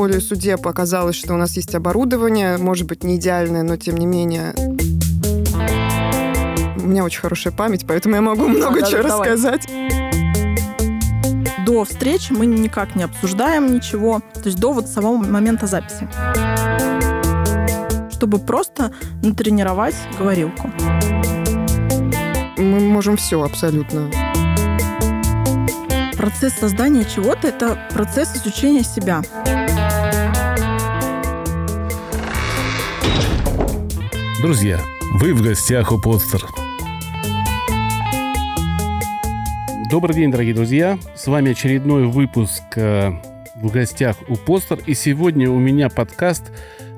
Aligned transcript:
волей 0.00 0.20
судеб 0.20 0.66
оказалось, 0.66 1.14
что 1.14 1.34
у 1.34 1.36
нас 1.36 1.56
есть 1.56 1.74
оборудование, 1.74 2.56
может 2.56 2.86
быть, 2.86 3.04
не 3.04 3.16
идеальное, 3.16 3.62
но 3.62 3.76
тем 3.76 3.98
не 3.98 4.06
менее 4.06 4.54
у 6.78 6.86
меня 6.86 7.04
очень 7.04 7.20
хорошая 7.20 7.52
память, 7.52 7.84
поэтому 7.86 8.14
я 8.14 8.22
могу 8.22 8.48
много 8.48 8.80
чего 8.86 9.02
рассказать. 9.02 9.68
До 11.66 11.84
встречи 11.84 12.32
мы 12.32 12.46
никак 12.46 12.96
не 12.96 13.02
обсуждаем 13.02 13.74
ничего, 13.74 14.22
то 14.32 14.46
есть 14.46 14.58
до 14.58 14.72
вот 14.72 14.88
самого 14.88 15.18
момента 15.18 15.66
записи. 15.66 16.08
Чтобы 18.10 18.38
просто 18.38 18.94
натренировать 19.22 19.96
говорилку. 20.18 20.70
Мы 22.56 22.80
можем 22.80 23.18
все 23.18 23.42
абсолютно. 23.42 24.10
Процесс 26.16 26.54
создания 26.54 27.04
чего-то– 27.04 27.48
это 27.48 27.78
процесс 27.92 28.34
изучения 28.34 28.82
себя. 28.82 29.22
Друзья, 34.40 34.80
вы 35.12 35.34
в 35.34 35.42
гостях 35.42 35.92
у 35.92 36.00
Подстер. 36.00 36.46
Добрый 39.90 40.16
день, 40.16 40.30
дорогие 40.30 40.54
друзья. 40.54 40.98
С 41.14 41.26
вами 41.26 41.50
очередной 41.50 42.06
выпуск 42.06 42.62
э, 42.76 43.10
в 43.56 43.70
гостях 43.70 44.16
у 44.28 44.36
Постер. 44.36 44.78
И 44.86 44.94
сегодня 44.94 45.50
у 45.50 45.58
меня 45.58 45.90
подкаст 45.90 46.52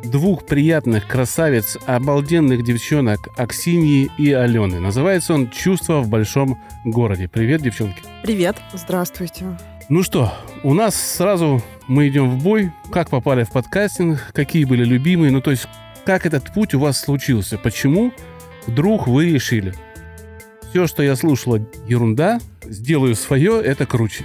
двух 0.04 0.46
приятных 0.46 1.08
красавиц, 1.08 1.78
обалденных 1.84 2.62
девчонок 2.62 3.28
Аксиньи 3.36 4.08
и 4.18 4.32
Алены. 4.32 4.78
Называется 4.78 5.34
он 5.34 5.50
«Чувство 5.50 6.00
в 6.00 6.08
большом 6.08 6.62
городе». 6.84 7.28
Привет, 7.28 7.62
девчонки. 7.62 8.02
Привет. 8.22 8.58
Здравствуйте. 8.72 9.46
Ну 9.88 10.04
что, 10.04 10.32
у 10.62 10.74
нас 10.74 10.94
сразу 10.94 11.60
мы 11.88 12.06
идем 12.06 12.30
в 12.30 12.40
бой. 12.40 12.70
Как 12.92 13.10
попали 13.10 13.42
в 13.42 13.50
подкастинг, 13.50 14.30
какие 14.32 14.64
были 14.64 14.84
любимые, 14.84 15.32
ну 15.32 15.40
то 15.40 15.50
есть 15.50 15.66
как 16.04 16.26
этот 16.26 16.52
путь 16.52 16.74
у 16.74 16.80
вас 16.80 17.00
случился, 17.00 17.58
почему 17.58 18.12
вдруг 18.66 19.06
вы 19.06 19.30
решили, 19.30 19.74
все, 20.70 20.86
что 20.86 21.02
я 21.02 21.16
слушала, 21.16 21.60
ерунда, 21.86 22.40
сделаю 22.64 23.14
свое, 23.14 23.60
это 23.62 23.84
круче. 23.84 24.24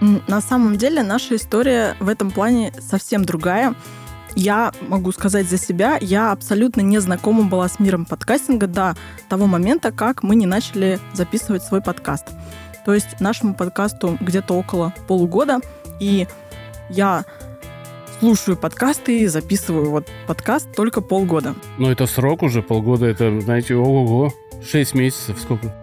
На 0.00 0.40
самом 0.40 0.78
деле 0.78 1.02
наша 1.02 1.36
история 1.36 1.96
в 2.00 2.08
этом 2.08 2.30
плане 2.30 2.72
совсем 2.78 3.24
другая. 3.24 3.74
Я 4.36 4.72
могу 4.80 5.12
сказать 5.12 5.48
за 5.48 5.58
себя, 5.58 5.98
я 6.00 6.32
абсолютно 6.32 6.80
не 6.80 6.98
знакома 6.98 7.44
была 7.44 7.68
с 7.68 7.78
миром 7.78 8.04
подкастинга 8.06 8.68
до 8.68 8.96
того 9.28 9.46
момента, 9.46 9.90
как 9.90 10.22
мы 10.22 10.36
не 10.36 10.46
начали 10.46 10.98
записывать 11.12 11.62
свой 11.62 11.82
подкаст. 11.82 12.26
То 12.86 12.94
есть 12.94 13.20
нашему 13.20 13.54
подкасту 13.54 14.16
где-то 14.20 14.54
около 14.54 14.94
полугода, 15.08 15.60
и 16.00 16.26
я 16.88 17.24
слушаю 18.18 18.56
подкасты 18.56 19.20
и 19.20 19.26
записываю 19.26 19.90
вот 19.90 20.08
подкаст 20.26 20.68
только 20.74 21.00
полгода. 21.00 21.54
Ну, 21.78 21.90
это 21.90 22.06
срок 22.06 22.42
уже, 22.42 22.62
полгода, 22.62 23.06
это, 23.06 23.40
знаете, 23.40 23.74
ого-го, 23.74 24.32
шесть 24.62 24.94
месяцев, 24.94 25.38
сколько? 25.40 25.74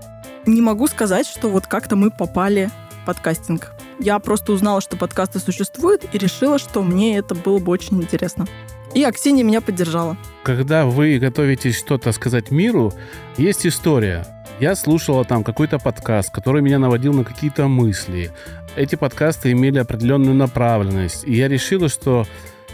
Не 0.46 0.62
могу 0.62 0.88
сказать, 0.88 1.28
что 1.28 1.50
вот 1.50 1.68
как-то 1.68 1.96
мы 1.96 2.12
попали 2.12 2.70
в 3.02 3.06
подкастинг. 3.06 3.74
Я 4.00 4.20
просто 4.20 4.52
узнала, 4.52 4.82
что 4.82 4.98
подкасты 4.98 5.40
существуют, 5.40 6.06
и 6.12 6.18
решила, 6.18 6.60
что 6.60 6.84
мне 6.84 7.18
это 7.18 7.34
было 7.34 7.60
бы 7.60 7.72
очень 7.72 8.02
интересно. 8.02 8.46
И 8.94 9.04
Аксинья 9.04 9.44
меня 9.44 9.62
поддержала. 9.62 10.18
Когда 10.44 10.86
вы 10.86 11.18
готовитесь 11.20 11.78
что-то 11.78 12.12
сказать 12.12 12.52
миру, 12.52 12.94
есть 13.38 13.66
история. 13.66 14.26
Я 14.60 14.76
слушала 14.76 15.26
там 15.26 15.44
какой-то 15.44 15.80
подкаст, 15.80 16.32
который 16.32 16.62
меня 16.62 16.80
наводил 16.80 17.14
на 17.14 17.26
какие-то 17.26 17.68
мысли. 17.68 18.32
Эти 18.76 18.96
подкасты 18.96 19.54
имели 19.54 19.80
определенную 19.80 20.36
направленность. 20.36 21.24
И 21.26 21.34
я 21.34 21.48
решила, 21.48 21.88
что 21.88 22.28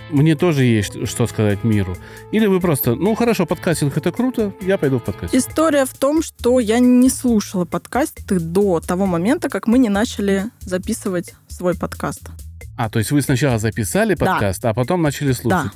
мне 0.10 0.36
тоже 0.36 0.64
есть 0.64 1.08
что 1.08 1.28
сказать 1.28 1.64
миру. 1.64 1.96
Или 2.32 2.48
вы 2.48 2.60
просто, 2.60 2.96
ну 2.96 3.14
хорошо, 3.14 3.46
подкастинг 3.46 3.96
это 3.98 4.12
круто, 4.12 4.52
я 4.62 4.80
пойду 4.80 5.00
в 5.00 5.04
подкаст. 5.04 5.34
История 5.36 5.86
в 5.86 5.94
том, 5.94 6.24
что 6.24 6.60
я 6.60 6.80
не 6.80 7.10
слушала 7.10 7.66
подкасты 7.66 8.40
до 8.40 8.80
того 8.80 9.06
момента, 9.06 9.48
как 9.48 9.68
мы 9.68 9.78
не 9.78 9.90
начали 9.90 10.46
записывать 10.62 11.36
свой 11.48 11.76
подкаст. 11.76 12.30
А, 12.78 12.90
то 12.90 12.98
есть 12.98 13.12
вы 13.12 13.22
сначала 13.22 13.60
записали 13.60 14.16
подкаст, 14.16 14.64
да. 14.64 14.72
а 14.72 14.74
потом 14.74 15.04
начали 15.04 15.34
слушать. 15.34 15.66
Да. 15.66 15.72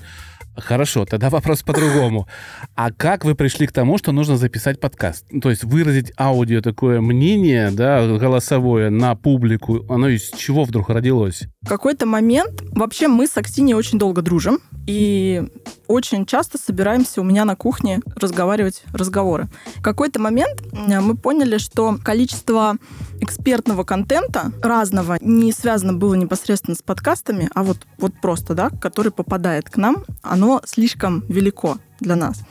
Хорошо, 0.57 1.05
тогда 1.05 1.29
вопрос 1.29 1.63
по-другому. 1.63 2.27
А 2.75 2.91
как 2.91 3.25
вы 3.25 3.35
пришли 3.35 3.67
к 3.67 3.71
тому, 3.71 3.97
что 3.97 4.11
нужно 4.11 4.37
записать 4.37 4.79
подкаст? 4.79 5.25
То 5.41 5.49
есть 5.49 5.63
выразить 5.63 6.13
аудио 6.17 6.61
такое 6.61 7.01
мнение, 7.01 7.71
да, 7.71 8.05
голосовое 8.07 8.89
на 8.89 9.15
публику, 9.15 9.85
оно 9.89 10.07
из 10.07 10.31
чего 10.31 10.63
вдруг 10.63 10.89
родилось? 10.89 11.43
В 11.61 11.67
какой-то 11.67 12.05
момент, 12.05 12.63
вообще 12.71 13.07
мы 13.07 13.27
с 13.27 13.37
Аксиней 13.37 13.73
очень 13.73 13.99
долго 13.99 14.21
дружим, 14.21 14.59
и 14.87 15.43
очень 15.87 16.25
часто 16.25 16.57
собираемся 16.57 17.21
у 17.21 17.23
меня 17.23 17.43
на 17.43 17.55
кухне 17.55 18.01
разговаривать 18.15 18.83
разговоры. 18.93 19.47
В 19.77 19.81
какой-то 19.81 20.19
момент 20.19 20.61
мы 20.71 21.17
поняли, 21.17 21.57
что 21.57 21.97
количество 22.03 22.75
экспертного 23.21 23.83
контента 23.83 24.51
разного 24.61 25.17
не 25.21 25.51
связано 25.51 25.93
было 25.93 26.15
непосредственно 26.15 26.75
с 26.75 26.81
подкастами, 26.81 27.49
а 27.53 27.63
вот, 27.63 27.85
вот 27.97 28.13
просто, 28.21 28.53
да, 28.53 28.69
который 28.69 29.11
попадает 29.11 29.69
к 29.69 29.77
нам, 29.77 30.05
оно 30.21 30.61
слишком 30.65 31.23
велико 31.27 31.77
для 31.99 32.15
нас. 32.15 32.41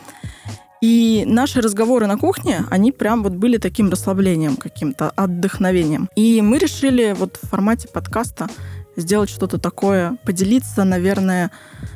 И 0.81 1.25
наши 1.27 1.63
разговоры 1.63 2.07
на 2.07 2.19
кухне, 2.19 2.65
они 2.69 2.93
прям 2.93 3.23
вот 3.23 3.33
были 3.33 3.57
таким 3.57 3.89
расслаблением 3.89 4.57
каким-то, 4.57 5.11
отдохновением. 5.17 6.11
И 6.15 6.43
мы 6.43 6.59
решили 6.59 7.15
вот 7.17 7.39
в 7.41 7.49
формате 7.49 7.89
подкаста 7.89 8.49
сделать 8.97 9.31
что-то 9.31 9.59
такое, 9.59 10.19
поделиться, 10.25 10.85
наверное, 10.85 11.51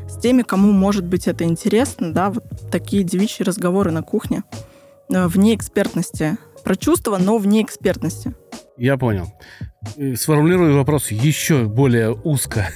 с 0.08 0.16
теми, 0.16 0.42
кому 0.42 0.72
может 0.72 1.04
быть 1.04 1.28
это 1.28 1.44
интересно, 1.44 2.12
да, 2.14 2.30
вот 2.30 2.44
такие 2.70 3.04
девичьи 3.04 3.44
разговоры 3.44 3.90
на 3.90 4.02
кухне, 4.02 4.42
э, 5.10 5.26
вне 5.26 5.54
экспертности. 5.54 6.38
Про 6.64 6.76
чувства, 6.76 7.18
но 7.18 7.38
вне 7.38 7.62
экспертности. 7.62 8.34
Я 8.76 8.96
понял. 8.96 9.32
Сформулирую 10.16 10.76
вопрос 10.76 11.10
еще 11.10 11.64
более 11.64 12.12
узко. 12.12 12.68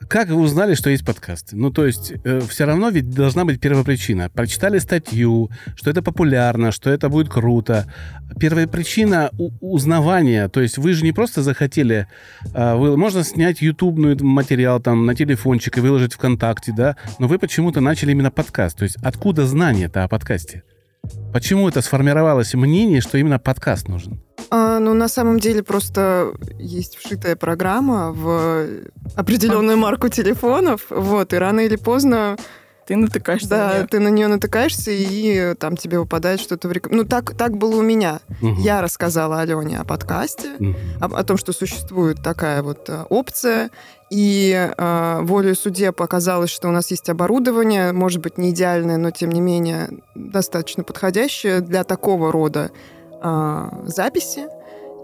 Как 0.09 0.29
вы 0.29 0.41
узнали, 0.41 0.75
что 0.75 0.89
есть 0.91 1.05
подкасты? 1.05 1.57
Ну, 1.57 1.73
то 1.73 1.85
есть, 1.85 2.13
э, 2.25 2.41
все 2.49 2.65
равно 2.65 2.91
ведь 2.91 3.11
должна 3.11 3.45
быть 3.45 3.61
первопричина. 3.61 4.31
Прочитали 4.31 4.79
статью, 4.79 5.51
что 5.75 5.91
это 5.91 6.01
популярно, 6.01 6.71
что 6.71 6.91
это 6.91 7.09
будет 7.09 7.29
круто. 7.29 7.93
Первая 8.39 8.69
причина 8.69 9.31
узнавания. 9.61 10.49
То 10.49 10.61
есть, 10.61 10.79
вы 10.79 10.93
же 10.93 11.03
не 11.03 11.13
просто 11.13 11.43
захотели... 11.43 12.07
Э, 12.55 12.77
вы, 12.77 12.97
можно 12.97 13.25
снять 13.25 13.63
ютубный 13.63 14.17
материал 14.21 14.81
там 14.81 15.07
на 15.07 15.17
телефончик 15.17 15.77
и 15.79 15.81
выложить 15.81 16.15
ВКонтакте, 16.15 16.73
да? 16.73 16.97
Но 17.19 17.27
вы 17.27 17.41
почему-то 17.41 17.81
начали 17.81 18.13
именно 18.13 18.31
подкаст. 18.31 18.79
То 18.79 18.85
есть, 18.85 18.97
откуда 19.03 19.45
знание-то 19.45 20.05
о 20.05 20.09
подкасте? 20.09 20.63
Почему 21.33 21.69
это 21.69 21.83
сформировалось 21.83 22.55
мнение, 22.55 23.01
что 23.01 23.19
именно 23.19 23.39
подкаст 23.39 23.89
нужен? 23.89 24.21
А, 24.51 24.79
ну, 24.79 24.95
на 24.95 25.09
самом 25.09 25.41
деле 25.41 25.63
просто 25.63 26.33
есть 26.59 26.97
вшитая 26.97 27.37
программа 27.37 28.13
в 28.13 28.67
определенную 29.17 29.77
марку 29.77 30.09
телефонов, 30.09 30.87
вот, 30.91 31.33
и 31.33 31.37
рано 31.37 31.61
или 31.61 31.77
поздно 31.77 32.37
ты 32.87 32.95
натыкаешься. 32.95 33.49
Да, 33.49 33.79
на 33.81 33.87
ты 33.87 33.99
на 33.99 34.09
нее 34.09 34.29
натыкаешься, 34.29 34.93
и 34.93 35.55
там 35.57 35.77
тебе 35.77 35.99
выпадает 35.99 36.41
что-то 36.41 36.69
в 36.69 36.73
реком... 36.73 36.93
Ну, 36.95 37.05
так, 37.05 37.37
так 37.37 37.57
было 37.57 37.77
у 37.77 37.83
меня. 37.83 38.21
Угу. 38.41 38.61
Я 38.61 38.81
рассказала 38.81 39.41
Алене 39.41 39.79
о 39.79 39.85
подкасте, 39.85 40.53
угу. 40.59 40.75
о, 41.01 41.07
о 41.07 41.25
том, 41.25 41.37
что 41.37 41.53
существует 41.53 42.23
такая 42.23 42.63
вот 42.63 42.89
а, 42.89 43.07
опция, 43.11 43.71
и 44.11 44.71
э, 44.77 45.21
волей 45.23 45.55
судеб 45.55 46.01
оказалось, 46.01 46.51
что 46.51 46.69
у 46.69 46.71
нас 46.71 46.91
есть 46.91 47.09
оборудование, 47.09 47.93
может 47.93 48.21
быть, 48.21 48.39
не 48.39 48.51
идеальное, 48.51 48.99
но 48.99 49.11
тем 49.11 49.31
не 49.33 49.41
менее 49.41 49.89
достаточно 50.15 50.85
подходящее 50.85 51.61
для 51.61 51.83
такого 51.83 52.31
рода 52.31 52.71
э, 53.23 53.69
записи. 53.87 54.47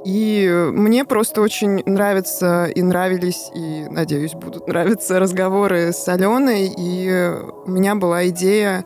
И 0.05 0.49
мне 0.73 1.05
просто 1.05 1.41
очень 1.41 1.83
нравятся 1.87 2.67
и 2.67 2.83
нравились, 2.83 3.51
и, 3.55 3.87
надеюсь, 3.89 4.33
будут 4.33 4.67
нравиться 4.67 5.19
разговоры 5.21 5.93
с 5.93 6.09
Аленой. 6.09 6.73
И 6.77 7.33
у 7.65 7.71
меня 7.71 7.95
была 7.95 8.29
идея, 8.29 8.85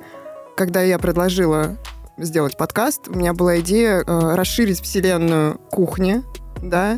когда 0.57 0.83
я 0.83 0.99
предложила 0.99 1.77
сделать 2.19 2.57
подкаст, 2.57 3.09
у 3.09 3.15
меня 3.15 3.35
была 3.35 3.61
идея 3.61 4.03
э, 4.07 4.35
расширить 4.35 4.81
вселенную 4.81 5.59
кухни, 5.71 6.23
да, 6.63 6.97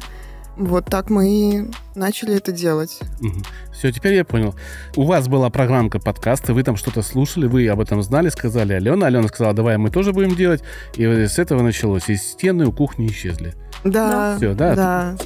вот 0.58 0.86
так 0.86 1.08
мы 1.08 1.28
и 1.28 1.70
начали 1.94 2.36
это 2.36 2.52
делать. 2.52 2.98
Угу. 3.20 3.42
Все, 3.72 3.92
теперь 3.92 4.14
я 4.14 4.24
понял. 4.24 4.54
У 4.96 5.04
вас 5.04 5.28
была 5.28 5.50
программка 5.50 5.98
подкаста, 6.00 6.52
вы 6.52 6.62
там 6.62 6.76
что-то 6.76 7.02
слушали, 7.02 7.46
вы 7.46 7.68
об 7.68 7.80
этом 7.80 8.02
знали, 8.02 8.28
сказали 8.28 8.72
Алена. 8.72 9.06
Алена 9.06 9.28
сказала, 9.28 9.54
давай 9.54 9.76
мы 9.78 9.90
тоже 9.90 10.12
будем 10.12 10.34
делать. 10.34 10.62
И 10.96 11.04
с 11.04 11.38
этого 11.38 11.62
началось. 11.62 12.08
И 12.08 12.16
стены 12.16 12.66
у 12.66 12.72
кухни 12.72 13.06
исчезли. 13.06 13.54
Да. 13.84 14.36
Все, 14.36 14.54
да? 14.54 14.74
Да. 14.74 15.16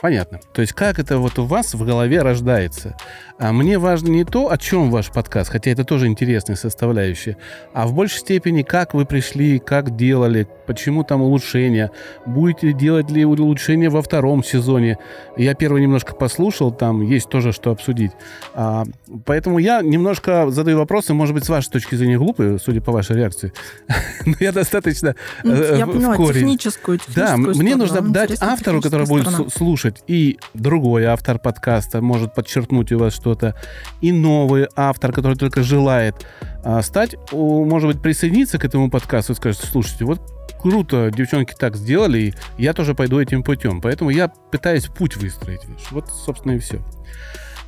Понятно. 0.00 0.40
То 0.54 0.62
есть 0.62 0.72
как 0.72 0.98
это 0.98 1.18
вот 1.18 1.38
у 1.38 1.44
вас 1.44 1.74
в 1.74 1.84
голове 1.84 2.22
рождается? 2.22 2.96
А 3.40 3.52
мне 3.52 3.78
важно 3.78 4.08
не 4.08 4.24
то, 4.24 4.52
о 4.52 4.58
чем 4.58 4.90
ваш 4.90 5.10
подкаст, 5.10 5.50
хотя 5.50 5.70
это 5.70 5.82
тоже 5.82 6.08
интересная 6.08 6.56
составляющая, 6.56 7.38
а 7.72 7.86
в 7.86 7.94
большей 7.94 8.18
степени, 8.18 8.60
как 8.60 8.92
вы 8.92 9.06
пришли, 9.06 9.58
как 9.58 9.96
делали, 9.96 10.46
почему 10.66 11.04
там 11.04 11.22
улучшения, 11.22 11.90
будете 12.26 12.74
делать 12.74 13.10
ли 13.10 13.24
улучшения 13.24 13.88
во 13.88 14.02
втором 14.02 14.44
сезоне. 14.44 14.98
Я 15.38 15.54
первый 15.54 15.80
немножко 15.80 16.14
послушал, 16.14 16.70
там 16.70 17.00
есть 17.00 17.30
тоже 17.30 17.52
что 17.52 17.70
обсудить. 17.70 18.12
А, 18.52 18.84
поэтому 19.24 19.58
я 19.58 19.80
немножко 19.80 20.50
задаю 20.50 20.76
вопросы, 20.76 21.14
может 21.14 21.34
быть, 21.34 21.44
с 21.44 21.48
вашей 21.48 21.70
точки 21.70 21.94
зрения 21.94 22.18
глупые, 22.18 22.58
судя 22.58 22.82
по 22.82 22.92
вашей 22.92 23.16
реакции. 23.16 23.54
Но 24.26 24.34
я 24.38 24.52
достаточно 24.52 25.16
ну, 25.44 25.54
э, 25.54 25.78
Я 25.78 25.86
поняла, 25.86 26.14
техническую 26.18 27.00
Да, 27.16 27.38
мне 27.38 27.74
нужно 27.74 28.02
дать 28.02 28.36
автору, 28.42 28.82
который 28.82 29.06
будет 29.06 29.50
слушать, 29.50 30.02
и 30.06 30.38
другой 30.52 31.06
автор 31.06 31.38
подкаста 31.38 32.02
может 32.02 32.34
подчеркнуть 32.34 32.92
у 32.92 32.98
вас 32.98 33.14
что 33.14 33.29
что-то, 33.30 33.54
и 34.00 34.12
новый 34.12 34.66
автор, 34.76 35.12
который 35.12 35.36
только 35.36 35.62
желает 35.62 36.26
а, 36.64 36.82
стать, 36.82 37.16
может 37.32 37.88
быть, 37.88 38.02
присоединиться 38.02 38.58
к 38.58 38.64
этому 38.64 38.90
подкасту 38.90 39.32
и 39.32 39.36
скажет, 39.36 39.60
слушайте, 39.64 40.04
вот 40.04 40.20
круто, 40.60 41.10
девчонки 41.10 41.54
так 41.58 41.76
сделали, 41.76 42.18
и 42.18 42.34
я 42.58 42.72
тоже 42.72 42.94
пойду 42.94 43.20
этим 43.20 43.42
путем. 43.42 43.80
Поэтому 43.80 44.10
я 44.10 44.28
пытаюсь 44.28 44.86
путь 44.86 45.16
выстроить. 45.16 45.62
Вот, 45.90 46.08
собственно, 46.08 46.52
и 46.52 46.58
все. 46.58 46.80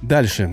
Дальше. 0.03 0.51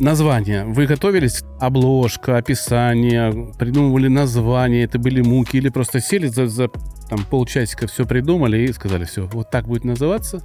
Название. 0.00 0.64
Вы 0.64 0.86
готовились? 0.86 1.44
Обложка, 1.60 2.36
описание, 2.36 3.52
придумывали 3.58 4.08
название, 4.08 4.84
это 4.84 4.98
были 4.98 5.20
муки, 5.20 5.56
или 5.58 5.68
просто 5.68 6.00
сели 6.00 6.26
за, 6.26 6.48
за 6.48 6.68
там, 7.08 7.24
полчасика, 7.30 7.86
все 7.86 8.04
придумали 8.04 8.58
и 8.58 8.72
сказали, 8.72 9.04
все, 9.04 9.26
вот 9.26 9.50
так 9.50 9.66
будет 9.66 9.84
называться. 9.84 10.42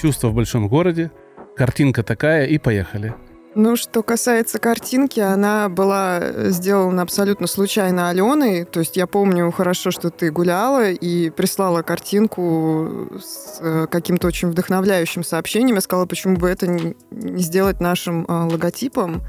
Чувство 0.00 0.28
в 0.28 0.34
большом 0.34 0.68
городе, 0.68 1.12
картинка 1.56 2.02
такая, 2.02 2.46
и 2.46 2.58
поехали. 2.58 3.14
Ну, 3.54 3.76
что 3.76 4.02
касается 4.02 4.58
картинки, 4.58 5.20
она 5.20 5.68
была 5.68 6.50
сделана 6.50 7.02
абсолютно 7.02 7.46
случайно 7.46 8.08
Аленой. 8.08 8.64
То 8.64 8.80
есть 8.80 8.96
я 8.96 9.06
помню 9.06 9.50
хорошо, 9.50 9.90
что 9.90 10.10
ты 10.10 10.30
гуляла 10.30 10.90
и 10.90 11.30
прислала 11.30 11.82
картинку 11.82 13.08
с 13.20 13.58
э, 13.60 13.86
каким-то 13.90 14.26
очень 14.28 14.48
вдохновляющим 14.48 15.24
сообщением. 15.24 15.76
Я 15.76 15.80
сказала, 15.80 16.06
почему 16.06 16.36
бы 16.36 16.48
это 16.48 16.66
не 16.66 17.42
сделать 17.42 17.80
нашим 17.80 18.24
э, 18.26 18.32
логотипом. 18.52 19.22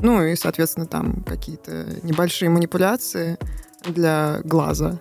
Ну 0.00 0.22
и, 0.22 0.34
соответственно, 0.34 0.86
там 0.86 1.22
какие-то 1.24 1.86
небольшие 2.02 2.48
манипуляции 2.48 3.36
для 3.84 4.40
глаза. 4.44 4.98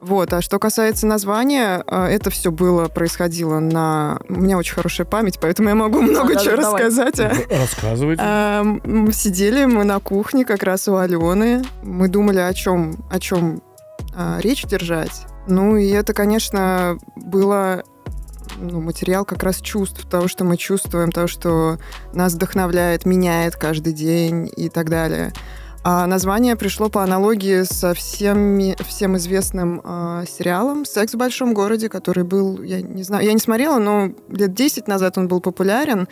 Вот, 0.00 0.32
а 0.32 0.42
что 0.42 0.58
касается 0.58 1.06
названия, 1.06 1.82
а, 1.86 2.08
это 2.08 2.30
все 2.30 2.50
было, 2.50 2.88
происходило 2.88 3.60
на... 3.60 4.20
У 4.28 4.34
меня 4.34 4.58
очень 4.58 4.74
хорошая 4.74 5.06
память, 5.06 5.38
поэтому 5.40 5.70
я 5.70 5.74
могу 5.74 6.02
много 6.02 6.34
да, 6.34 6.40
чего 6.40 6.56
да, 6.56 6.62
рассказать. 6.62 7.18
А. 7.18 7.32
Рассказывайте. 7.50 8.22
А, 8.24 8.64
сидели 9.12 9.64
мы 9.64 9.84
на 9.84 9.98
кухне 9.98 10.44
как 10.44 10.62
раз 10.62 10.86
у 10.88 10.96
Алены. 10.96 11.64
Мы 11.82 12.08
думали, 12.08 12.38
о 12.38 12.52
чем, 12.52 13.04
о 13.10 13.18
чем 13.18 13.62
а, 14.14 14.38
речь 14.40 14.64
держать. 14.64 15.26
Ну, 15.48 15.76
и 15.76 15.88
это, 15.88 16.12
конечно, 16.12 16.98
было 17.16 17.82
ну, 18.58 18.80
материал 18.80 19.24
как 19.24 19.42
раз 19.42 19.60
чувств, 19.60 20.06
того, 20.08 20.28
что 20.28 20.44
мы 20.44 20.56
чувствуем, 20.56 21.12
того, 21.12 21.26
что 21.26 21.78
нас 22.12 22.34
вдохновляет, 22.34 23.06
меняет 23.06 23.56
каждый 23.56 23.92
день 23.92 24.50
и 24.56 24.68
так 24.68 24.90
далее. 24.90 25.32
А 25.88 26.04
название 26.08 26.56
пришло 26.56 26.88
по 26.88 27.04
аналогии 27.04 27.62
со 27.62 27.94
всем, 27.94 28.60
всем 28.88 29.16
известным 29.18 29.80
э, 29.84 30.24
сериалом 30.28 30.84
«Секс 30.84 31.14
в 31.14 31.16
большом 31.16 31.54
городе», 31.54 31.88
который 31.88 32.24
был, 32.24 32.60
я 32.60 32.82
не 32.82 33.04
знаю, 33.04 33.24
я 33.24 33.32
не 33.32 33.38
смотрела, 33.38 33.78
но 33.78 34.10
лет 34.28 34.52
10 34.52 34.88
назад 34.88 35.16
он 35.16 35.28
был 35.28 35.40
популярен. 35.40 36.08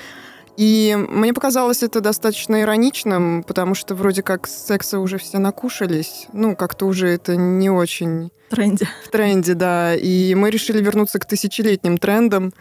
И 0.57 0.97
мне 0.97 1.35
показалось 1.35 1.83
это 1.83 2.01
достаточно 2.01 2.61
ироничным, 2.61 3.43
потому 3.43 3.75
что 3.75 3.97
вроде 3.97 4.23
как 4.23 4.47
секса 4.47 5.01
уже 5.01 5.19
все 5.19 5.39
накушались. 5.39 6.29
Ну, 6.33 6.55
как-то 6.55 6.87
уже 6.87 7.09
это 7.09 7.35
не 7.35 7.69
очень... 7.69 8.31
В 8.51 8.55
тренде. 8.55 8.89
В 9.05 9.11
тренде, 9.11 9.55
да. 9.55 9.97
И 9.97 10.37
мы 10.37 10.51
решили 10.51 10.81
вернуться 10.81 11.19
к 11.19 11.25
тысячелетним 11.25 11.99
трендам 11.99 12.53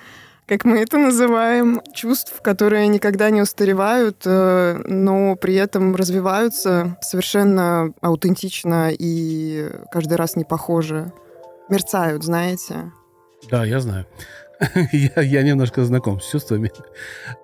как 0.45 0.65
мы 0.65 0.79
это 0.79 0.97
называем, 0.97 1.81
чувств, 1.93 2.41
которые 2.41 2.87
никогда 2.87 3.29
не 3.29 3.41
устаревают, 3.41 4.23
э, 4.25 4.81
но 4.85 5.35
при 5.35 5.55
этом 5.55 5.95
развиваются 5.95 6.97
совершенно 7.01 7.93
аутентично 8.01 8.89
и 8.91 9.69
каждый 9.91 10.15
раз 10.15 10.35
не 10.35 10.43
похожи. 10.43 11.11
Мерцают, 11.69 12.23
знаете. 12.23 12.91
Да, 13.49 13.65
я 13.65 13.79
знаю. 13.79 14.05
я, 14.91 15.21
я 15.21 15.43
немножко 15.43 15.83
знаком 15.83 16.19
с 16.19 16.29
чувствами. 16.29 16.71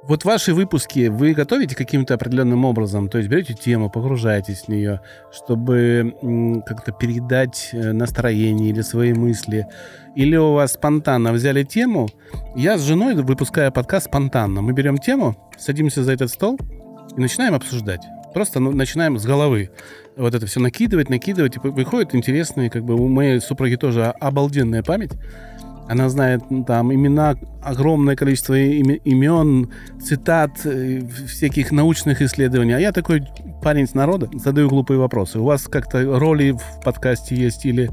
Вот 0.04 0.26
ваши 0.26 0.54
выпуски 0.54 1.08
вы 1.08 1.34
готовите 1.34 1.76
каким-то 1.76 2.14
определенным 2.14 2.66
образом? 2.66 3.10
То 3.10 3.18
есть 3.18 3.30
берете 3.30 3.54
тему, 3.54 3.90
погружаетесь 3.90 4.64
в 4.64 4.68
нее, 4.68 5.02
чтобы 5.32 6.14
как-то 6.66 6.92
передать 6.92 7.70
э, 7.74 7.92
настроение 7.92 8.70
или 8.70 8.82
свои 8.82 9.14
мысли? 9.14 9.68
Или 10.16 10.36
у 10.36 10.54
вас 10.54 10.74
спонтанно 10.74 11.32
взяли 11.32 11.64
тему? 11.64 12.10
Я 12.56 12.78
с 12.78 12.82
женой 12.82 13.16
выпускаю 13.16 13.72
подкаст 13.72 14.08
спонтанно. 14.08 14.62
Мы 14.62 14.74
берем 14.74 14.98
тему, 14.98 15.52
садимся 15.58 16.04
за 16.04 16.14
этот 16.14 16.30
стол 16.30 16.58
и 17.16 17.20
начинаем 17.20 17.56
обсуждать. 17.56 18.02
Просто 18.34 18.60
ну, 18.60 18.72
начинаем 18.72 19.18
с 19.18 19.26
головы 19.26 19.72
вот 20.16 20.36
это 20.36 20.46
все 20.46 20.60
накидывать, 20.60 21.10
накидывать, 21.10 21.56
и 21.56 21.60
выходит 21.60 22.14
интересные, 22.14 22.70
как 22.70 22.84
бы 22.84 22.96
у 22.96 23.08
моей 23.08 23.40
супруги 23.40 23.76
тоже 23.76 24.06
обалденная 24.06 24.84
память. 24.84 25.14
Она 25.90 26.08
знает 26.10 26.44
там 26.68 26.94
имена, 26.94 27.36
огромное 27.64 28.16
количество 28.16 28.54
имен, 28.54 29.72
цитат, 30.00 30.64
э, 30.64 31.02
всяких 31.28 31.72
научных 31.72 32.22
исследований. 32.22 32.74
А 32.74 32.80
я 32.80 32.92
такой 32.92 33.28
парень 33.64 33.88
с 33.88 33.96
народа, 33.96 34.30
задаю 34.34 34.70
глупые 34.70 35.00
вопросы. 35.00 35.40
У 35.40 35.46
вас 35.46 35.64
как-то 35.64 36.20
роли 36.20 36.52
в 36.52 36.84
подкасте 36.84 37.36
есть 37.36 37.66
или... 37.66 37.90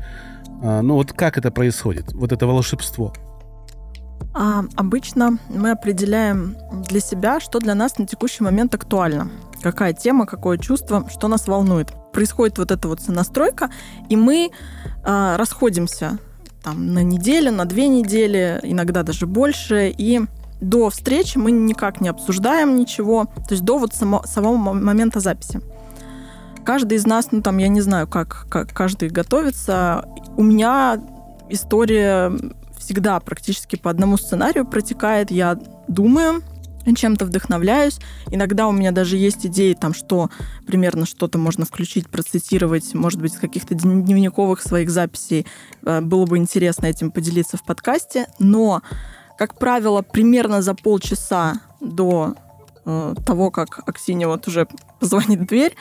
А, 0.62 0.82
ну 0.82 0.94
вот 0.94 1.14
как 1.14 1.38
это 1.38 1.50
происходит? 1.50 2.12
Вот 2.12 2.32
это 2.32 2.46
волшебство. 2.46 3.14
А, 4.34 4.64
обычно 4.74 5.38
мы 5.48 5.70
определяем 5.70 6.54
для 6.90 7.00
себя, 7.00 7.40
что 7.40 7.60
для 7.60 7.74
нас 7.74 7.96
на 7.96 8.06
текущий 8.06 8.44
момент 8.44 8.74
актуально. 8.74 9.30
Какая 9.62 9.94
тема, 9.94 10.26
какое 10.26 10.58
чувство, 10.58 11.08
что 11.08 11.28
нас 11.28 11.48
волнует. 11.48 11.94
Происходит 12.12 12.58
вот 12.58 12.70
эта 12.70 12.88
вот 12.88 13.00
сонастройка, 13.00 13.70
и 14.10 14.16
мы 14.16 14.50
а, 15.02 15.38
расходимся 15.38 16.18
там, 16.66 16.92
на 16.94 17.04
неделю, 17.04 17.52
на 17.52 17.64
две 17.64 17.86
недели, 17.86 18.58
иногда 18.64 19.04
даже 19.04 19.28
больше. 19.28 19.94
И 19.96 20.20
до 20.60 20.90
встречи 20.90 21.38
мы 21.38 21.52
никак 21.52 22.00
не 22.00 22.08
обсуждаем 22.08 22.74
ничего, 22.74 23.26
то 23.26 23.52
есть 23.52 23.62
до 23.62 23.78
вот 23.78 23.94
само, 23.94 24.24
самого 24.24 24.56
момента 24.56 25.20
записи. 25.20 25.60
Каждый 26.64 26.98
из 26.98 27.06
нас, 27.06 27.28
ну 27.30 27.40
там, 27.40 27.58
я 27.58 27.68
не 27.68 27.80
знаю, 27.80 28.08
как, 28.08 28.46
как 28.50 28.72
каждый 28.72 29.10
готовится. 29.10 30.08
У 30.36 30.42
меня 30.42 31.00
история 31.48 32.32
всегда 32.76 33.20
практически 33.20 33.76
по 33.76 33.88
одному 33.88 34.16
сценарию 34.16 34.66
протекает. 34.66 35.30
Я 35.30 35.56
думаю, 35.86 36.42
чем-то 36.94 37.24
вдохновляюсь. 37.24 37.98
Иногда 38.30 38.68
у 38.68 38.72
меня 38.72 38.92
даже 38.92 39.16
есть 39.16 39.46
идеи, 39.46 39.74
там, 39.74 39.94
что 39.94 40.30
примерно 40.66 41.06
что-то 41.06 41.38
можно 41.38 41.64
включить, 41.64 42.08
процитировать, 42.08 42.94
может 42.94 43.20
быть, 43.20 43.34
из 43.34 43.38
каких-то 43.38 43.74
дневниковых 43.74 44.60
своих 44.60 44.90
записей. 44.90 45.46
Э, 45.84 46.00
было 46.00 46.26
бы 46.26 46.38
интересно 46.38 46.86
этим 46.86 47.10
поделиться 47.10 47.56
в 47.56 47.64
подкасте. 47.64 48.26
Но, 48.38 48.82
как 49.38 49.58
правило, 49.58 50.02
примерно 50.02 50.62
за 50.62 50.74
полчаса 50.74 51.60
до 51.80 52.34
э, 52.84 53.14
того, 53.24 53.50
как 53.50 53.80
Аксинья 53.88 54.28
вот 54.28 54.46
уже 54.48 54.68
позвонит 55.00 55.40
в 55.40 55.46
дверь, 55.46 55.74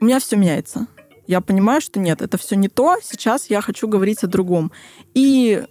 у 0.00 0.04
меня 0.04 0.18
все 0.18 0.36
меняется. 0.36 0.86
Я 1.26 1.40
понимаю, 1.40 1.80
что 1.80 2.00
нет, 2.00 2.20
это 2.20 2.36
все 2.36 2.56
не 2.56 2.68
то, 2.68 2.96
сейчас 3.02 3.48
я 3.48 3.60
хочу 3.60 3.86
говорить 3.86 4.24
о 4.24 4.26
другом. 4.26 4.72
И 5.14 5.64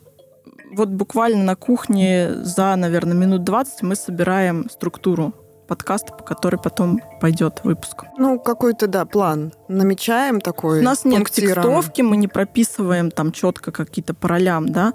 вот 0.76 0.90
буквально 0.90 1.44
на 1.44 1.56
кухне 1.56 2.30
за, 2.44 2.76
наверное, 2.76 3.16
минут 3.16 3.44
20 3.44 3.82
мы 3.84 3.96
собираем 3.96 4.70
структуру 4.70 5.34
подкаста, 5.68 6.14
по 6.14 6.24
которой 6.24 6.58
потом 6.58 7.00
пойдет 7.22 7.62
выпуск. 7.64 8.04
Ну, 8.18 8.40
какой-то, 8.40 8.88
да, 8.88 9.06
план. 9.06 9.54
Намечаем 9.70 10.42
такой. 10.42 10.80
У 10.80 10.84
нас 10.84 11.06
нет 11.06 11.30
текстовки, 11.30 12.02
мы 12.02 12.18
не 12.18 12.28
прописываем 12.28 13.10
там 13.10 13.32
четко 13.32 13.72
какие-то 13.72 14.14
по 14.14 14.28
ролям, 14.28 14.70
да. 14.70 14.94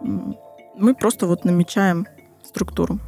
Мы 0.00 0.94
просто 0.94 1.26
вот 1.26 1.44
намечаем 1.44 2.06
структуру. 2.44 3.00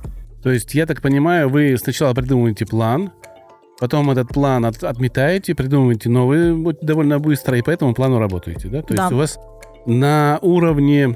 То 0.42 0.50
есть, 0.50 0.74
я 0.74 0.86
так 0.86 1.00
понимаю, 1.00 1.48
вы 1.48 1.76
сначала 1.78 2.12
придумываете 2.12 2.66
план, 2.66 3.12
потом 3.78 4.10
этот 4.10 4.28
план 4.28 4.64
от, 4.64 4.82
отметаете, 4.82 5.54
придумываете 5.54 6.08
новый 6.08 6.74
довольно 6.82 7.18
быстро, 7.18 7.56
и 7.56 7.62
по 7.62 7.70
этому 7.70 7.94
плану 7.94 8.18
работаете, 8.18 8.68
да? 8.68 8.82
То 8.82 8.94
да. 8.94 9.02
есть 9.02 9.12
у 9.12 9.16
вас 9.16 9.38
на 9.86 10.38
уровне 10.42 11.14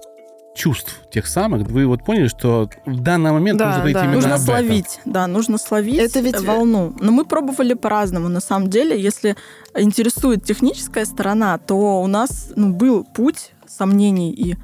чувств 0.61 1.01
тех 1.11 1.27
самых, 1.27 1.67
вы 1.69 1.87
вот 1.87 2.05
поняли, 2.05 2.29
что 2.29 2.69
в 2.85 3.01
данный 3.01 3.33
момент 3.33 3.59
да, 3.59 3.79
нужно 3.79 3.93
да. 3.93 4.05
именно 4.05 4.15
Нужно 4.17 4.39
словить, 4.39 5.01
да, 5.07 5.27
нужно 5.27 5.57
словить 5.57 5.99
Это 5.99 6.21
ведь... 6.21 6.39
волну. 6.39 6.95
Но 7.01 7.13
мы 7.13 7.25
пробовали 7.25 7.73
по-разному. 7.73 8.29
На 8.29 8.41
самом 8.41 8.69
деле, 8.69 9.01
если 9.01 9.37
интересует 9.75 10.45
техническая 10.45 11.07
сторона, 11.07 11.57
то 11.57 12.03
у 12.03 12.07
нас 12.07 12.53
ну, 12.57 12.75
был 12.75 13.05
путь 13.05 13.53
сомнений 13.67 14.33
и 14.33 14.57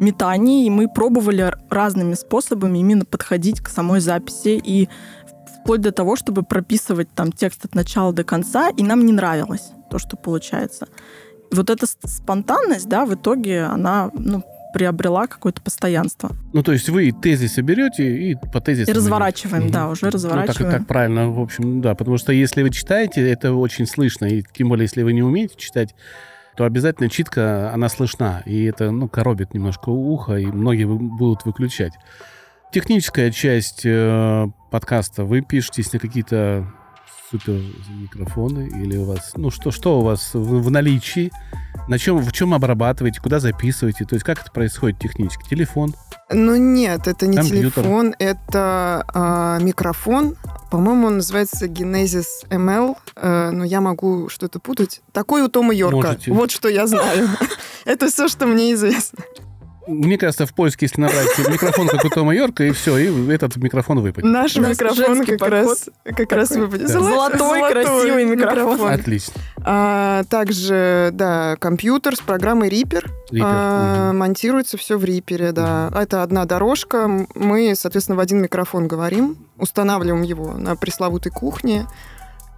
метаний, 0.00 0.66
и 0.66 0.70
мы 0.70 0.88
пробовали 0.88 1.54
разными 1.68 2.14
способами 2.14 2.78
именно 2.78 3.04
подходить 3.04 3.60
к 3.60 3.68
самой 3.68 4.00
записи 4.00 4.58
и 4.64 4.88
вплоть 5.60 5.82
до 5.82 5.92
того, 5.92 6.16
чтобы 6.16 6.42
прописывать 6.42 7.08
там 7.14 7.32
текст 7.32 7.66
от 7.66 7.74
начала 7.74 8.14
до 8.14 8.24
конца, 8.24 8.70
и 8.70 8.82
нам 8.82 9.04
не 9.04 9.12
нравилось 9.12 9.72
то, 9.90 9.98
что 9.98 10.16
получается. 10.16 10.88
Вот 11.52 11.68
эта 11.68 11.86
спонтанность, 11.86 12.88
да, 12.88 13.04
в 13.04 13.14
итоге 13.14 13.64
она 13.64 14.10
ну, 14.14 14.42
приобрела 14.74 15.28
какое-то 15.28 15.62
постоянство. 15.62 16.32
Ну, 16.52 16.62
то 16.64 16.72
есть 16.72 16.88
вы 16.88 17.12
тезисы 17.12 17.62
берете 17.62 18.30
и 18.30 18.34
по 18.34 18.60
тезисам... 18.60 18.92
И 18.92 18.96
разворачиваем, 18.96 19.70
да, 19.70 19.88
уже 19.88 20.10
разворачиваем. 20.10 20.66
Ну, 20.66 20.70
так, 20.72 20.80
так 20.80 20.88
правильно, 20.88 21.30
в 21.30 21.40
общем, 21.40 21.80
да, 21.80 21.94
потому 21.94 22.18
что 22.18 22.32
если 22.32 22.62
вы 22.62 22.70
читаете, 22.70 23.26
это 23.30 23.52
очень 23.54 23.86
слышно, 23.86 24.26
и 24.26 24.42
тем 24.52 24.68
более, 24.68 24.84
если 24.84 25.02
вы 25.02 25.12
не 25.12 25.22
умеете 25.22 25.54
читать, 25.56 25.94
то 26.56 26.64
обязательно 26.64 27.08
читка, 27.08 27.72
она 27.72 27.88
слышна, 27.88 28.42
и 28.46 28.64
это, 28.64 28.90
ну, 28.90 29.08
коробит 29.08 29.54
немножко 29.54 29.90
ухо, 29.90 30.34
и 30.34 30.46
многие 30.46 30.86
будут 30.86 31.44
выключать. 31.44 31.92
Техническая 32.72 33.30
часть 33.30 33.82
э, 33.84 34.46
подкаста, 34.72 35.24
вы 35.24 35.40
пишетесь 35.40 35.92
на 35.92 36.00
какие-то 36.00 36.66
супер 37.34 37.60
микрофоны 37.88 38.68
или 38.68 38.96
у 38.96 39.04
вас, 39.04 39.32
ну 39.36 39.50
что, 39.50 39.72
что 39.72 39.98
у 39.98 40.02
вас 40.04 40.34
в, 40.34 40.62
в 40.62 40.70
наличии, 40.70 41.32
на 41.88 41.98
чем, 41.98 42.18
в 42.18 42.32
чем 42.32 42.54
обрабатываете, 42.54 43.20
куда 43.20 43.40
записываете, 43.40 44.04
то 44.04 44.14
есть 44.14 44.24
как 44.24 44.40
это 44.40 44.52
происходит 44.52 45.00
технически? 45.00 45.48
Телефон? 45.48 45.94
Ну 46.30 46.54
нет, 46.54 47.08
это 47.08 47.26
не 47.26 47.36
Компьютер. 47.36 47.82
телефон, 47.82 48.14
это 48.20 49.04
э, 49.12 49.64
микрофон. 49.64 50.36
По-моему, 50.70 51.08
он 51.08 51.16
называется 51.16 51.66
Genesis 51.66 52.48
ML, 52.50 52.96
э, 53.16 53.50
но 53.50 53.64
я 53.64 53.80
могу 53.80 54.28
что-то 54.28 54.60
путать. 54.60 55.02
Такой 55.12 55.42
у 55.42 55.48
Тома 55.48 55.74
Йорка. 55.74 55.96
Можете. 55.96 56.32
Вот 56.32 56.50
что 56.52 56.68
я 56.68 56.86
знаю. 56.86 57.28
Это 57.84 58.08
все, 58.10 58.28
что 58.28 58.46
мне 58.46 58.72
известно. 58.74 59.24
Мне 59.86 60.16
кажется, 60.18 60.46
в 60.46 60.54
поиске, 60.54 60.86
если 60.86 61.00
набрать 61.00 61.38
микрофон, 61.50 61.88
как 61.88 62.04
у 62.04 62.08
Тома 62.08 62.34
Йорка, 62.34 62.64
и 62.64 62.70
все, 62.70 62.96
и 62.98 63.30
этот 63.30 63.56
микрофон 63.56 64.00
выпадет. 64.00 64.30
Наш 64.30 64.56
микрофон 64.56 65.24
как 65.24 65.48
раз, 65.48 65.90
как 66.04 66.32
раз 66.32 66.50
выпадет. 66.50 66.86
Да. 66.86 66.92
Золотой, 66.92 67.38
Золотой, 67.38 67.72
красивый 67.72 68.24
микрофон. 68.24 68.72
микрофон. 68.72 68.92
Отлично. 68.92 69.34
А, 69.62 70.24
также, 70.24 71.10
да, 71.12 71.56
компьютер 71.56 72.16
с 72.16 72.20
программой 72.20 72.68
Reaper. 72.68 73.04
Reaper. 73.30 73.42
А, 73.42 74.08
угу. 74.10 74.18
Монтируется 74.18 74.76
все 74.76 74.98
в 74.98 75.04
Reaper, 75.04 75.52
да. 75.52 75.88
Угу. 75.90 75.98
Это 75.98 76.22
одна 76.22 76.44
дорожка. 76.44 77.26
Мы, 77.34 77.74
соответственно, 77.76 78.16
в 78.16 78.20
один 78.20 78.42
микрофон 78.42 78.88
говорим, 78.88 79.36
устанавливаем 79.58 80.22
его 80.22 80.52
на 80.52 80.76
пресловутой 80.76 81.32
кухне. 81.32 81.86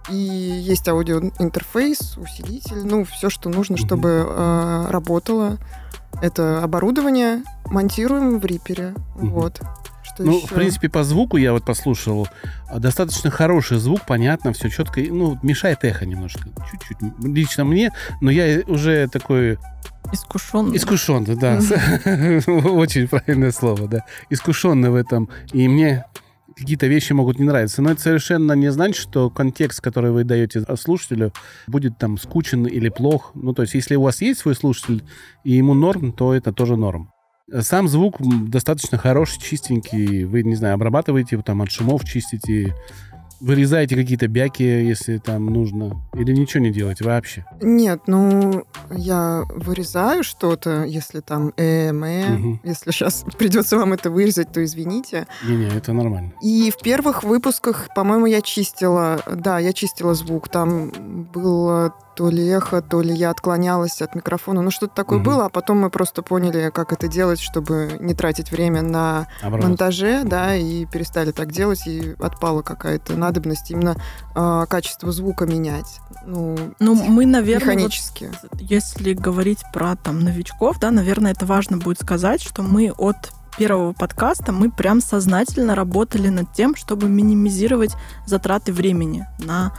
И 0.09 0.15
есть 0.15 0.87
аудиоинтерфейс, 0.87 2.17
усилитель, 2.17 2.85
ну, 2.85 3.03
все, 3.03 3.29
что 3.29 3.49
нужно, 3.49 3.75
чтобы 3.75 4.25
э, 4.25 4.85
работало 4.89 5.57
это 6.21 6.63
оборудование 6.63 7.43
монтируем 7.65 8.39
в 8.39 8.45
Рипере. 8.45 8.93
Угу. 9.15 9.27
Вот. 9.27 9.61
Что 10.03 10.23
ну, 10.23 10.37
еще? 10.37 10.47
в 10.47 10.53
принципе, 10.53 10.89
по 10.89 11.03
звуку 11.03 11.37
я 11.37 11.53
вот 11.53 11.63
послушал. 11.63 12.27
Достаточно 12.75 13.29
хороший 13.29 13.77
звук, 13.77 14.01
понятно, 14.07 14.53
все 14.53 14.69
четко. 14.69 15.01
Ну, 15.01 15.37
мешает 15.43 15.83
эхо 15.83 16.05
немножко. 16.05 16.49
Чуть-чуть. 16.71 16.97
Лично 17.19 17.65
мне, 17.65 17.91
но 18.21 18.31
я 18.31 18.61
уже 18.67 19.07
такой... 19.09 19.57
Искушенный. 20.11 20.77
Искушенный, 20.77 21.35
да. 21.35 21.59
Очень 22.47 23.09
правильное 23.09 23.51
слово, 23.51 23.87
да. 23.87 24.05
Искушенный 24.29 24.89
в 24.89 24.95
этом. 24.95 25.29
И 25.51 25.67
мне 25.67 26.05
какие-то 26.57 26.87
вещи 26.87 27.13
могут 27.13 27.39
не 27.39 27.45
нравиться. 27.45 27.81
Но 27.81 27.91
это 27.91 28.01
совершенно 28.01 28.53
не 28.53 28.71
значит, 28.71 28.97
что 28.97 29.29
контекст, 29.29 29.81
который 29.81 30.11
вы 30.11 30.23
даете 30.23 30.63
слушателю, 30.75 31.31
будет 31.67 31.97
там 31.97 32.17
скучен 32.17 32.65
или 32.65 32.89
плох. 32.89 33.31
Ну, 33.35 33.53
то 33.53 33.61
есть, 33.61 33.73
если 33.75 33.95
у 33.95 34.01
вас 34.01 34.21
есть 34.21 34.39
свой 34.39 34.55
слушатель, 34.55 35.03
и 35.43 35.53
ему 35.53 35.73
норм, 35.73 36.11
то 36.11 36.33
это 36.33 36.51
тоже 36.51 36.75
норм. 36.75 37.11
Сам 37.61 37.87
звук 37.87 38.17
достаточно 38.49 38.97
хороший, 38.97 39.39
чистенький. 39.39 40.25
Вы, 40.25 40.43
не 40.43 40.55
знаю, 40.55 40.73
обрабатываете 40.73 41.35
его 41.35 41.43
там 41.43 41.61
от 41.61 41.71
шумов, 41.71 42.03
чистите 42.03 42.75
Вырезаете 43.39 43.95
какие-то 43.95 44.27
бяки, 44.27 44.63
если 44.63 45.17
там 45.17 45.45
нужно? 45.45 46.01
Или 46.13 46.33
ничего 46.33 46.63
не 46.63 46.71
делаете 46.71 47.05
вообще? 47.05 47.45
Нет, 47.61 48.01
ну, 48.07 48.63
я 48.91 49.43
вырезаю 49.49 50.23
что-то, 50.23 50.83
если 50.83 51.19
там 51.19 51.53
эм, 51.57 52.03
э, 52.03 52.35
угу. 52.35 52.59
если 52.63 52.91
сейчас 52.91 53.25
придется 53.37 53.77
вам 53.77 53.93
это 53.93 54.09
вырезать, 54.09 54.51
то 54.51 54.63
извините. 54.63 55.27
Не-не, 55.47 55.67
это 55.67 55.93
нормально. 55.93 56.33
И 56.41 56.71
в 56.71 56.81
первых 56.81 57.23
выпусках, 57.23 57.89
по-моему, 57.95 58.25
я 58.25 58.41
чистила, 58.41 59.21
да, 59.31 59.59
я 59.59 59.73
чистила 59.73 60.13
звук. 60.13 60.49
Там 60.49 60.91
было 61.33 61.93
то 62.17 62.31
ли 62.31 62.47
эхо, 62.47 62.81
то 62.81 63.01
ли 63.01 63.13
я 63.13 63.29
отклонялась 63.29 64.01
от 64.01 64.15
микрофона. 64.15 64.63
Ну, 64.63 64.71
что-то 64.71 64.95
такое 64.95 65.19
угу. 65.19 65.29
было, 65.29 65.45
а 65.45 65.49
потом 65.49 65.77
мы 65.77 65.91
просто 65.91 66.23
поняли, 66.23 66.71
как 66.73 66.91
это 66.91 67.07
делать, 67.07 67.39
чтобы 67.39 67.95
не 67.99 68.15
тратить 68.15 68.51
время 68.51 68.81
на 68.81 69.27
Обратно. 69.43 69.69
монтаже, 69.69 70.23
да, 70.23 70.55
и 70.55 70.85
перестали 70.87 71.31
так 71.31 71.51
делать, 71.51 71.85
и 71.85 72.15
отпала 72.19 72.63
какая-то 72.63 73.15
надобность 73.15 73.69
именно 73.69 73.95
э, 74.35 74.65
качество 74.67 75.11
звука 75.11 75.45
менять. 75.45 75.99
Ну, 76.25 76.57
ну 76.79 76.95
мы, 76.95 77.27
наверное, 77.27 77.75
механически. 77.75 78.31
Вот, 78.41 78.61
если 78.61 79.13
говорить 79.13 79.59
про 79.71 79.95
там 79.95 80.19
новичков, 80.19 80.79
да, 80.79 80.89
наверное, 80.89 81.33
это 81.33 81.45
важно 81.45 81.77
будет 81.77 82.01
сказать, 82.01 82.41
что 82.41 82.63
мы 82.63 82.91
от 82.97 83.31
первого 83.59 83.93
подкаста 83.93 84.51
мы 84.51 84.71
прям 84.71 85.01
сознательно 85.01 85.75
работали 85.75 86.29
над 86.29 86.51
тем, 86.53 86.75
чтобы 86.75 87.09
минимизировать 87.09 87.91
затраты 88.25 88.73
времени 88.73 89.27
на 89.39 89.73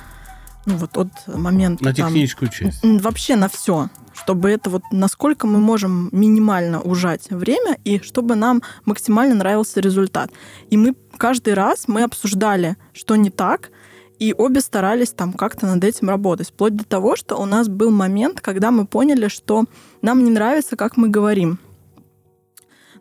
ну 0.68 0.76
вот 0.76 0.96
от 0.96 1.08
момента... 1.26 1.82
На 1.82 1.94
техническую 1.94 2.50
там, 2.50 2.58
часть. 2.58 2.80
Вообще 2.82 3.37
на 3.37 3.48
все. 3.48 3.88
Чтобы 4.12 4.50
это 4.50 4.68
вот 4.68 4.82
насколько 4.92 5.46
мы 5.46 5.58
можем 5.58 6.10
минимально 6.12 6.80
ужать 6.80 7.30
время 7.30 7.78
и 7.84 8.00
чтобы 8.00 8.34
нам 8.34 8.62
максимально 8.84 9.34
нравился 9.37 9.80
результат. 9.80 10.30
И 10.70 10.76
мы 10.76 10.94
каждый 11.16 11.54
раз 11.54 11.88
мы 11.88 12.02
обсуждали, 12.02 12.76
что 12.92 13.16
не 13.16 13.30
так, 13.30 13.70
и 14.18 14.34
обе 14.37 14.60
старались 14.60 15.10
там 15.10 15.32
как-то 15.32 15.66
над 15.66 15.82
этим 15.84 16.10
работать. 16.10 16.48
Вплоть 16.48 16.76
до 16.76 16.84
того, 16.84 17.16
что 17.16 17.37
у 17.37 17.46
нас 17.46 17.68
был 17.68 17.90
момент, 17.90 18.40
когда 18.40 18.70
мы 18.70 18.87
поняли, 18.87 19.28
что 19.28 19.64
нам 20.02 20.22
не 20.22 20.30
нравится, 20.30 20.76
как 20.76 20.96
мы 20.96 21.08
говорим 21.08 21.58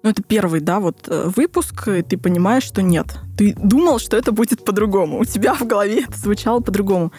ну, 0.04 0.10
это 0.10 0.24
первый, 0.24 0.62
да, 0.62 0.80
вот 0.80 1.08
э, 1.08 1.30
выпуск, 1.36 1.88
и 1.88 2.02
ты 2.02 2.18
понимаешь, 2.18 2.64
что 2.64 2.82
нет. 2.82 3.18
Ты 3.38 3.54
думал, 3.56 4.00
что 4.00 4.18
это 4.18 4.32
будет 4.32 4.64
по-другому. 4.64 5.20
У 5.20 5.26
тебя 5.26 5.54
в 5.54 5.66
голове 5.66 6.04
это 6.08 6.18
звучало 6.18 6.60
по-другому. 6.60 7.12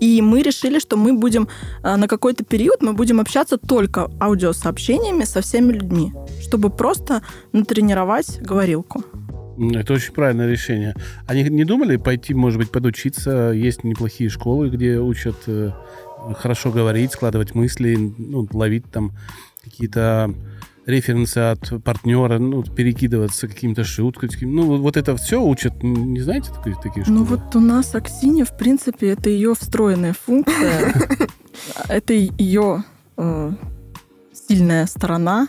И 0.00 0.22
мы 0.22 0.42
решили, 0.42 0.78
что 0.78 0.96
мы 0.96 1.12
будем 1.12 1.48
э, 1.82 1.96
на 1.96 2.08
какой-то 2.08 2.44
период 2.44 2.82
мы 2.82 2.92
будем 2.92 3.20
общаться 3.20 3.56
только 3.56 4.10
аудиосообщениями 4.20 5.24
со 5.24 5.40
всеми 5.40 5.72
людьми, 5.72 6.12
чтобы 6.42 6.70
просто 6.70 7.22
натренировать 7.52 8.40
говорилку. 8.40 9.04
Это 9.58 9.94
очень 9.94 10.12
правильное 10.12 10.48
решение. 10.50 10.94
Они 11.26 11.42
не 11.44 11.64
думали 11.64 11.96
пойти, 11.96 12.34
может 12.34 12.58
быть, 12.58 12.70
подучиться? 12.70 13.52
Есть 13.52 13.84
неплохие 13.84 14.28
школы, 14.28 14.68
где 14.68 14.98
учат 14.98 15.36
э, 15.46 15.70
хорошо 16.34 16.70
говорить, 16.70 17.12
складывать 17.12 17.54
мысли, 17.54 17.96
ну, 17.96 18.46
ловить 18.52 18.84
там 18.90 19.12
какие-то 19.64 20.34
референсы 20.86 21.38
от 21.38 21.82
партнера, 21.82 22.38
ну, 22.38 22.62
перекидываться 22.62 23.48
какими-то 23.48 23.84
шутками. 23.84 24.30
Ну, 24.44 24.76
вот 24.76 24.96
это 24.96 25.16
все 25.16 25.42
учат, 25.42 25.82
не 25.82 26.20
знаете 26.20 26.50
такие, 26.56 26.76
такие 26.76 27.04
ну, 27.08 27.24
школы? 27.24 27.40
Ну, 27.40 27.44
вот 27.44 27.56
у 27.56 27.60
нас 27.60 27.94
Аксинья, 27.94 28.44
в 28.44 28.56
принципе, 28.56 29.10
это 29.10 29.28
ее 29.28 29.54
встроенная 29.54 30.14
функция. 30.14 30.94
Это 31.88 32.12
ее 32.12 32.84
э, 33.16 33.52
сильная 34.32 34.86
сторона, 34.86 35.48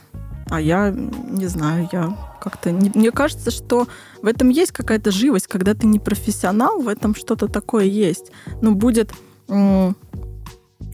а 0.49 0.61
я 0.61 0.89
не 0.89 1.47
знаю, 1.47 1.89
я 1.91 2.17
как-то... 2.39 2.71
Мне 2.71 3.11
кажется, 3.11 3.51
что 3.51 3.87
в 4.21 4.25
этом 4.25 4.47
есть 4.47 4.71
какая-то 4.71 5.11
живость, 5.11 5.47
когда 5.47 5.73
ты 5.73 5.85
не 5.85 5.99
профессионал, 5.99 6.79
в 6.79 6.87
этом 6.87 7.13
что-то 7.13 7.49
такое 7.49 7.83
есть. 7.83 8.31
Но 8.61 8.71
будет 8.71 9.13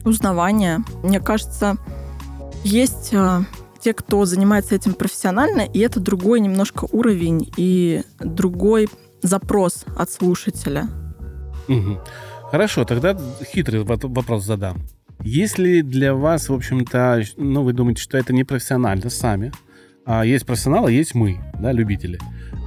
узнавание. 0.04 0.80
Мне 1.02 1.20
кажется, 1.20 1.76
есть 2.64 3.10
э, 3.12 3.44
те, 3.84 3.92
кто 3.92 4.24
занимается 4.24 4.74
этим 4.74 4.94
профессионально, 4.94 5.60
и 5.60 5.78
это 5.80 6.00
другой 6.00 6.40
немножко 6.40 6.86
уровень 6.90 7.52
и 7.58 8.02
другой 8.18 8.88
запрос 9.22 9.84
от 9.94 10.10
слушателя. 10.10 10.88
Угу. 11.68 12.00
Хорошо, 12.50 12.84
тогда 12.84 13.14
хитрый 13.44 13.84
вопрос 13.84 14.44
задам. 14.44 14.78
Если 15.20 15.82
для 15.82 16.14
вас, 16.14 16.48
в 16.48 16.54
общем-то, 16.54 17.22
ну, 17.36 17.62
вы 17.62 17.74
думаете, 17.74 18.02
что 18.02 18.16
это 18.16 18.32
не 18.32 18.44
профессионально 18.44 19.10
сами, 19.10 19.52
а 20.06 20.24
есть 20.24 20.46
профессионалы, 20.46 20.90
есть 20.90 21.14
мы, 21.14 21.40
да, 21.60 21.70
любители. 21.72 22.18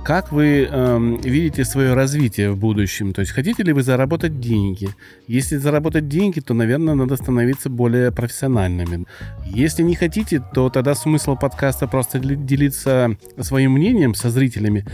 Как 0.03 0.31
вы 0.31 0.63
эм, 0.63 1.17
видите 1.17 1.65
свое 1.65 1.93
развитие 1.93 2.51
в 2.51 2.57
будущем? 2.57 3.13
То 3.13 3.21
есть 3.21 3.33
хотите 3.33 3.63
ли 3.63 3.73
вы 3.73 3.83
заработать 3.83 4.39
деньги? 4.39 4.89
Если 5.27 5.57
заработать 5.57 6.07
деньги, 6.07 6.39
то, 6.39 6.53
наверное, 6.53 6.95
надо 6.95 7.17
становиться 7.17 7.69
более 7.69 8.11
профессиональными. 8.11 9.05
Если 9.45 9.83
не 9.83 9.95
хотите, 9.95 10.41
то 10.53 10.69
тогда 10.69 10.95
смысл 10.95 11.35
подкаста 11.35 11.87
просто 11.87 12.19
делиться 12.19 13.17
своим 13.41 13.73
мнением 13.73 14.15
со 14.15 14.29
зрителями. 14.29 14.85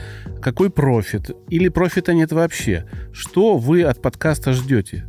Какой 0.42 0.72
профит? 0.72 1.30
Или 1.50 1.70
профита 1.70 2.14
нет 2.14 2.32
вообще? 2.32 2.86
Что 3.12 3.58
вы 3.58 3.84
от 3.84 4.02
подкаста 4.02 4.54
ждете? 4.54 5.06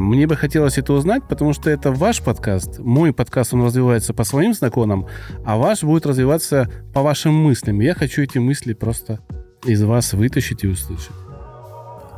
Мне 0.00 0.26
бы 0.26 0.34
хотелось 0.34 0.78
это 0.78 0.94
узнать, 0.94 1.28
потому 1.28 1.52
что 1.52 1.68
это 1.68 1.92
ваш 1.92 2.22
подкаст. 2.22 2.78
Мой 2.78 3.12
подкаст, 3.12 3.52
он 3.52 3.64
развивается 3.64 4.14
по 4.14 4.24
своим 4.24 4.54
законам, 4.54 5.06
а 5.44 5.58
ваш 5.58 5.82
будет 5.82 6.06
развиваться 6.06 6.70
по 6.94 7.02
вашим 7.02 7.34
мыслям. 7.34 7.80
Я 7.80 7.94
хочу 7.94 8.22
эти 8.22 8.38
мысли 8.38 8.72
просто 8.72 9.20
из 9.64 9.82
вас 9.82 10.14
вытащить 10.14 10.64
и 10.64 10.68
услышать. 10.68 11.29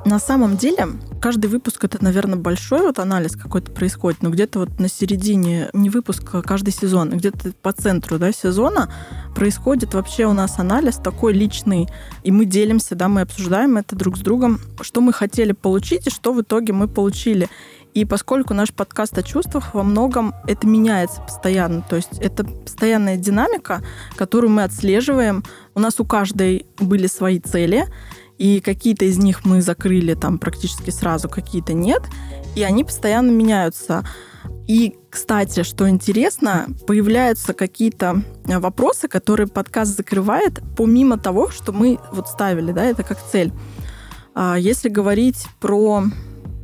На 0.05 0.19
самом 0.19 0.57
деле, 0.57 0.89
каждый 1.21 1.47
выпуск 1.47 1.85
это, 1.85 2.03
наверное, 2.03 2.37
большой 2.37 2.81
вот 2.81 2.99
анализ 2.99 3.37
какой-то 3.37 3.71
происходит, 3.71 4.21
но 4.21 4.31
где-то 4.31 4.59
вот 4.59 4.81
на 4.81 4.89
середине, 4.89 5.71
не 5.73 5.91
выпуска, 5.91 6.43
каждый 6.43 6.73
сезон, 6.73 7.11
где-то 7.11 7.53
по 7.63 7.73
центру 7.73 8.19
да, 8.19 8.33
сезона 8.33 8.93
происходит 9.37 9.95
вообще 9.95 10.27
у 10.27 10.33
нас 10.33 10.59
анализ 10.59 10.97
такой 10.97 11.33
личный, 11.35 11.89
и 12.25 12.33
мы 12.33 12.47
делимся, 12.47 12.97
да, 12.97 13.07
мы 13.07 13.21
обсуждаем 13.21 13.77
это 13.77 13.95
друг 13.95 14.17
с 14.17 14.21
другом, 14.21 14.59
что 14.81 15.01
мы 15.01 15.13
хотели 15.13 15.53
получить 15.53 16.09
и 16.09 16.11
что 16.11 16.33
в 16.33 16.43
итоге 16.43 16.73
мы 16.73 16.89
получили. 16.89 17.49
И 17.95 18.05
поскольку 18.05 18.55
наш 18.55 18.73
подкаст 18.73 19.17
о 19.19 19.23
чувствах 19.23 19.75
во 19.75 19.83
многом 19.83 20.35
это 20.49 20.67
меняется 20.67 21.21
постоянно, 21.21 21.85
то 21.89 21.97
есть 21.97 22.19
это 22.21 22.43
постоянная 22.45 23.19
динамика, 23.19 23.83
которую 24.17 24.51
мы 24.51 24.65
отслеживаем. 24.65 25.45
У 25.75 25.81
нас 25.81 26.01
у 26.01 26.05
каждой 26.05 26.67
были 26.79 27.07
свои 27.07 27.39
цели, 27.39 27.87
и 28.43 28.59
какие-то 28.59 29.05
из 29.05 29.19
них 29.19 29.45
мы 29.45 29.63
закрыли 29.63 30.15
там 30.15 30.37
практически 30.37 30.91
сразу, 30.91 31.29
какие-то 31.29 31.75
нет, 31.75 32.03
и 32.57 32.65
они 32.65 32.83
постоянно 32.83 33.31
меняются. 33.31 34.05
И, 34.67 34.97
кстати, 35.11 35.63
что 35.63 35.89
интересно, 35.89 36.67
появляются 36.89 37.55
какие-то 37.55 38.25
вопросы, 38.45 39.07
которые 39.07 39.47
подкаст 39.47 39.97
закрывает, 39.97 40.61
помимо 40.77 41.19
того, 41.19 41.51
что 41.51 41.71
мы 41.71 42.01
вот 42.11 42.27
ставили, 42.27 42.73
да, 42.73 42.85
это 42.85 43.05
как 43.05 43.19
цель. 43.31 43.53
А 44.35 44.57
если 44.59 44.89
говорить 44.89 45.47
про 45.61 46.03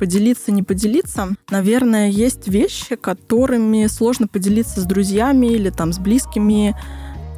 поделиться, 0.01 0.51
не 0.51 0.63
поделиться, 0.63 1.29
наверное, 1.49 2.09
есть 2.09 2.49
вещи, 2.49 2.97
которыми 2.97 3.87
сложно 3.87 4.27
поделиться 4.27 4.81
с 4.81 4.83
друзьями 4.83 5.47
или 5.47 5.69
там 5.69 5.93
с 5.93 5.97
близкими. 5.97 6.75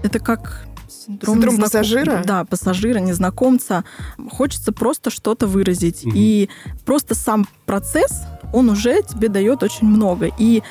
Это 0.04 0.18
как 0.18 0.66
синдром, 1.12 1.36
синдром 1.36 1.54
незнаком... 1.56 1.64
пассажира? 1.64 2.24
Да, 2.26 2.46
пассажира, 2.46 3.00
незнакомца. 3.00 3.84
Хочется 4.30 4.72
просто 4.72 5.10
что-то 5.10 5.48
выразить. 5.48 6.06
Угу. 6.06 6.14
И 6.16 6.50
просто 6.86 7.16
сам 7.16 7.48
процесс, 7.66 8.24
он 8.54 8.70
уже 8.70 9.02
тебе 9.04 9.28
дает 9.30 9.64
очень 9.64 9.88
много. 9.88 10.30
И 10.38 10.64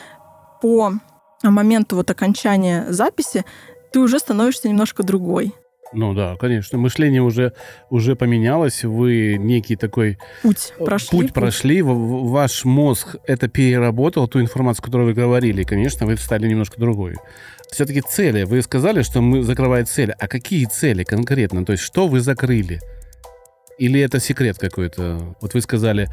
по 0.63 0.93
моменту 1.43 1.97
вот 1.97 2.11
окончания 2.11 2.87
записи 2.89 3.45
ты 3.93 4.01
уже 4.01 4.19
становишься 4.19 4.69
немножко 4.69 5.03
другой. 5.03 5.55
Ну 5.93 6.15
да, 6.15 6.37
конечно. 6.37 6.79
Мышление 6.79 7.23
уже, 7.23 7.53
уже 7.89 8.15
поменялось. 8.15 8.85
Вы 8.85 9.37
некий 9.39 9.75
такой 9.75 10.19
путь 10.43 10.73
прошли. 10.79 11.19
Путь 11.19 11.33
прошли. 11.33 11.83
Ваш 11.83 12.65
мозг 12.65 13.17
это 13.27 13.49
переработал, 13.49 14.29
ту 14.29 14.41
информацию, 14.41 14.85
которую 14.85 15.09
вы 15.09 15.15
говорили. 15.15 15.63
И, 15.63 15.65
конечно, 15.65 16.07
вы 16.07 16.17
стали 16.17 16.47
немножко 16.47 16.79
другой. 16.79 17.17
Все-таки 17.73 18.01
цели. 18.01 18.43
Вы 18.43 18.63
сказали, 18.63 19.03
что 19.03 19.21
мы 19.21 19.43
закрываем 19.43 19.87
цели. 19.87 20.15
А 20.19 20.29
какие 20.29 20.65
цели 20.67 21.05
конкретно? 21.05 21.65
То 21.65 21.73
есть, 21.73 21.85
что 21.85 22.09
вы 22.09 22.21
закрыли? 22.21 22.81
Или 23.79 24.01
это 24.01 24.21
секрет 24.21 24.59
какой-то? 24.59 25.37
Вот 25.41 25.55
вы 25.55 25.61
сказали, 25.63 26.09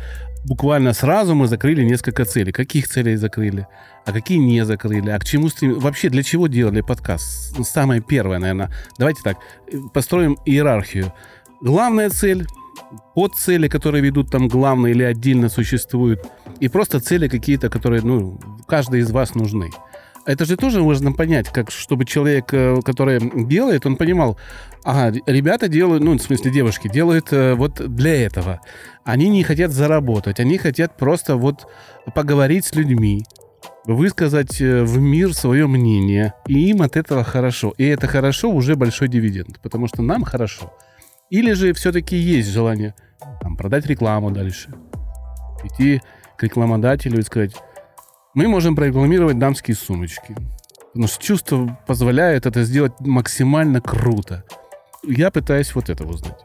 буквально 0.46 0.94
сразу 0.94 1.36
мы 1.36 1.48
закрыли 1.48 1.84
несколько 1.84 2.24
целей. 2.26 2.52
Каких 2.52 2.88
целей 2.88 3.18
закрыли? 3.18 3.68
А 4.06 4.14
какие 4.14 4.38
не 4.38 4.64
закрыли? 4.64 5.10
А 5.10 5.20
к 5.20 5.26
чему 5.26 5.50
стрем... 5.50 5.80
Вообще 5.80 6.10
для 6.10 6.24
чего 6.24 6.48
делали 6.48 6.82
подкаст? 6.82 7.56
Самое 7.66 8.02
первое, 8.02 8.40
наверное. 8.40 8.72
Давайте 8.98 9.22
так, 9.24 9.38
построим 9.94 10.38
иерархию. 10.46 11.12
Главная 11.62 12.10
цель, 12.10 12.46
подцели, 13.16 13.68
которые 13.68 14.02
ведут 14.02 14.32
там 14.32 14.48
главное 14.48 14.92
или 14.92 15.04
отдельно 15.04 15.50
существуют, 15.50 16.26
и 16.60 16.70
просто 16.70 17.00
цели 17.00 17.28
какие-то, 17.28 17.70
которые, 17.70 18.02
ну, 18.02 18.40
каждый 18.68 19.02
из 19.02 19.12
вас 19.12 19.36
нужны. 19.36 19.70
Это 20.28 20.44
же 20.44 20.58
тоже 20.58 20.82
можно 20.82 21.14
понять, 21.14 21.48
как 21.54 21.72
чтобы 21.72 22.04
человек, 22.04 22.54
э, 22.54 22.82
который 22.84 23.46
делает, 23.48 23.86
он 23.86 23.96
понимал, 23.96 24.38
ага, 24.84 25.18
ребята 25.26 25.70
делают, 25.70 26.04
ну, 26.04 26.18
в 26.18 26.22
смысле 26.22 26.52
девушки, 26.52 26.90
делают 26.90 27.32
э, 27.32 27.54
вот 27.54 27.76
для 27.96 28.26
этого. 28.26 28.60
Они 29.06 29.30
не 29.30 29.44
хотят 29.44 29.72
заработать, 29.72 30.42
они 30.42 30.58
хотят 30.58 30.98
просто 30.98 31.38
вот 31.38 31.66
поговорить 32.14 32.66
с 32.66 32.76
людьми, 32.76 33.24
высказать 33.86 34.60
э, 34.60 34.84
в 34.84 34.98
мир 34.98 35.34
свое 35.34 35.66
мнение, 35.66 36.34
и 36.46 36.72
им 36.72 36.82
от 36.82 36.98
этого 36.98 37.24
хорошо. 37.24 37.74
И 37.78 37.86
это 37.86 38.08
хорошо 38.08 38.52
уже 38.52 38.76
большой 38.76 39.08
дивиденд, 39.08 39.62
потому 39.62 39.88
что 39.88 40.02
нам 40.02 40.26
хорошо. 40.26 40.74
Или 41.30 41.54
же 41.54 41.72
все-таки 41.72 42.18
есть 42.18 42.50
желание 42.50 42.96
там, 43.40 43.56
продать 43.56 43.86
рекламу 43.86 44.32
дальше, 44.32 44.74
идти 45.64 46.02
к 46.38 46.44
рекламодателю 46.44 47.20
и 47.20 47.24
сказать, 47.24 47.54
мы 48.38 48.48
можем 48.48 48.76
прорекламировать 48.76 49.40
дамские 49.40 49.76
сумочки. 49.76 50.36
Но 50.94 51.08
чувство 51.08 51.76
позволяет 51.88 52.46
это 52.46 52.64
сделать 52.66 52.94
максимально 53.00 53.82
круто. 53.82 54.44
Я 55.04 55.32
пытаюсь 55.32 55.74
вот 55.74 55.90
это 55.90 56.04
узнать. 56.04 56.40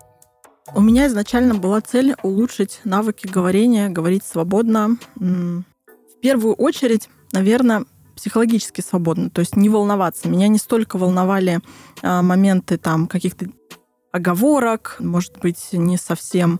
У 0.75 0.81
меня 0.81 1.07
изначально 1.09 1.55
была 1.55 1.83
цель 1.83 2.15
улучшить 2.23 2.81
навыки 2.85 3.27
говорения, 3.27 3.91
говорить 3.91 4.25
свободно. 4.25 4.97
В 5.17 5.65
первую 6.23 6.55
очередь, 6.55 7.11
наверное, 7.31 7.85
психологически 8.17 8.81
свободно, 8.81 9.29
то 9.29 9.41
есть 9.41 9.55
не 9.57 9.69
волноваться. 9.69 10.31
Меня 10.31 10.49
не 10.49 10.59
столько 10.59 10.97
волновали 10.97 11.61
а, 12.01 12.23
моменты 12.23 12.79
там 12.79 13.07
каких-то 13.07 13.49
оговорок, 14.13 14.97
может 14.99 15.39
быть, 15.43 15.69
не 15.73 15.99
совсем 15.99 16.59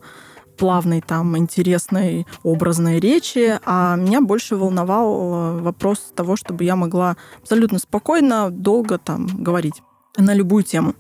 плавной, 0.63 1.01
там, 1.01 1.37
интересной, 1.37 2.25
образной 2.45 3.01
речи, 3.01 3.59
а 3.65 3.97
меня 3.97 4.21
больше 4.21 4.55
волновал 4.55 5.09
э, 5.09 5.61
вопрос 5.61 6.13
того, 6.15 6.37
чтобы 6.37 6.63
я 6.63 6.77
могла 6.77 7.17
абсолютно 7.41 7.81
спокойно, 7.81 8.49
долго 8.49 8.99
там 8.99 9.27
говорить 9.27 9.83
на 10.17 10.33
любую 10.35 10.63
тему. 10.63 10.95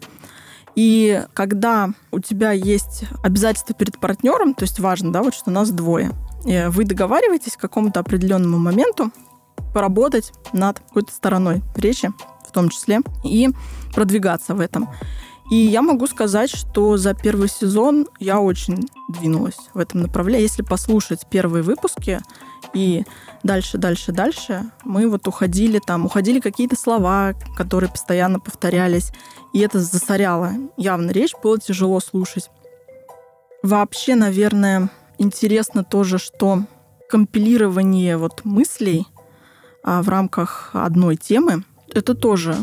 И 0.75 1.23
когда 1.33 1.91
у 2.11 2.19
тебя 2.19 2.51
есть 2.51 3.05
обязательства 3.23 3.73
перед 3.73 4.01
партнером, 4.01 4.55
то 4.55 4.65
есть 4.65 4.81
важно, 4.81 5.13
да, 5.13 5.23
вот 5.23 5.33
что 5.33 5.53
нас 5.53 5.71
двое, 5.71 6.11
и 6.45 6.67
вы 6.69 6.85
договариваетесь 6.85 7.57
к 7.57 7.61
какому-то 7.61 8.01
определенному 8.01 8.59
моменту 8.59 9.13
поработать 9.73 10.33
над 10.53 10.81
какой-то 10.81 11.13
стороной 11.13 11.63
речи, 11.77 12.11
в 12.49 12.51
том 12.51 12.69
числе, 12.69 12.99
и 13.23 13.49
продвигаться 13.95 14.57
в 14.57 14.61
этом. 14.61 14.89
И 15.53 15.67
я 15.67 15.83
могу 15.83 16.07
сказать, 16.07 16.49
что 16.49 16.97
за 16.97 17.13
первый 17.13 17.47
сезон 17.47 18.09
я 18.19 18.41
очень 18.41 18.89
двинулась 19.11 19.59
в 19.75 19.79
этом 19.81 20.01
направлении. 20.01 20.45
Если 20.45 20.63
послушать 20.63 21.27
первые 21.29 21.63
выпуски 21.63 22.21
и 22.73 23.05
дальше, 23.43 23.77
дальше, 23.77 24.13
дальше, 24.13 24.71
мы 24.83 25.11
вот 25.11 25.29
уходили 25.29 25.79
там, 25.79 26.07
уходили 26.07 26.41
какие-то 26.41 26.75
слова, 26.75 27.35
которые 27.55 27.91
постоянно 27.91 28.41
повторялись, 28.41 29.13
и 29.53 29.59
это 29.61 29.79
засоряло 29.79 30.53
явно 30.79 31.11
речь, 31.11 31.35
было 31.43 31.59
тяжело 31.59 32.01
слушать. 32.01 32.49
Вообще, 33.63 34.15
наверное, 34.15 34.89
интересно 35.19 35.85
тоже, 35.85 36.17
что 36.17 36.63
компилирование 37.11 38.17
вот 38.17 38.47
мыслей 38.47 39.07
а, 39.85 40.03
в 40.03 40.09
рамках 40.09 40.71
одной 40.73 41.17
темы, 41.17 41.65
это 41.93 42.15
тоже 42.15 42.57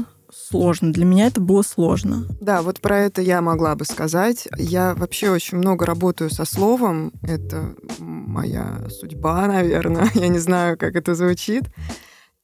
сложно. 0.49 0.91
Для 0.91 1.05
меня 1.05 1.27
это 1.27 1.41
было 1.41 1.61
сложно. 1.61 2.25
Да, 2.41 2.61
вот 2.61 2.79
про 2.81 2.99
это 2.99 3.21
я 3.21 3.41
могла 3.41 3.75
бы 3.75 3.85
сказать. 3.85 4.47
Я 4.57 4.95
вообще 4.95 5.29
очень 5.29 5.57
много 5.57 5.85
работаю 5.85 6.29
со 6.29 6.45
словом. 6.45 7.11
Это 7.21 7.75
моя 7.99 8.87
судьба, 8.89 9.47
наверное. 9.47 10.09
Я 10.13 10.27
не 10.27 10.39
знаю, 10.39 10.77
как 10.77 10.95
это 10.95 11.15
звучит. 11.15 11.63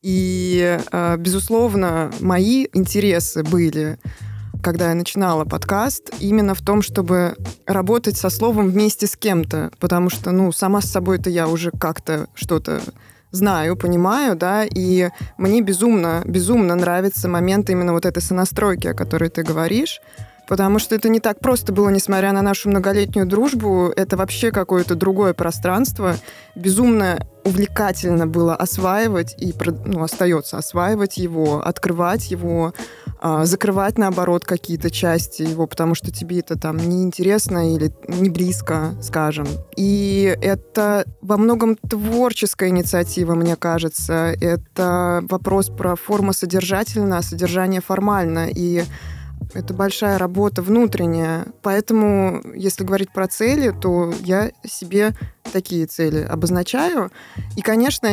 И, 0.01 0.79
а, 0.91 1.17
безусловно, 1.17 2.11
мои 2.19 2.67
интересы 2.73 3.43
были 3.43 3.97
когда 4.63 4.89
я 4.89 4.95
начинала 4.95 5.45
подкаст, 5.45 6.09
именно 6.19 6.55
в 6.55 6.61
том, 6.61 6.81
чтобы 6.81 7.35
работать 7.67 8.17
со 8.17 8.31
словом 8.31 8.71
вместе 8.71 9.05
с 9.05 9.15
кем-то, 9.15 9.69
потому 9.79 10.09
что, 10.09 10.31
ну, 10.31 10.51
сама 10.51 10.81
с 10.81 10.89
собой-то 10.89 11.29
я 11.29 11.47
уже 11.47 11.69
как-то 11.69 12.29
что-то 12.33 12.81
знаю, 13.35 13.75
понимаю, 13.75 14.35
да, 14.35 14.63
и 14.65 15.09
мне 15.37 15.61
безумно, 15.61 16.23
безумно 16.25 16.75
нравится 16.75 17.27
момент 17.27 17.69
именно 17.69 17.93
вот 17.93 18.05
этой 18.05 18.21
сонастройки, 18.21 18.87
о 18.87 18.93
которой 18.93 19.29
ты 19.29 19.43
говоришь, 19.43 20.01
потому 20.47 20.79
что 20.79 20.95
это 20.95 21.09
не 21.09 21.19
так 21.19 21.39
просто 21.39 21.73
было, 21.73 21.89
несмотря 21.89 22.31
на 22.31 22.41
нашу 22.41 22.69
многолетнюю 22.69 23.25
дружбу. 23.27 23.91
Это 23.95 24.17
вообще 24.17 24.51
какое-то 24.51 24.95
другое 24.95 25.33
пространство. 25.33 26.15
Безумно 26.55 27.19
увлекательно 27.43 28.27
было 28.27 28.55
осваивать 28.55 29.35
и 29.37 29.53
ну, 29.85 30.03
остается 30.03 30.57
осваивать 30.57 31.17
его, 31.17 31.65
открывать 31.65 32.31
его, 32.31 32.73
закрывать, 33.43 33.97
наоборот, 33.97 34.45
какие-то 34.45 34.91
части 34.91 35.41
его, 35.41 35.67
потому 35.67 35.95
что 35.95 36.11
тебе 36.11 36.39
это 36.39 36.57
там 36.57 36.77
неинтересно 36.77 37.73
или 37.73 37.93
не 38.07 38.29
близко, 38.29 38.93
скажем. 39.01 39.47
И 39.75 40.37
это 40.41 41.05
во 41.21 41.37
многом 41.37 41.75
творческая 41.75 42.69
инициатива, 42.69 43.33
мне 43.35 43.55
кажется. 43.55 44.35
Это 44.39 45.23
вопрос 45.29 45.69
про 45.69 45.95
форму 45.95 46.33
содержательно, 46.33 47.17
а 47.17 47.23
содержание 47.23 47.81
формально. 47.81 48.47
И 48.53 48.83
это 49.53 49.73
большая 49.73 50.17
работа 50.17 50.61
внутренняя. 50.61 51.45
Поэтому, 51.61 52.41
если 52.55 52.83
говорить 52.83 53.11
про 53.11 53.27
цели, 53.27 53.71
то 53.71 54.13
я 54.21 54.51
себе 54.65 55.15
такие 55.51 55.87
цели 55.87 56.21
обозначаю. 56.21 57.11
И, 57.55 57.61
конечно, 57.61 58.09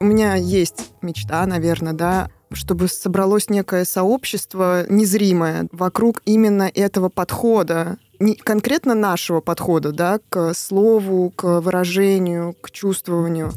у 0.00 0.04
меня 0.04 0.34
есть 0.34 0.90
мечта, 1.02 1.44
наверное, 1.46 1.92
да, 1.92 2.28
чтобы 2.52 2.88
собралось 2.88 3.50
некое 3.50 3.84
сообщество 3.84 4.86
незримое 4.88 5.68
вокруг 5.72 6.22
именно 6.24 6.70
этого 6.72 7.08
подхода, 7.08 7.98
не 8.18 8.34
конкретно 8.34 8.94
нашего 8.94 9.40
подхода, 9.40 9.92
да, 9.92 10.18
к 10.28 10.54
слову, 10.54 11.30
к 11.30 11.60
выражению, 11.60 12.54
к 12.60 12.70
чувствованию, 12.70 13.52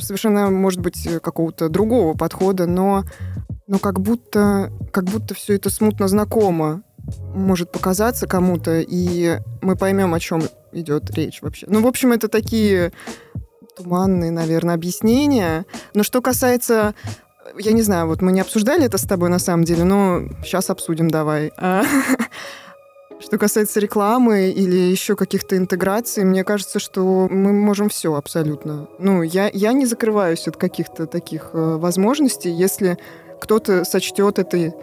совершенно, 0.00 0.50
может 0.50 0.80
быть, 0.80 1.08
какого-то 1.22 1.68
другого 1.68 2.16
подхода, 2.16 2.66
но, 2.66 3.04
но 3.66 3.78
как 3.78 4.00
будто, 4.00 4.72
как 4.92 5.04
будто 5.04 5.34
все 5.34 5.54
это 5.54 5.70
смутно 5.70 6.08
знакомо 6.08 6.82
может 7.34 7.72
показаться 7.72 8.26
кому-то, 8.26 8.80
и 8.80 9.38
мы 9.62 9.76
поймем, 9.76 10.14
о 10.14 10.20
чем 10.20 10.42
идет 10.72 11.10
речь 11.12 11.42
вообще. 11.42 11.66
Ну, 11.68 11.80
в 11.80 11.86
общем, 11.86 12.12
это 12.12 12.28
такие 12.28 12.92
туманные, 13.76 14.30
наверное, 14.30 14.74
объяснения. 14.74 15.64
Но 15.94 16.02
что 16.02 16.20
касается 16.20 16.94
я 17.60 17.72
не 17.72 17.82
знаю, 17.82 18.06
вот 18.06 18.22
мы 18.22 18.32
не 18.32 18.40
обсуждали 18.40 18.84
это 18.84 18.98
с 18.98 19.02
тобой 19.02 19.28
на 19.28 19.38
самом 19.38 19.64
деле, 19.64 19.84
но 19.84 20.22
сейчас 20.42 20.70
обсудим 20.70 21.10
давай. 21.10 21.52
А, 21.56 21.84
что 23.20 23.38
касается 23.38 23.80
рекламы 23.80 24.50
или 24.50 24.76
еще 24.76 25.16
каких-то 25.16 25.56
интеграций, 25.56 26.24
мне 26.24 26.44
кажется, 26.44 26.78
что 26.78 27.28
мы 27.30 27.52
можем 27.52 27.88
все 27.88 28.14
абсолютно. 28.14 28.88
Ну, 28.98 29.22
я, 29.22 29.50
я 29.52 29.72
не 29.72 29.86
закрываюсь 29.86 30.48
от 30.48 30.56
каких-то 30.56 31.06
таких 31.06 31.50
э, 31.52 31.76
возможностей, 31.76 32.50
если 32.50 32.98
кто-то 33.40 33.84
сочтет 33.84 34.38
это 34.38 34.74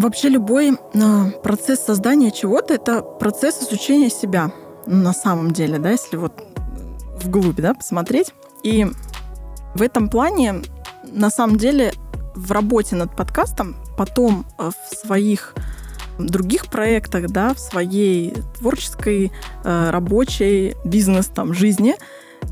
Вообще 0.00 0.30
любой 0.30 0.70
э, 0.72 1.30
процесс 1.42 1.80
создания 1.80 2.30
чего-то— 2.30 2.72
это 2.76 3.02
процесс 3.02 3.62
изучения 3.62 4.08
себя 4.08 4.50
на 4.86 5.12
самом 5.12 5.50
деле, 5.50 5.78
да, 5.78 5.90
если 5.90 6.16
вот 6.16 6.32
вглубь, 7.22 7.60
да, 7.60 7.74
посмотреть. 7.74 8.32
И 8.62 8.86
в 9.74 9.82
этом 9.82 10.08
плане 10.08 10.62
на 11.12 11.30
самом 11.30 11.56
деле 11.56 11.92
в 12.34 12.52
работе 12.52 12.96
над 12.96 13.14
подкастом, 13.14 13.76
потом 13.96 14.46
э, 14.58 14.70
в 14.70 14.96
своих 14.96 15.54
других 16.18 16.66
проектах, 16.66 17.28
да, 17.28 17.54
в 17.54 17.58
своей 17.58 18.34
творческой, 18.58 19.32
э, 19.64 19.90
рабочей, 19.90 20.76
бизнес 20.84 21.26
там, 21.26 21.54
жизни 21.54 21.96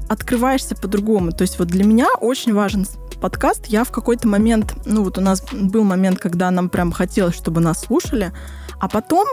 открываешься 0.09 0.75
по-другому. 0.75 1.33
То 1.33 1.42
есть 1.42 1.59
вот 1.59 1.68
для 1.68 1.85
меня 1.85 2.09
очень 2.21 2.55
важен 2.55 2.87
подкаст. 3.21 3.66
Я 3.66 3.85
в 3.85 3.90
какой-то 3.90 4.29
момент, 4.29 4.75
ну 4.85 5.03
вот 5.03 5.18
у 5.18 5.21
нас 5.21 5.42
был 5.53 5.85
момент, 5.85 6.18
когда 6.18 6.51
нам 6.51 6.68
прям 6.68 6.92
хотелось, 6.92 7.35
чтобы 7.35 7.61
нас 7.61 7.81
слушали, 7.81 8.33
а 8.81 8.88
потом, 8.88 9.27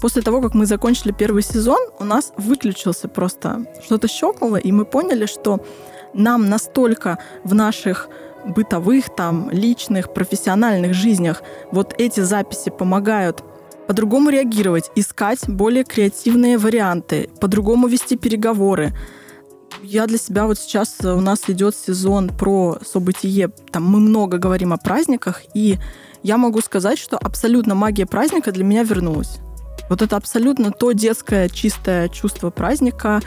после 0.00 0.22
того, 0.22 0.40
как 0.40 0.54
мы 0.54 0.64
закончили 0.64 1.12
первый 1.12 1.42
сезон, 1.42 1.80
у 1.98 2.04
нас 2.04 2.32
выключился 2.36 3.08
просто 3.08 3.66
что-то 3.84 4.06
щелкало, 4.06 4.56
и 4.56 4.70
мы 4.70 4.84
поняли, 4.84 5.26
что 5.26 5.64
нам 6.14 6.48
настолько 6.48 7.18
в 7.42 7.54
наших 7.54 8.08
бытовых, 8.44 9.14
там, 9.14 9.50
личных, 9.50 10.12
профессиональных 10.12 10.94
жизнях 10.94 11.42
вот 11.70 11.94
эти 11.98 12.20
записи 12.20 12.70
помогают 12.70 13.42
по-другому 13.86 14.30
реагировать, 14.30 14.90
искать 14.94 15.48
более 15.48 15.84
креативные 15.84 16.58
варианты, 16.58 17.30
по-другому 17.40 17.88
вести 17.88 18.16
переговоры. 18.16 18.92
Я 19.82 20.06
для 20.06 20.18
себя 20.18 20.46
вот 20.46 20.58
сейчас 20.58 20.96
у 21.02 21.20
нас 21.20 21.40
идет 21.48 21.74
сезон 21.74 22.28
про 22.28 22.78
событие, 22.84 23.48
там 23.70 23.84
мы 23.84 24.00
много 24.00 24.38
говорим 24.38 24.72
о 24.72 24.76
праздниках, 24.76 25.42
и 25.54 25.78
я 26.22 26.36
могу 26.36 26.60
сказать, 26.60 26.98
что 26.98 27.18
абсолютно 27.18 27.74
магия 27.74 28.06
праздника 28.06 28.52
для 28.52 28.64
меня 28.64 28.84
вернулась. 28.84 29.40
Вот 29.88 30.02
это 30.02 30.16
абсолютно 30.16 30.70
то 30.70 30.92
детское 30.92 31.48
чистое 31.48 32.08
чувство 32.08 32.50
праздника 32.50 33.20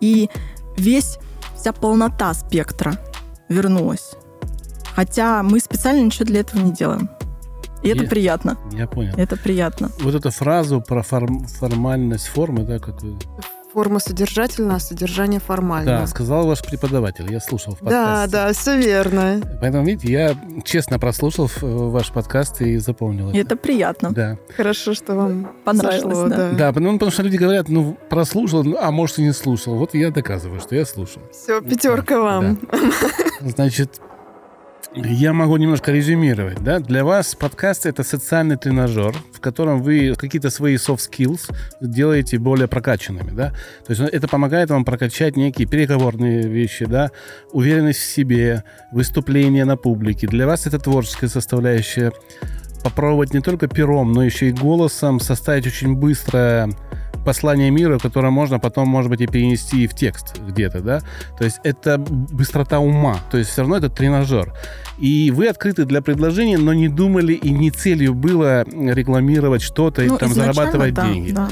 и 0.00 0.28
весь 0.76 1.18
вся 1.56 1.72
полнота 1.72 2.34
спектра 2.34 2.94
вернулась. 3.48 4.12
Хотя 5.00 5.42
мы 5.42 5.60
специально 5.60 6.02
ничего 6.04 6.26
для 6.26 6.40
этого 6.40 6.60
не 6.60 6.72
делаем. 6.72 7.08
И 7.82 7.88
я, 7.88 7.94
это 7.94 8.04
приятно. 8.04 8.58
Я 8.72 8.86
понял. 8.86 9.14
Это 9.16 9.38
приятно. 9.38 9.90
Вот 10.02 10.14
эту 10.14 10.30
фразу 10.30 10.82
про 10.82 11.02
форм, 11.02 11.46
формальность 11.46 12.26
формы, 12.26 12.64
да, 12.64 12.78
как 12.78 13.00
вы... 13.00 13.16
Форма 13.72 13.98
содержательна, 13.98 14.74
а 14.74 14.78
содержание 14.78 15.40
формально. 15.40 16.00
Да, 16.00 16.06
сказал 16.06 16.46
ваш 16.46 16.62
преподаватель. 16.62 17.32
Я 17.32 17.40
слушал 17.40 17.76
в 17.76 17.78
подкасте. 17.78 18.30
Да, 18.30 18.48
да, 18.48 18.52
все 18.52 18.76
верно. 18.76 19.40
Поэтому, 19.62 19.86
видите, 19.86 20.12
я 20.12 20.36
честно 20.66 20.98
прослушал 20.98 21.50
ваш 21.62 22.12
подкаст 22.12 22.60
и 22.60 22.76
запомнил 22.76 23.30
это. 23.30 23.38
Это 23.38 23.56
приятно. 23.56 24.12
Да. 24.12 24.36
Хорошо, 24.54 24.92
что 24.92 25.14
вам 25.14 25.50
понравилось. 25.64 26.14
Зашло, 26.14 26.28
да. 26.28 26.50
да. 26.50 26.72
Да, 26.72 26.78
ну, 26.78 26.92
потому 26.92 27.10
что 27.10 27.22
люди 27.22 27.38
говорят, 27.38 27.70
ну, 27.70 27.96
прослушал, 28.10 28.66
а 28.78 28.90
может 28.90 29.18
и 29.18 29.22
не 29.22 29.32
слушал. 29.32 29.76
Вот 29.76 29.94
я 29.94 30.10
доказываю, 30.10 30.60
что 30.60 30.76
я 30.76 30.84
слушал. 30.84 31.22
Все, 31.32 31.62
пятерка 31.62 32.20
вам. 32.20 32.58
Да. 32.70 33.48
Значит, 33.48 33.98
я 34.94 35.32
могу 35.32 35.56
немножко 35.56 35.92
резюмировать. 35.92 36.62
Да? 36.62 36.80
Для 36.80 37.04
вас 37.04 37.34
подкаст— 37.34 37.86
это 37.86 38.02
социальный 38.02 38.56
тренажер, 38.56 39.14
в 39.32 39.40
котором 39.40 39.82
вы 39.82 40.14
какие-то 40.16 40.50
свои 40.50 40.76
soft 40.76 41.08
skills 41.10 41.50
делаете 41.80 42.38
более 42.38 42.66
прокачанными. 42.66 43.30
Да? 43.30 43.50
То 43.86 43.92
есть 43.92 44.00
это 44.00 44.26
помогает 44.26 44.70
вам 44.70 44.84
прокачать 44.84 45.36
некие 45.36 45.68
переговорные 45.68 46.48
вещи, 46.48 46.86
да? 46.86 47.10
уверенность 47.52 48.00
в 48.00 48.12
себе, 48.12 48.64
выступление 48.90 49.64
на 49.64 49.76
публике. 49.76 50.26
Для 50.26 50.46
вас 50.46 50.66
это 50.66 50.78
творческая 50.78 51.28
составляющая. 51.28 52.12
Попробовать 52.82 53.34
не 53.34 53.40
только 53.40 53.68
пером, 53.68 54.12
но 54.12 54.24
еще 54.24 54.48
и 54.48 54.52
голосом 54.52 55.20
составить 55.20 55.66
очень 55.66 55.94
быстро 55.94 56.70
послание 57.24 57.70
мира, 57.70 57.98
которое 57.98 58.30
можно 58.30 58.58
потом, 58.58 58.88
может 58.88 59.10
быть, 59.10 59.20
и 59.20 59.26
перенести 59.26 59.86
в 59.86 59.94
текст 59.94 60.38
где-то, 60.40 60.80
да. 60.80 61.00
То 61.38 61.44
есть 61.44 61.60
это 61.64 61.98
быстрота 61.98 62.80
ума, 62.80 63.18
то 63.30 63.38
есть 63.38 63.50
все 63.50 63.62
равно 63.62 63.76
это 63.76 63.88
тренажер. 63.88 64.52
И 64.98 65.30
вы 65.30 65.48
открыты 65.48 65.84
для 65.84 66.02
предложения, 66.02 66.58
но 66.58 66.72
не 66.72 66.88
думали 66.88 67.32
и 67.32 67.50
не 67.50 67.70
целью 67.70 68.14
было 68.14 68.64
рекламировать 68.64 69.62
что-то 69.62 70.02
ну, 70.02 70.16
и 70.16 70.18
там 70.18 70.32
зарабатывать 70.32 70.94
да, 70.94 71.06
деньги. 71.06 71.32
Да. 71.32 71.50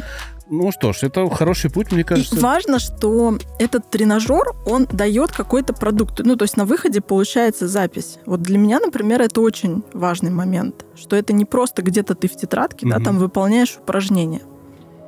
Ну 0.50 0.72
что 0.72 0.92
ж, 0.92 1.02
это 1.02 1.28
хороший 1.28 1.70
путь, 1.70 1.92
мне 1.92 2.04
кажется. 2.04 2.36
И 2.36 2.38
важно, 2.38 2.78
что 2.78 3.38
этот 3.58 3.90
тренажер, 3.90 4.54
он 4.66 4.86
дает 4.90 5.32
какой-то 5.32 5.74
продукт. 5.74 6.20
Ну, 6.24 6.36
то 6.36 6.44
есть 6.44 6.56
на 6.56 6.64
выходе 6.64 7.00
получается 7.00 7.68
запись. 7.68 8.18
Вот 8.24 8.40
для 8.42 8.56
меня, 8.58 8.80
например, 8.80 9.20
это 9.20 9.40
очень 9.42 9.82
важный 9.92 10.30
момент, 10.30 10.86
что 10.96 11.16
это 11.16 11.32
не 11.32 11.44
просто 11.44 11.82
где-то 11.82 12.14
ты 12.14 12.28
в 12.28 12.36
тетрадке, 12.36 12.86
угу. 12.86 12.94
да, 12.94 13.04
там 13.04 13.18
выполняешь 13.18 13.76
упражнения. 13.78 14.40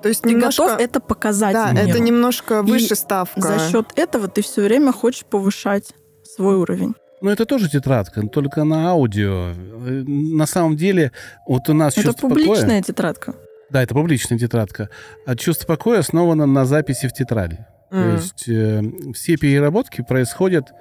То 0.03 0.09
есть 0.09 0.23
ты 0.23 0.31
немножко... 0.31 0.63
готов 0.63 0.81
это 0.81 1.01
показать. 1.01 1.53
Да, 1.53 1.73
миру. 1.73 1.89
это 1.89 1.99
немножко 2.01 2.63
выше 2.63 2.95
и 2.95 2.97
ставка. 2.97 3.41
За 3.41 3.59
счет 3.71 3.87
этого 3.97 4.29
ты 4.29 4.43
все 4.43 4.63
время 4.63 4.93
хочешь 4.93 5.25
повышать 5.25 5.93
свой 6.25 6.57
уровень. 6.57 6.95
Ну, 7.21 7.31
это 7.31 7.45
тоже 7.45 7.69
тетрадка, 7.69 8.27
только 8.29 8.65
на 8.65 8.91
аудио. 8.91 9.53
На 9.77 10.47
самом 10.47 10.77
деле, 10.77 11.13
вот 11.47 11.69
у 11.69 11.75
нас 11.75 11.99
Это 11.99 12.15
публичная 12.15 12.63
покоя... 12.63 12.83
тетрадка. 12.83 13.35
Да, 13.69 13.83
это 13.83 13.95
публичная 13.95 14.39
тетрадка. 14.39 14.89
А 15.27 15.37
чувство 15.37 15.67
покоя 15.67 16.01
основано 16.01 16.47
на 16.47 16.65
записи 16.65 17.09
в 17.09 17.13
тетради. 17.13 17.59
Mm. 17.91 18.03
То 18.03 18.15
есть 18.15 18.49
э, 18.49 19.13
все 19.13 19.37
переработки 19.37 20.03
происходят 20.03 20.73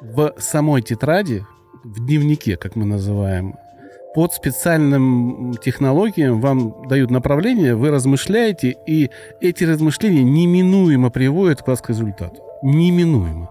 в 0.00 0.34
самой 0.38 0.82
тетради, 0.82 1.44
в 1.84 2.04
дневнике, 2.04 2.56
как 2.56 2.74
мы 2.74 2.84
называем 2.84 3.54
под 4.18 4.32
специальным 4.32 5.54
технологиям 5.62 6.40
вам 6.40 6.88
дают 6.88 7.08
направление, 7.08 7.76
вы 7.76 7.90
размышляете, 7.90 8.76
и 8.84 9.10
эти 9.40 9.62
размышления 9.62 10.24
неминуемо 10.24 11.08
приводят 11.08 11.64
вас 11.64 11.80
к 11.80 11.90
результату. 11.90 12.42
Неминуемо. 12.64 13.48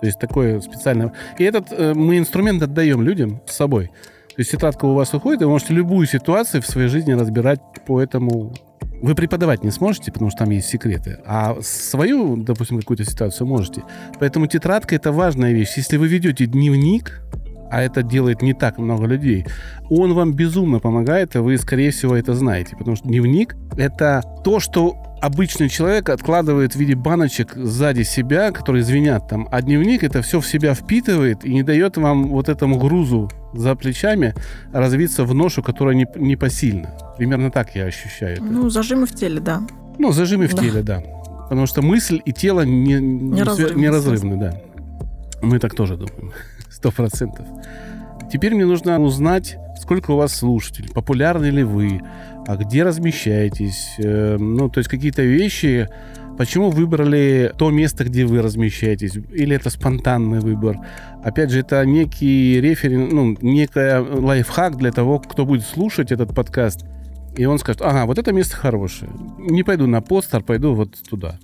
То 0.00 0.06
есть 0.06 0.18
такое 0.18 0.60
специальное... 0.60 1.12
И 1.38 1.44
этот 1.44 1.66
э, 1.70 1.94
мы 1.94 2.18
инструмент 2.18 2.60
отдаем 2.64 3.00
людям 3.00 3.40
с 3.46 3.54
собой. 3.54 3.92
То 4.26 4.38
есть 4.38 4.50
тетрадка 4.50 4.86
у 4.86 4.94
вас 4.94 5.14
уходит, 5.14 5.42
и 5.42 5.44
вы 5.44 5.52
можете 5.52 5.72
любую 5.72 6.04
ситуацию 6.08 6.62
в 6.62 6.66
своей 6.66 6.88
жизни 6.88 7.12
разбирать 7.12 7.60
по 7.86 8.02
этому 8.02 8.52
вы 9.00 9.14
преподавать 9.14 9.62
не 9.62 9.70
сможете, 9.70 10.10
потому 10.10 10.30
что 10.30 10.40
там 10.40 10.50
есть 10.50 10.68
секреты, 10.68 11.20
а 11.26 11.58
свою, 11.62 12.36
допустим, 12.36 12.80
какую-то 12.80 13.04
ситуацию 13.04 13.46
можете. 13.46 13.84
Поэтому 14.18 14.48
тетрадка— 14.48 14.94
это 14.96 15.12
важная 15.12 15.52
вещь. 15.52 15.76
Если 15.76 15.96
вы 15.96 16.08
ведете 16.08 16.46
дневник, 16.46 17.22
а 17.70 17.82
это 17.82 18.02
делает 18.02 18.42
не 18.42 18.54
так 18.54 18.78
много 18.78 19.06
людей, 19.06 19.46
он 19.90 20.14
вам 20.14 20.34
безумно 20.34 20.80
помогает, 20.80 21.34
и 21.34 21.38
вы, 21.38 21.58
скорее 21.58 21.90
всего, 21.90 22.16
это 22.16 22.34
знаете. 22.34 22.76
Потому 22.76 22.96
что 22.96 23.08
дневник— 23.08 23.56
это 23.76 24.22
то, 24.44 24.60
что 24.60 24.96
обычный 25.20 25.68
человек 25.68 26.08
откладывает 26.08 26.74
в 26.74 26.76
виде 26.76 26.94
баночек 26.94 27.54
сзади 27.54 28.02
себя, 28.02 28.52
которые 28.52 28.84
звенят 28.84 29.28
там, 29.28 29.48
а 29.50 29.62
дневник 29.62 30.04
это 30.04 30.22
все 30.22 30.40
в 30.40 30.46
себя 30.46 30.74
впитывает 30.74 31.44
и 31.44 31.52
не 31.52 31.62
дает 31.62 31.96
вам 31.96 32.28
вот 32.28 32.48
этому 32.48 32.78
грузу 32.78 33.30
за 33.52 33.74
плечами 33.74 34.34
развиться 34.72 35.24
в 35.24 35.34
ношу, 35.34 35.62
которая 35.62 35.94
не, 35.94 36.06
не 36.16 36.36
посильна. 36.36 36.90
Примерно 37.16 37.50
так 37.50 37.74
я 37.74 37.84
ощущаю 37.84 38.34
это. 38.34 38.42
Ну, 38.42 38.68
зажимы 38.70 39.06
в 39.06 39.14
теле, 39.14 39.40
да. 39.40 39.62
Ну, 39.98 40.12
зажимы 40.12 40.46
в 40.46 40.54
да. 40.54 40.62
теле, 40.62 40.82
да. 40.82 41.02
Потому 41.48 41.66
что 41.66 41.82
мысль 41.82 42.20
и 42.24 42.32
тело 42.32 42.60
не, 42.60 42.94
не, 42.94 43.00
неразрывны, 43.00 43.80
неразрывны 43.80 44.36
да. 44.36 44.60
Мы 45.40 45.58
так 45.58 45.74
тоже 45.74 45.96
думаем. 45.96 46.32
Сто 46.78 46.92
процентов. 46.92 47.44
Теперь 48.32 48.54
мне 48.54 48.64
нужно 48.64 49.00
узнать, 49.00 49.58
сколько 49.80 50.12
у 50.12 50.16
вас 50.16 50.32
слушателей, 50.32 50.88
популярны 50.94 51.46
ли 51.46 51.64
вы, 51.64 52.00
а 52.46 52.54
где 52.54 52.84
размещаетесь, 52.84 53.96
э, 53.98 54.36
ну, 54.38 54.68
то 54.68 54.78
есть 54.78 54.88
какие-то 54.88 55.22
вещи, 55.22 55.88
Почему 56.36 56.70
выбрали 56.70 57.52
то 57.58 57.72
место, 57.72 58.04
где 58.04 58.24
вы 58.24 58.42
размещаетесь? 58.42 59.16
Или 59.16 59.56
это 59.56 59.70
спонтанный 59.70 60.38
выбор? 60.38 60.78
Опять 61.24 61.50
же, 61.50 61.58
это 61.58 61.84
некий 61.84 62.60
референ, 62.60 63.08
ну, 63.08 63.36
некая 63.42 64.00
лайфхак 64.00 64.76
для 64.76 64.92
того, 64.92 65.18
кто 65.18 65.44
будет 65.44 65.64
слушать 65.64 66.12
этот 66.12 66.32
подкаст. 66.36 66.86
И 67.36 67.44
он 67.44 67.58
скажет, 67.58 67.82
ага, 67.82 68.06
вот 68.06 68.18
это 68.18 68.30
место 68.30 68.54
хорошее. 68.54 69.10
Не 69.36 69.64
пойду 69.64 69.88
на 69.88 70.00
постер, 70.00 70.44
пойду 70.44 70.74
вот 70.74 70.94
туда. 71.10 71.40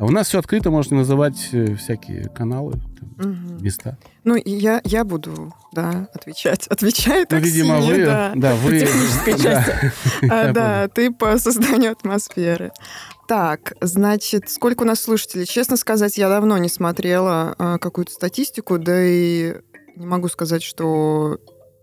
А 0.00 0.06
у 0.06 0.08
нас 0.08 0.28
все 0.28 0.38
открыто, 0.38 0.70
можно 0.70 0.96
называть 0.96 1.50
э, 1.52 1.74
всякие 1.74 2.30
каналы, 2.30 2.80
там, 2.98 3.10
угу. 3.18 3.62
места. 3.62 3.98
Ну, 4.24 4.34
я, 4.46 4.80
я 4.82 5.04
буду, 5.04 5.52
да, 5.72 6.08
отвечать. 6.14 6.66
Отвечаю 6.68 7.26
так 7.26 7.40
ну, 7.40 7.44
видимо, 7.44 7.82
сильно, 7.82 7.94
вы, 7.94 8.04
да. 8.06 8.32
да, 8.34 8.54
вы... 8.54 8.80
Технической 8.80 9.38
части. 9.38 9.92
А, 10.30 10.52
да, 10.52 10.88
ты 10.88 11.10
по 11.12 11.36
созданию 11.36 11.92
атмосферы. 11.92 12.72
Так, 13.28 13.74
значит, 13.82 14.48
сколько 14.48 14.84
у 14.84 14.86
нас 14.86 15.00
слушателей? 15.00 15.44
Честно 15.44 15.76
сказать, 15.76 16.16
я 16.16 16.30
давно 16.30 16.56
не 16.56 16.70
смотрела 16.70 17.54
а, 17.58 17.76
какую-то 17.76 18.12
статистику, 18.12 18.78
да 18.78 19.02
и 19.04 19.54
не 19.96 20.06
могу 20.06 20.28
сказать, 20.28 20.62
что 20.62 21.38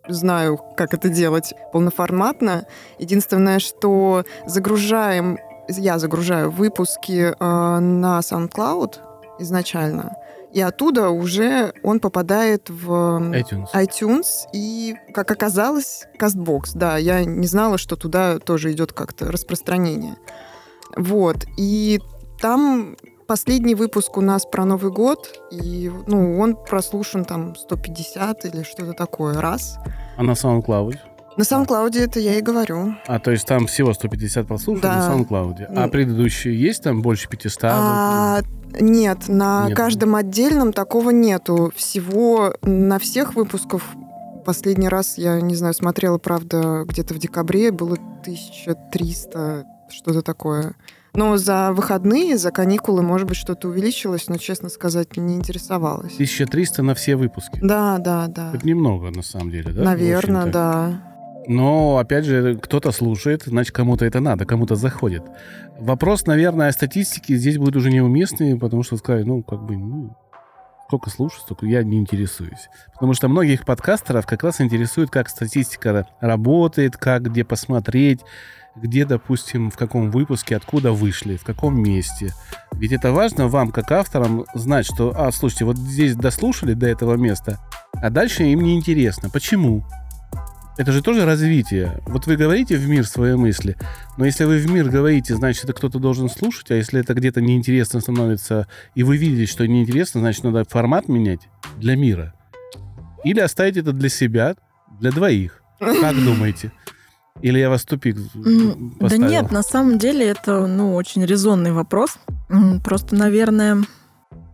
знаю, 0.07 0.59
как 0.75 0.95
это 0.95 1.09
делать 1.09 1.53
полноформатно. 1.71 2.65
Единственное, 2.97 3.59
что 3.59 4.25
загружаем, 4.47 5.37
я 5.67 5.99
загружаю 5.99 6.51
выпуски 6.51 7.33
э, 7.37 7.79
на 7.79 8.19
SoundCloud 8.19 8.95
изначально, 9.39 10.15
и 10.51 10.61
оттуда 10.61 11.09
уже 11.09 11.73
он 11.83 11.99
попадает 11.99 12.69
в 12.69 12.89
iTunes. 12.89 13.67
iTunes 13.73 14.25
и, 14.53 14.95
как 15.13 15.29
оказалось, 15.29 16.05
CastBox. 16.19 16.71
Да, 16.73 16.97
я 16.97 17.25
не 17.25 17.47
знала, 17.47 17.77
что 17.77 17.95
туда 17.95 18.39
тоже 18.39 18.71
идет 18.71 18.93
как-то 18.93 19.31
распространение. 19.31 20.15
Вот. 20.95 21.45
И 21.57 21.99
там 22.39 22.95
последний 23.27 23.75
выпуск 23.75 24.17
у 24.17 24.21
нас 24.21 24.45
про 24.45 24.65
Новый 24.65 24.91
год, 24.91 25.39
и 25.51 25.91
ну, 26.07 26.39
он 26.39 26.55
прослушан 26.55 27.25
там 27.25 27.55
150 27.55 28.45
или 28.45 28.63
что-то 28.63 28.93
такое 28.93 29.39
раз. 29.39 29.77
А 30.15 30.23
на 30.23 30.31
SoundCloud? 30.31 30.95
На 31.37 31.43
SoundCloud 31.43 31.99
это 31.99 32.19
я 32.19 32.35
и 32.35 32.41
говорю. 32.41 32.95
А, 33.05 33.19
то 33.19 33.31
есть 33.31 33.45
там 33.45 33.67
всего 33.67 33.93
150 33.93 34.47
прослушиваний 34.47 34.81
да. 34.81 35.09
на 35.09 35.13
SoundCloud. 35.13 35.65
А 35.75 35.87
предыдущие 35.87 36.59
есть 36.59 36.83
там 36.83 37.01
больше 37.01 37.29
500? 37.29 37.63
А, 37.63 38.41
нет, 38.79 39.27
на 39.27 39.67
нет. 39.67 39.77
каждом 39.77 40.15
отдельном 40.15 40.73
такого 40.73 41.11
нету. 41.11 41.71
Всего 41.75 42.55
на 42.63 42.97
всех 42.97 43.35
выпусках 43.35 43.83
последний 44.45 44.89
раз, 44.89 45.17
я 45.17 45.39
не 45.41 45.55
знаю, 45.55 45.73
смотрела, 45.73 46.17
правда, 46.17 46.85
где-то 46.87 47.13
в 47.13 47.19
декабре, 47.19 47.71
было 47.71 47.97
1300 48.21 49.65
что-то 49.89 50.21
такое. 50.21 50.75
Но 51.13 51.37
за 51.37 51.71
выходные, 51.73 52.37
за 52.37 52.51
каникулы, 52.51 53.01
может 53.01 53.27
быть, 53.27 53.37
что-то 53.37 53.69
увеличилось, 53.69 54.27
но, 54.27 54.37
честно 54.37 54.69
сказать, 54.69 55.17
не 55.17 55.35
интересовалась. 55.35 56.13
1300 56.13 56.83
на 56.83 56.93
все 56.93 57.15
выпуски? 57.15 57.59
Да, 57.61 57.97
да, 57.97 58.27
да. 58.27 58.51
Это 58.53 58.67
немного, 58.67 59.09
на 59.09 59.23
самом 59.23 59.49
деле, 59.49 59.71
да? 59.71 59.83
Наверное, 59.83 60.45
да. 60.45 61.06
Но, 61.47 61.97
опять 61.97 62.25
же, 62.25 62.55
кто-то 62.57 62.91
слушает, 62.91 63.43
значит, 63.45 63.73
кому-то 63.73 64.05
это 64.05 64.19
надо, 64.19 64.45
кому-то 64.45 64.75
заходит. 64.75 65.23
Вопрос, 65.79 66.25
наверное, 66.25 66.67
о 66.67 66.73
статистике 66.73 67.37
здесь 67.37 67.57
будет 67.57 67.77
уже 67.77 67.89
неуместный, 67.89 68.59
потому 68.59 68.83
что 68.83 68.97
сказать, 68.97 69.25
ну, 69.25 69.43
как 69.43 69.63
бы, 69.63 69.77
ну, 69.77 70.15
сколько 70.87 71.09
слушаю, 71.09 71.41
столько 71.41 71.65
я 71.65 71.83
не 71.83 71.99
интересуюсь. 71.99 72.69
Потому 72.93 73.13
что 73.13 73.29
многих 73.29 73.63
подкастеров 73.63 74.25
как 74.25 74.43
раз 74.43 74.59
интересует, 74.59 75.09
как 75.09 75.29
статистика 75.29 76.05
работает, 76.19 76.97
как 76.97 77.23
где 77.23 77.45
посмотреть, 77.45 78.21
где, 78.75 79.05
допустим, 79.05 79.71
в 79.71 79.77
каком 79.77 80.11
выпуске, 80.11 80.55
откуда 80.55 80.91
вышли, 80.91 81.37
в 81.37 81.45
каком 81.45 81.81
месте. 81.81 82.33
Ведь 82.73 82.91
это 82.91 83.11
важно 83.13 83.47
вам, 83.47 83.71
как 83.71 83.91
авторам, 83.91 84.45
знать, 84.53 84.85
что, 84.85 85.13
а, 85.15 85.31
слушайте, 85.31 85.63
вот 85.63 85.77
здесь 85.77 86.15
дослушали 86.15 86.73
до 86.73 86.87
этого 86.87 87.15
места, 87.15 87.57
а 87.93 88.09
дальше 88.09 88.43
им 88.43 88.61
не 88.61 88.75
интересно. 88.75 89.29
Почему? 89.29 89.85
Это 90.77 90.91
же 90.91 91.01
тоже 91.01 91.25
развитие. 91.25 92.01
Вот 92.05 92.27
вы 92.27 92.35
говорите 92.35 92.77
в 92.77 92.87
мир 92.87 93.07
свои 93.07 93.35
мысли, 93.35 93.75
но 94.17 94.25
если 94.25 94.43
вы 94.43 94.59
в 94.59 94.69
мир 94.71 94.89
говорите, 94.89 95.35
значит, 95.35 95.63
это 95.63 95.73
кто-то 95.73 95.97
должен 95.97 96.29
слушать, 96.29 96.69
а 96.69 96.75
если 96.75 96.99
это 96.99 97.15
где-то 97.15 97.41
неинтересно 97.41 97.99
становится, 97.99 98.67
и 98.93 99.01
вы 99.01 99.17
видите, 99.17 99.51
что 99.51 99.67
неинтересно, 99.67 100.19
значит, 100.21 100.43
надо 100.43 100.65
формат 100.65 101.07
менять 101.07 101.41
для 101.77 101.95
мира. 101.95 102.35
Или 103.23 103.39
оставить 103.39 103.77
это 103.77 103.91
для 103.91 104.09
себя, 104.09 104.55
для 104.99 105.11
двоих. 105.11 105.63
Как 105.79 106.15
думаете? 106.23 106.71
Или 107.41 107.57
я 107.57 107.69
вас 107.69 107.83
тупик 107.83 108.17
поставил? 108.99 108.99
Да 108.99 109.17
нет, 109.17 109.51
на 109.51 109.63
самом 109.63 109.97
деле 109.97 110.27
это 110.27 110.67
ну, 110.67 110.93
очень 110.93 111.25
резонный 111.25 111.71
вопрос. 111.71 112.17
Просто, 112.83 113.15
наверное, 113.15 113.83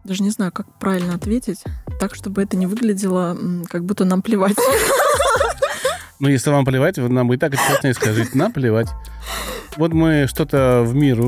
даже 0.06 0.24
не 0.24 0.30
знаю, 0.30 0.52
как 0.54 0.80
правильно 0.80 1.16
ответить, 1.16 1.64
так, 2.00 2.16
чтобы 2.16 2.42
это 2.42 2.56
не 2.56 2.66
выглядело, 2.66 3.38
как 3.70 3.84
будто 3.84 4.06
нам 4.06 4.22
плевать. 4.22 4.56
Ну, 6.24 6.30
если 6.30 6.52
вам 6.52 6.64
плевать, 6.64 6.98
вы 6.98 7.10
нам 7.10 7.34
и 7.34 7.38
так 7.38 7.52
честно 7.52 7.88
и 7.88 7.94
скажите, 7.94 8.38
нам 8.38 8.54
плевать. 8.54 8.88
Вот 9.76 9.92
мы 9.92 10.26
что-то 10.30 10.82
в 10.86 10.96
мир 10.96 11.20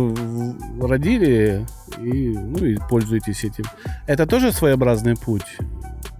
родили, 0.81 1.67
и, 1.97 2.29
ну, 2.29 2.59
и 2.59 2.77
пользуйтесь 2.89 3.43
этим. 3.43 3.65
Это 4.07 4.25
тоже 4.25 4.53
своеобразный 4.53 5.17
путь? 5.17 5.57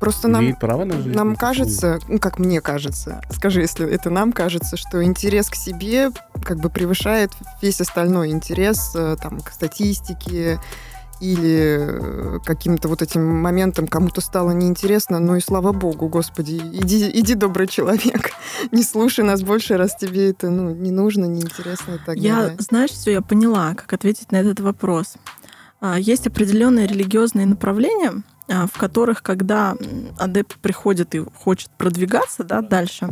Просто 0.01 0.27
нам, 0.27 0.57
право 0.57 0.83
на 0.83 0.95
жизнь. 0.95 1.15
нам 1.15 1.37
кажется, 1.37 1.99
ну, 2.09 2.19
как 2.19 2.37
мне 2.37 2.59
кажется, 2.59 3.21
скажи, 3.31 3.61
если 3.61 3.89
это 3.89 4.09
нам 4.09 4.33
кажется, 4.33 4.75
что 4.75 5.01
интерес 5.01 5.49
к 5.49 5.55
себе 5.55 6.09
как 6.43 6.59
бы 6.59 6.69
превышает 6.69 7.31
весь 7.61 7.79
остальной 7.79 8.31
интерес 8.31 8.91
э, 8.93 9.15
там, 9.21 9.39
к 9.39 9.51
статистике 9.51 10.59
или 11.19 11.77
э, 11.79 12.39
каким-то 12.43 12.87
вот 12.87 13.01
этим 13.01 13.25
моментом 13.25 13.87
кому-то 13.87 14.21
стало 14.21 14.51
неинтересно, 14.51 15.19
ну 15.19 15.35
и 15.35 15.39
слава 15.39 15.71
богу, 15.71 16.07
господи, 16.07 16.57
иди, 16.57 17.09
иди 17.13 17.35
добрый 17.35 17.67
человек, 17.67 18.31
не 18.71 18.83
слушай 18.83 19.23
нас 19.23 19.41
больше, 19.41 19.77
раз 19.77 19.95
тебе 19.95 20.29
это 20.29 20.49
ну, 20.49 20.73
не 20.73 20.91
нужно, 20.91 21.25
неинтересно 21.25 21.95
и 21.95 21.99
так 22.05 22.17
я, 22.17 22.35
далее. 22.35 22.57
Знаешь, 22.59 22.91
все, 22.91 23.11
я 23.11 23.21
поняла, 23.21 23.73
как 23.75 23.93
ответить 23.93 24.31
на 24.31 24.37
этот 24.37 24.59
вопрос. 24.59 25.15
А, 25.81 25.99
есть 25.99 26.27
определенные 26.27 26.87
религиозные 26.87 27.45
направления, 27.45 28.23
а, 28.47 28.67
в 28.67 28.77
которых, 28.77 29.23
когда 29.23 29.75
адепт 30.19 30.55
приходит 30.57 31.15
и 31.15 31.23
хочет 31.35 31.69
продвигаться 31.77 32.43
да, 32.43 32.61
дальше, 32.61 33.09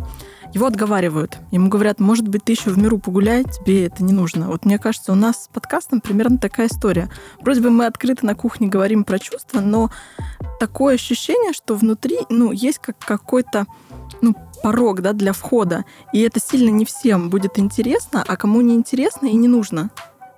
его 0.53 0.67
отговаривают. 0.67 1.39
Ему 1.51 1.69
говорят, 1.69 1.99
может 1.99 2.27
быть, 2.27 2.43
ты 2.43 2.53
еще 2.53 2.69
в 2.69 2.77
миру 2.77 2.99
погуляй, 2.99 3.43
тебе 3.43 3.87
это 3.87 4.03
не 4.03 4.13
нужно. 4.13 4.47
Вот 4.47 4.65
мне 4.65 4.77
кажется, 4.77 5.11
у 5.11 5.15
нас 5.15 5.45
с 5.45 5.47
подкастом 5.47 5.99
примерно 5.99 6.37
такая 6.37 6.67
история. 6.67 7.09
Вроде 7.41 7.61
бы 7.61 7.71
мы 7.71 7.87
открыто 7.87 8.25
на 8.25 8.35
кухне 8.35 8.67
говорим 8.67 9.03
про 9.03 9.17
чувства, 9.17 9.61
но 9.61 9.89
такое 10.59 10.95
ощущение, 10.95 11.53
что 11.53 11.75
внутри 11.75 12.19
ну, 12.29 12.51
есть 12.51 12.77
как 12.77 12.97
какой-то 12.99 13.65
ну, 14.21 14.35
порог 14.61 15.01
да, 15.01 15.13
для 15.13 15.33
входа. 15.33 15.85
И 16.13 16.21
это 16.21 16.39
сильно 16.39 16.69
не 16.69 16.85
всем 16.85 17.29
будет 17.29 17.57
интересно, 17.57 18.23
а 18.27 18.37
кому 18.37 18.61
не 18.61 18.75
интересно 18.75 19.25
и 19.25 19.33
не 19.33 19.47
нужно. 19.47 19.89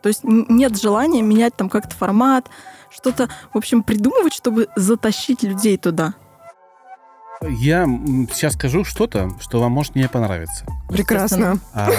То 0.01 0.07
есть 0.07 0.21
нет 0.23 0.79
желания 0.79 1.21
менять 1.23 1.55
там 1.55 1.67
как-то 1.67 1.95
формат, 1.95 2.47
что-то, 2.89 3.27
в 3.53 3.57
общем, 3.57 3.83
придумывать, 3.83 4.33
чтобы 4.33 4.69
затащить 4.75 5.43
людей 5.43 5.77
туда. 5.77 6.13
Я 7.49 7.85
сейчас 8.31 8.53
скажу 8.53 8.83
что-то, 8.83 9.31
что 9.39 9.59
вам 9.59 9.71
может 9.71 9.95
не 9.95 10.07
понравиться. 10.07 10.65
Прекрасно. 10.89 11.59
А, 11.73 11.89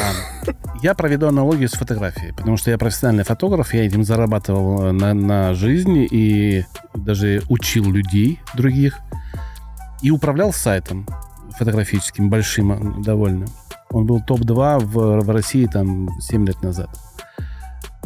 я 0.83 0.95
проведу 0.95 1.27
аналогию 1.29 1.69
с 1.69 1.73
фотографией, 1.73 2.33
потому 2.33 2.57
что 2.57 2.71
я 2.71 2.79
профессиональный 2.79 3.25
фотограф, 3.25 3.75
я 3.75 3.87
этим 3.87 4.05
зарабатывал 4.05 4.93
на, 4.93 5.15
на 5.15 5.55
жизнь 5.55 6.07
и 6.11 6.65
даже 6.95 7.43
учил 7.49 7.91
людей 7.91 8.41
других 8.55 8.99
и 10.03 10.11
управлял 10.11 10.53
сайтом 10.53 11.07
фотографическим, 11.59 12.29
большим 12.29 13.03
довольно. 13.03 13.47
Он 13.91 14.07
был 14.07 14.21
топ-2 14.21 14.79
в, 14.81 15.25
в 15.25 15.31
России 15.31 15.67
там 15.67 16.09
7 16.21 16.47
лет 16.47 16.63
назад. 16.63 16.91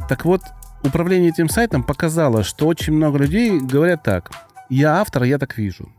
Так 0.09 0.25
вот, 0.25 0.43
управление 0.83 1.31
этим 1.31 1.49
сайтом 1.49 1.83
показало, 1.83 2.45
что 2.45 2.67
очень 2.67 2.93
много 2.93 3.19
людей 3.19 3.59
говорят 3.59 4.03
так. 4.03 4.31
Я 4.69 5.01
автор, 5.01 5.25
я 5.25 5.39
так 5.39 5.59
вижу. 5.59 5.91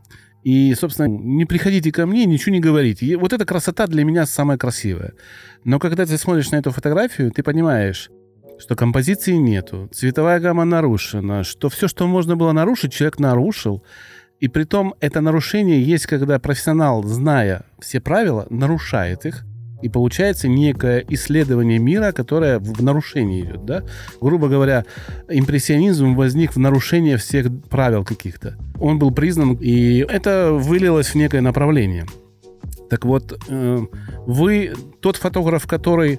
И, 0.42 0.74
собственно, 0.74 1.06
не 1.06 1.44
приходите 1.44 1.92
ко 1.92 2.06
мне, 2.06 2.24
ничего 2.24 2.52
не 2.52 2.60
говорите. 2.60 3.06
И 3.06 3.16
вот 3.16 3.32
эта 3.32 3.44
красота 3.44 3.86
для 3.86 4.04
меня 4.04 4.26
самая 4.26 4.58
красивая. 4.58 5.12
Но 5.64 5.78
когда 5.78 6.04
ты 6.04 6.18
смотришь 6.18 6.50
на 6.50 6.56
эту 6.56 6.72
фотографию, 6.72 7.30
ты 7.30 7.42
понимаешь, 7.42 8.10
что 8.58 8.74
композиции 8.74 9.34
нету, 9.34 9.88
цветовая 9.92 10.40
гамма 10.40 10.64
нарушена, 10.64 11.44
что 11.44 11.68
все, 11.68 11.86
что 11.88 12.06
можно 12.06 12.36
было 12.36 12.52
нарушить, 12.52 12.92
человек 12.92 13.18
нарушил. 13.18 13.84
И 14.40 14.48
при 14.48 14.64
том 14.64 14.94
это 15.00 15.20
нарушение 15.20 15.82
есть, 15.82 16.06
когда 16.06 16.40
профессионал, 16.40 17.04
зная 17.04 17.64
все 17.78 18.00
правила, 18.00 18.46
нарушает 18.50 19.24
их, 19.24 19.44
и 19.82 19.88
получается 19.88 20.48
некое 20.48 21.04
исследование 21.08 21.78
мира, 21.78 22.12
которое 22.12 22.58
в 22.58 22.82
нарушении 22.82 23.42
идет, 23.42 23.64
да? 23.64 23.84
Грубо 24.20 24.48
говоря, 24.48 24.84
импрессионизм 25.28 26.14
возник 26.14 26.54
в 26.54 26.58
нарушении 26.58 27.16
всех 27.16 27.46
правил 27.68 28.04
каких-то. 28.04 28.56
Он 28.80 28.98
был 28.98 29.10
признан, 29.10 29.54
и 29.54 29.98
это 29.98 30.52
вылилось 30.52 31.08
в 31.08 31.14
некое 31.16 31.40
направление. 31.40 32.06
Так 32.88 33.04
вот, 33.04 33.38
э, 33.48 33.78
вы 34.26 34.74
тот 35.00 35.16
фотограф, 35.16 35.66
который 35.66 36.14
э, 36.14 36.18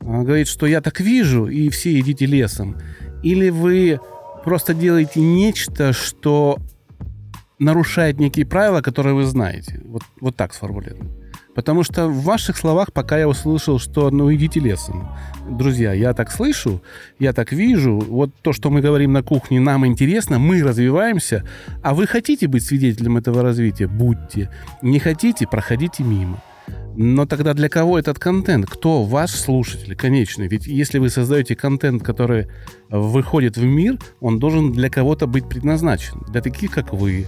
говорит, 0.00 0.48
что 0.48 0.66
я 0.66 0.80
так 0.80 1.00
вижу, 1.00 1.46
и 1.46 1.68
все 1.70 1.98
идите 1.98 2.26
лесом, 2.26 2.76
или 3.22 3.50
вы 3.50 4.00
просто 4.44 4.74
делаете 4.74 5.20
нечто, 5.20 5.92
что 5.92 6.58
нарушает 7.58 8.20
некие 8.20 8.46
правила, 8.46 8.80
которые 8.80 9.14
вы 9.14 9.24
знаете. 9.24 9.80
Вот, 9.84 10.02
вот 10.20 10.36
так 10.36 10.54
сформулирую. 10.54 11.17
Потому 11.58 11.82
что 11.82 12.06
в 12.06 12.22
ваших 12.22 12.56
словах 12.56 12.92
пока 12.92 13.18
я 13.18 13.28
услышал, 13.28 13.80
что 13.80 14.12
ну 14.12 14.32
идите 14.32 14.60
лесом. 14.60 15.08
Друзья, 15.50 15.92
я 15.92 16.14
так 16.14 16.30
слышу, 16.30 16.80
я 17.18 17.32
так 17.32 17.50
вижу. 17.50 17.98
Вот 17.98 18.30
то, 18.42 18.52
что 18.52 18.70
мы 18.70 18.80
говорим 18.80 19.12
на 19.12 19.24
кухне, 19.24 19.58
нам 19.58 19.84
интересно, 19.84 20.38
мы 20.38 20.62
развиваемся. 20.62 21.42
А 21.82 21.94
вы 21.94 22.06
хотите 22.06 22.46
быть 22.46 22.64
свидетелем 22.64 23.16
этого 23.16 23.42
развития? 23.42 23.88
Будьте. 23.88 24.52
Не 24.82 25.00
хотите? 25.00 25.48
Проходите 25.48 26.04
мимо. 26.04 26.40
Но 26.96 27.26
тогда 27.26 27.54
для 27.54 27.68
кого 27.68 27.98
этот 27.98 28.20
контент? 28.20 28.66
Кто 28.66 29.02
ваш 29.02 29.32
слушатель 29.32 29.96
конечный? 29.96 30.46
Ведь 30.46 30.68
если 30.68 30.98
вы 30.98 31.10
создаете 31.10 31.56
контент, 31.56 32.04
который 32.04 32.46
выходит 32.88 33.56
в 33.56 33.64
мир, 33.64 33.98
он 34.20 34.38
должен 34.38 34.70
для 34.70 34.90
кого-то 34.90 35.26
быть 35.26 35.48
предназначен. 35.48 36.22
Для 36.28 36.40
таких, 36.40 36.70
как 36.70 36.92
вы, 36.92 37.26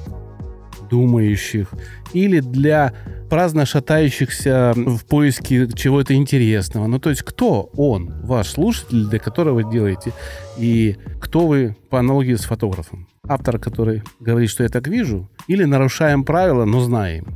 думающих, 0.90 1.68
или 2.12 2.40
для 2.40 2.92
праздно 3.29 3.64
шатающихся 3.66 4.72
в 4.76 5.05
поиске 5.07 5.68
чего-то 5.74 6.14
интересного. 6.14 6.87
Ну, 6.87 6.98
то 6.98 7.11
есть, 7.11 7.22
кто 7.22 7.70
он, 7.76 8.12
ваш 8.22 8.48
слушатель, 8.48 9.07
для 9.07 9.18
которого 9.18 9.62
вы 9.62 9.70
делаете, 9.70 10.12
и 10.59 10.96
кто 11.20 11.46
вы 11.46 11.76
по 11.90 11.98
аналогии 11.98 12.35
с 12.35 12.44
фотографом? 12.44 13.09
Автор, 13.29 13.59
который 13.59 14.03
говорит, 14.18 14.50
что 14.50 14.62
я 14.62 14.68
так 14.68 14.88
вижу, 14.88 15.31
или 15.46 15.64
нарушаем 15.64 16.24
правила, 16.24 16.64
но 16.64 16.81
знаем 16.81 17.26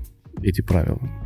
эти 0.42 0.60
правила? 0.60 1.23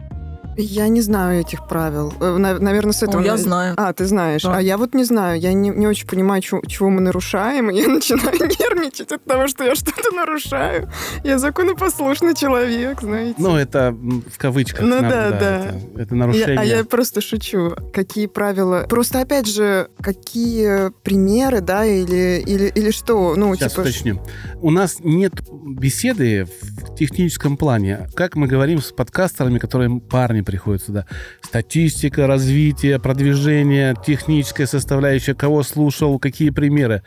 Я 0.61 0.89
не 0.89 1.01
знаю 1.01 1.41
этих 1.41 1.69
правил. 1.69 2.13
Э, 2.21 2.37
наверное, 2.37 2.93
с 2.93 3.05
этого... 3.05 3.23
О, 3.23 3.25
я 3.25 3.37
знаю. 3.37 3.75
А, 3.77 3.93
ты 3.93 4.07
знаешь. 4.07 4.43
Да. 4.43 4.57
А 4.57 4.61
я 4.61 4.77
вот 4.77 4.93
не 4.93 5.05
знаю. 5.05 5.39
Я 5.39 5.53
не, 5.53 5.69
не 5.71 5.87
очень 5.87 6.09
понимаю, 6.09 6.43
чего, 6.43 6.61
чего 6.67 6.91
мы 6.91 7.01
нарушаем. 7.01 7.71
И 7.71 7.77
я 7.81 7.87
начинаю 7.87 8.33
нервничать 8.41 9.13
от 9.13 9.25
того, 9.25 9.47
что 9.47 9.63
я 9.63 9.77
что-то 9.77 10.11
нарушаю. 10.17 10.91
Я 11.23 11.39
законопослушный 11.39 12.35
человек, 12.35 13.03
знаете. 13.03 13.37
Ну, 13.39 13.57
это 13.57 13.93
в 13.93 14.37
кавычках. 14.37 14.81
Ну, 14.81 15.01
надо, 15.01 15.09
да, 15.09 15.31
да. 15.31 15.39
да. 15.39 15.65
Это, 15.65 16.03
это 16.03 16.15
нарушение. 16.17 16.55
Я, 16.55 16.61
а 16.61 16.65
я 16.65 16.85
просто 16.85 17.21
шучу. 17.21 17.77
Какие 17.93 18.27
правила? 18.27 18.85
Просто, 18.89 19.21
опять 19.21 19.47
же, 19.47 19.89
какие 20.01 20.91
примеры, 21.03 21.61
да, 21.61 21.85
или, 21.85 22.43
или, 22.45 22.73
или 22.75 22.91
что? 22.91 23.37
Ну, 23.37 23.55
Сейчас 23.55 23.73
типа... 23.73 23.83
уточню. 23.83 24.21
У 24.61 24.73
нас 24.73 24.97
нет 24.99 25.35
беседы 25.53 26.49
в 26.63 26.97
техническом 26.97 27.57
плане. 27.57 28.09
Как 28.17 28.35
мы 28.35 28.49
говорим 28.49 28.81
с 28.81 28.91
подкастерами, 28.91 29.59
которые 29.59 30.01
парни 30.01 30.48
приходит 30.49 30.83
сюда. 30.83 31.05
Статистика, 31.43 32.27
развитие, 32.27 32.99
продвижение, 32.99 33.95
техническая 34.07 34.67
составляющая, 34.67 35.35
кого 35.35 35.63
слушал, 35.63 36.19
какие 36.19 36.49
примеры. 36.49 37.03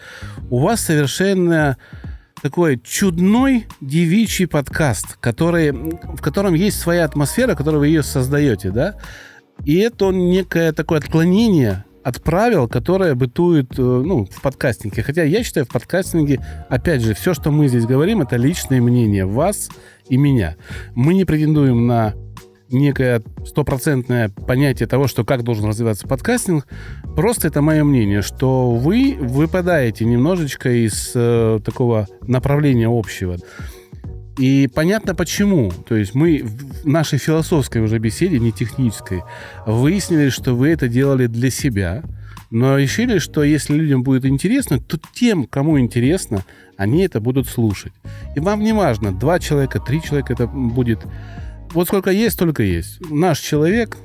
У 0.52 0.60
вас 0.60 0.82
совершенно 0.82 1.78
такой 2.44 2.80
чудной 2.84 3.66
девичий 3.82 4.46
подкаст, 4.46 5.18
который, 5.20 5.72
в 5.72 6.22
котором 6.22 6.54
есть 6.54 6.80
своя 6.80 7.04
атмосфера, 7.04 7.56
которую 7.56 7.80
вы 7.80 7.88
ее 7.88 8.04
создаете, 8.04 8.70
да? 8.70 8.98
И 9.66 9.80
это 9.80 10.12
некое 10.12 10.72
такое 10.72 11.00
отклонение 11.00 11.84
от 12.04 12.22
правил, 12.22 12.68
которые 12.68 13.16
бытуют 13.16 13.78
э, 13.78 13.82
ну, 13.82 14.26
в 14.26 14.42
подкастинге. 14.42 15.02
Хотя 15.02 15.24
я 15.24 15.44
считаю, 15.44 15.66
в 15.66 15.70
подкастинге, 15.70 16.40
опять 16.70 17.02
же, 17.02 17.16
все, 17.16 17.34
что 17.34 17.52
мы 17.52 17.68
здесь 17.68 17.86
говорим, 17.86 18.22
это 18.22 18.38
личное 18.38 18.82
мнение 18.82 19.26
вас 19.26 19.70
и 20.10 20.18
меня. 20.18 20.58
Мы 20.96 21.14
не 21.14 21.26
претендуем 21.26 21.88
на 21.88 22.14
некое 22.72 23.22
стопроцентное 23.46 24.30
понятие 24.30 24.88
того, 24.88 25.08
что 25.08 25.24
как 25.24 25.44
должен 25.44 25.66
развиваться 25.66 26.08
подкастинг. 26.08 26.68
Просто 27.16 27.48
это 27.48 27.62
мое 27.62 27.84
мнение, 27.84 28.22
что 28.22 28.72
вы 28.72 29.18
выпадаете 29.20 30.06
немножечко 30.06 30.70
из 30.70 31.12
э, 31.16 31.60
такого 31.64 32.08
направления 32.22 32.88
общего. 32.90 33.38
И 34.38 34.70
понятно 34.74 35.14
почему. 35.14 35.72
То 35.88 35.96
есть 35.96 36.16
мы 36.16 36.42
в 36.44 36.88
нашей 36.88 37.20
философской 37.20 37.82
уже 37.82 38.00
беседе, 38.00 38.40
не 38.40 38.52
технической, 38.52 39.24
выяснили, 39.66 40.30
что 40.30 40.56
вы 40.56 40.70
это 40.70 40.88
делали 40.88 41.28
для 41.28 41.50
себя, 41.52 42.04
но 42.50 42.78
решили, 42.78 43.20
что 43.20 43.44
если 43.44 43.76
людям 43.76 44.04
будет 44.04 44.26
интересно, 44.26 44.80
то 44.80 44.98
тем, 45.14 45.46
кому 45.46 45.80
интересно, 45.80 46.44
они 46.78 47.04
это 47.04 47.22
будут 47.22 47.48
слушать. 47.48 47.94
И 48.36 48.40
вам 48.40 48.62
не 48.62 48.74
важно, 48.74 49.14
два 49.14 49.40
человека, 49.40 49.80
три 49.80 50.02
человека 50.02 50.34
это 50.34 50.48
будет 50.48 51.00
вот 51.74 51.88
сколько 51.88 52.12
есть, 52.12 52.36
столько 52.36 52.64
есть. 52.64 53.00
Наш 53.10 53.40
человек, 53.40 53.98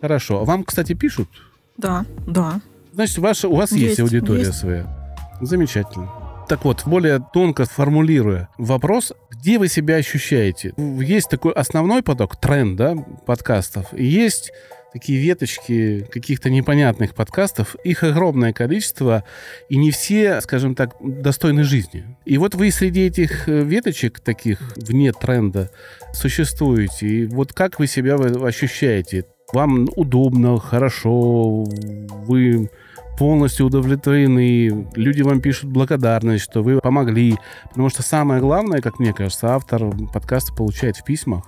хорошо. 0.00 0.40
А 0.40 0.44
вам, 0.44 0.64
кстати, 0.64 0.94
пишут? 0.94 1.28
Да, 1.76 2.04
да. 2.26 2.60
Значит, 2.92 3.18
ваша, 3.18 3.48
у 3.48 3.56
вас 3.56 3.72
есть, 3.72 3.84
есть 3.84 4.00
аудитория 4.00 4.46
есть. 4.46 4.58
своя. 4.58 5.16
Замечательно. 5.40 6.10
Так 6.48 6.64
вот, 6.64 6.84
более 6.86 7.20
тонко 7.32 7.66
формулируя 7.66 8.48
вопрос, 8.56 9.12
где 9.30 9.58
вы 9.58 9.68
себя 9.68 9.96
ощущаете? 9.96 10.72
Есть 10.76 11.28
такой 11.28 11.52
основной 11.52 12.02
поток, 12.02 12.40
тренд, 12.40 12.76
да, 12.76 12.96
подкастов. 13.26 13.92
И 13.92 14.04
есть 14.04 14.50
такие 14.92 15.20
веточки 15.20 16.06
каких-то 16.10 16.50
непонятных 16.50 17.14
подкастов. 17.14 17.76
Их 17.84 18.02
огромное 18.02 18.52
количество, 18.52 19.24
и 19.68 19.76
не 19.76 19.90
все, 19.90 20.40
скажем 20.40 20.74
так, 20.74 20.96
достойны 21.00 21.64
жизни. 21.64 22.16
И 22.24 22.38
вот 22.38 22.54
вы 22.54 22.70
среди 22.70 23.06
этих 23.06 23.48
э, 23.48 23.62
веточек 23.62 24.20
таких 24.20 24.58
вне 24.76 25.12
тренда 25.12 25.70
существуете. 26.12 27.06
И 27.06 27.26
вот 27.26 27.52
как 27.52 27.78
вы 27.78 27.86
себя 27.86 28.16
ощущаете? 28.16 29.24
Вам 29.52 29.88
удобно, 29.96 30.58
хорошо, 30.58 31.64
вы 31.64 32.70
полностью 33.18 33.66
удовлетворены, 33.66 34.86
люди 34.94 35.22
вам 35.22 35.40
пишут 35.40 35.70
благодарность, 35.70 36.44
что 36.44 36.62
вы 36.62 36.80
помогли. 36.80 37.36
Потому 37.68 37.88
что 37.88 38.02
самое 38.02 38.40
главное, 38.40 38.80
как 38.80 38.98
мне 38.98 39.12
кажется, 39.12 39.54
автор 39.54 39.90
подкаста 40.12 40.54
получает 40.54 40.96
в 40.96 41.04
письмах 41.04 41.44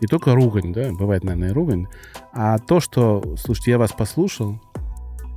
не 0.00 0.06
только 0.06 0.34
ругань, 0.34 0.72
да, 0.72 0.90
бывает, 0.92 1.24
наверное, 1.24 1.50
и 1.50 1.52
ругань, 1.52 1.86
а 2.32 2.58
то, 2.58 2.80
что, 2.80 3.36
слушайте, 3.38 3.72
я 3.72 3.78
вас 3.78 3.92
послушал, 3.92 4.60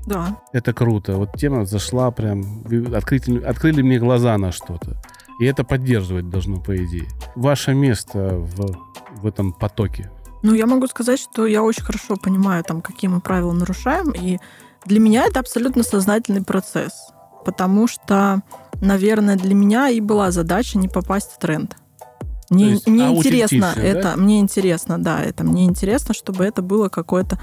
да. 0.05 0.39
Это 0.53 0.73
круто. 0.73 1.17
Вот 1.17 1.33
тема 1.33 1.65
зашла 1.65 2.09
прям, 2.09 2.63
открыли, 2.95 3.43
открыли 3.43 3.81
мне 3.83 3.99
глаза 3.99 4.35
на 4.37 4.51
что-то. 4.51 4.99
И 5.39 5.45
это 5.45 5.63
поддерживать 5.63 6.29
должно, 6.29 6.59
по 6.59 6.75
идее. 6.75 7.07
Ваше 7.35 7.73
место 7.73 8.35
в, 8.35 8.77
в 9.21 9.25
этом 9.25 9.53
потоке. 9.53 10.11
Ну, 10.43 10.53
я 10.53 10.65
могу 10.65 10.87
сказать, 10.87 11.19
что 11.19 11.45
я 11.45 11.63
очень 11.63 11.83
хорошо 11.83 12.15
понимаю, 12.15 12.63
там, 12.63 12.81
какие 12.81 13.09
мы 13.09 13.21
правила 13.21 13.51
нарушаем. 13.51 14.11
И 14.11 14.39
для 14.85 14.99
меня 14.99 15.25
это 15.25 15.39
абсолютно 15.39 15.83
сознательный 15.83 16.43
процесс. 16.43 16.93
Потому 17.45 17.87
что, 17.87 18.41
наверное, 18.81 19.37
для 19.37 19.53
меня 19.53 19.89
и 19.89 20.01
была 20.01 20.31
задача 20.31 20.77
не 20.77 20.87
попасть 20.87 21.31
в 21.31 21.39
тренд. 21.39 21.75
Мне, 22.49 22.71
есть, 22.71 22.87
мне 22.87 23.09
интересно 23.15 23.73
это, 23.75 24.01
да? 24.01 24.15
мне 24.15 24.39
интересно, 24.39 24.97
да, 24.97 25.21
это 25.21 25.43
мне 25.43 25.65
интересно, 25.65 26.15
чтобы 26.15 26.45
это 26.45 26.63
было 26.63 26.89
какое-то 26.89 27.39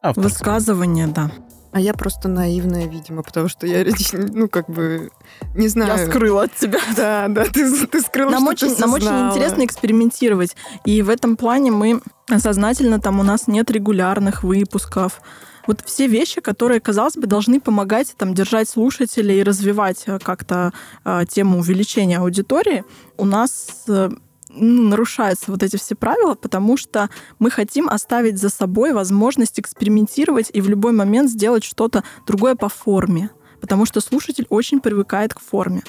Авторское. 0.00 0.30
высказывание, 0.30 1.08
да. 1.08 1.30
А 1.74 1.80
я 1.80 1.92
просто 1.92 2.28
наивная, 2.28 2.86
видимо, 2.86 3.24
потому 3.24 3.48
что 3.48 3.66
я, 3.66 3.84
ну, 4.12 4.48
как 4.48 4.70
бы, 4.70 5.10
не 5.56 5.66
знаю. 5.66 5.98
Я 5.98 6.06
скрыла 6.06 6.44
от 6.44 6.54
тебя. 6.54 6.78
Да, 6.96 7.26
да, 7.28 7.44
ты, 7.46 7.86
ты 7.86 8.00
скрыла, 8.00 8.30
нам 8.30 8.46
очень, 8.46 8.72
ты 8.72 8.80
Нам 8.80 8.92
очень 8.92 9.28
интересно 9.28 9.64
экспериментировать. 9.64 10.54
И 10.84 11.02
в 11.02 11.10
этом 11.10 11.36
плане 11.36 11.72
мы 11.72 12.00
сознательно, 12.38 13.00
там 13.00 13.18
у 13.18 13.24
нас 13.24 13.48
нет 13.48 13.72
регулярных 13.72 14.44
выпусков. 14.44 15.20
Вот 15.66 15.82
все 15.84 16.06
вещи, 16.06 16.40
которые, 16.40 16.78
казалось 16.78 17.16
бы, 17.16 17.26
должны 17.26 17.60
помогать 17.60 18.14
там, 18.16 18.34
держать 18.34 18.68
слушателей 18.68 19.40
и 19.40 19.42
развивать 19.42 20.04
э, 20.06 20.20
как-то 20.20 20.72
э, 21.04 21.24
тему 21.28 21.58
увеличения 21.58 22.18
аудитории, 22.18 22.84
у 23.16 23.24
нас 23.24 23.84
э, 23.88 24.10
ну, 24.54 24.88
нарушаются 24.88 25.50
вот 25.50 25.62
эти 25.62 25.76
все 25.76 25.94
правила, 25.94 26.34
потому 26.34 26.76
что 26.76 27.10
мы 27.38 27.50
хотим 27.50 27.88
оставить 27.88 28.38
за 28.38 28.48
собой 28.48 28.92
возможность 28.92 29.58
экспериментировать 29.60 30.50
и 30.52 30.60
в 30.60 30.68
любой 30.68 30.92
момент 30.92 31.30
сделать 31.30 31.64
что-то 31.64 32.04
другое 32.26 32.54
по 32.54 32.68
форме, 32.68 33.30
потому 33.60 33.86
что 33.86 34.00
слушатель 34.00 34.46
очень 34.48 34.80
привыкает 34.80 35.34
к 35.34 35.40
форме. 35.40 35.82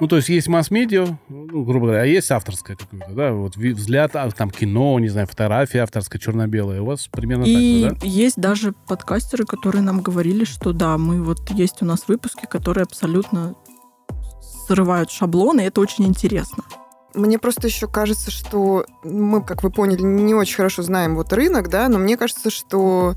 Ну, 0.00 0.08
то 0.08 0.16
есть 0.16 0.30
есть 0.30 0.48
масс-медиа, 0.48 1.18
ну, 1.28 1.62
грубо 1.62 1.86
говоря, 1.88 2.02
а 2.02 2.06
есть 2.06 2.30
авторское 2.30 2.74
какое-то, 2.74 3.12
да, 3.12 3.32
вот 3.32 3.56
взгляд, 3.56 4.16
а, 4.16 4.30
там 4.30 4.50
кино, 4.50 4.98
не 4.98 5.08
знаю, 5.08 5.26
фотография 5.26 5.80
авторская, 5.80 6.18
черно-белая. 6.18 6.80
У 6.80 6.86
вас 6.86 7.06
примерно 7.08 7.44
и 7.44 7.82
так 7.82 7.90
же, 7.90 8.00
да? 8.00 8.06
есть 8.06 8.36
даже 8.36 8.72
подкастеры, 8.88 9.44
которые 9.44 9.82
нам 9.82 10.00
говорили, 10.00 10.44
что 10.44 10.72
да, 10.72 10.96
мы 10.96 11.22
вот 11.22 11.50
есть 11.50 11.82
у 11.82 11.84
нас 11.84 12.08
выпуски, 12.08 12.46
которые 12.46 12.84
абсолютно 12.84 13.54
срывают 14.66 15.10
шаблоны, 15.10 15.60
и 15.60 15.64
это 15.64 15.82
очень 15.82 16.06
интересно. 16.06 16.64
Мне 17.14 17.38
просто 17.38 17.66
еще 17.66 17.88
кажется, 17.88 18.30
что 18.30 18.86
мы, 19.02 19.42
как 19.42 19.62
вы 19.62 19.70
поняли, 19.70 20.02
не 20.02 20.34
очень 20.34 20.56
хорошо 20.56 20.82
знаем 20.82 21.16
вот 21.16 21.32
рынок, 21.32 21.68
да, 21.68 21.88
но 21.88 21.98
мне 21.98 22.16
кажется, 22.16 22.50
что 22.50 23.14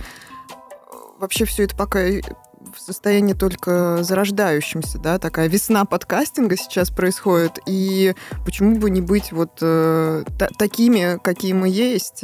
вообще 1.20 1.46
все 1.46 1.64
это 1.64 1.76
пока 1.76 2.00
в 2.00 2.80
состоянии 2.80 3.34
только 3.34 4.04
зарождающемся, 4.04 4.98
да, 4.98 5.20
такая 5.20 5.48
весна 5.48 5.86
подкастинга 5.86 6.58
сейчас 6.58 6.89
происходит, 6.89 7.60
и 7.68 8.16
почему 8.46 8.78
бы 8.78 8.89
не 8.89 9.02
быть 9.02 9.32
вот 9.32 9.60
э, 9.62 10.24
такими, 10.58 11.20
какие 11.24 11.54
мы 11.54 11.70
есть, 11.70 12.24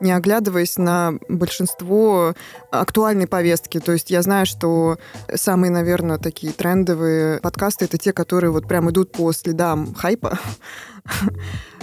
не 0.00 0.12
оглядываясь 0.12 0.76
на 0.78 1.14
большинство 1.28 2.34
актуальной 2.70 3.26
повестки. 3.26 3.80
То 3.80 3.92
есть 3.92 4.10
я 4.10 4.22
знаю, 4.22 4.46
что 4.46 4.98
самые, 5.34 5.70
наверное, 5.70 6.18
такие 6.18 6.52
трендовые 6.52 7.40
подкасты 7.40 7.86
это 7.86 7.98
те, 7.98 8.12
которые 8.12 8.50
вот 8.50 8.68
прям 8.68 8.90
идут 8.90 9.12
по 9.12 9.32
следам 9.32 9.94
хайпа. 9.94 10.38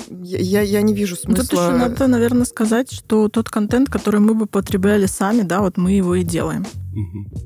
Я, 0.09 0.61
я 0.61 0.81
не 0.81 0.93
вижу 0.93 1.15
смысла. 1.15 1.43
Тут 1.43 1.53
еще 1.53 1.71
надо, 1.71 2.07
наверное, 2.07 2.45
сказать, 2.45 2.91
что 2.91 3.27
тот 3.29 3.49
контент, 3.49 3.89
который 3.89 4.19
мы 4.19 4.35
бы 4.35 4.45
потребляли 4.45 5.05
сами, 5.05 5.41
да, 5.41 5.61
вот 5.61 5.77
мы 5.77 5.93
его 5.93 6.15
и 6.15 6.23
делаем. 6.23 6.65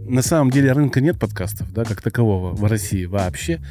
На 0.08 0.22
самом 0.22 0.52
деле 0.52 0.72
рынка 0.74 1.02
нет 1.02 1.18
подкастов, 1.18 1.72
да, 1.74 1.84
как 1.84 2.02
такового 2.02 2.54
в 2.54 2.64
России 2.66 3.06
вообще. 3.06 3.62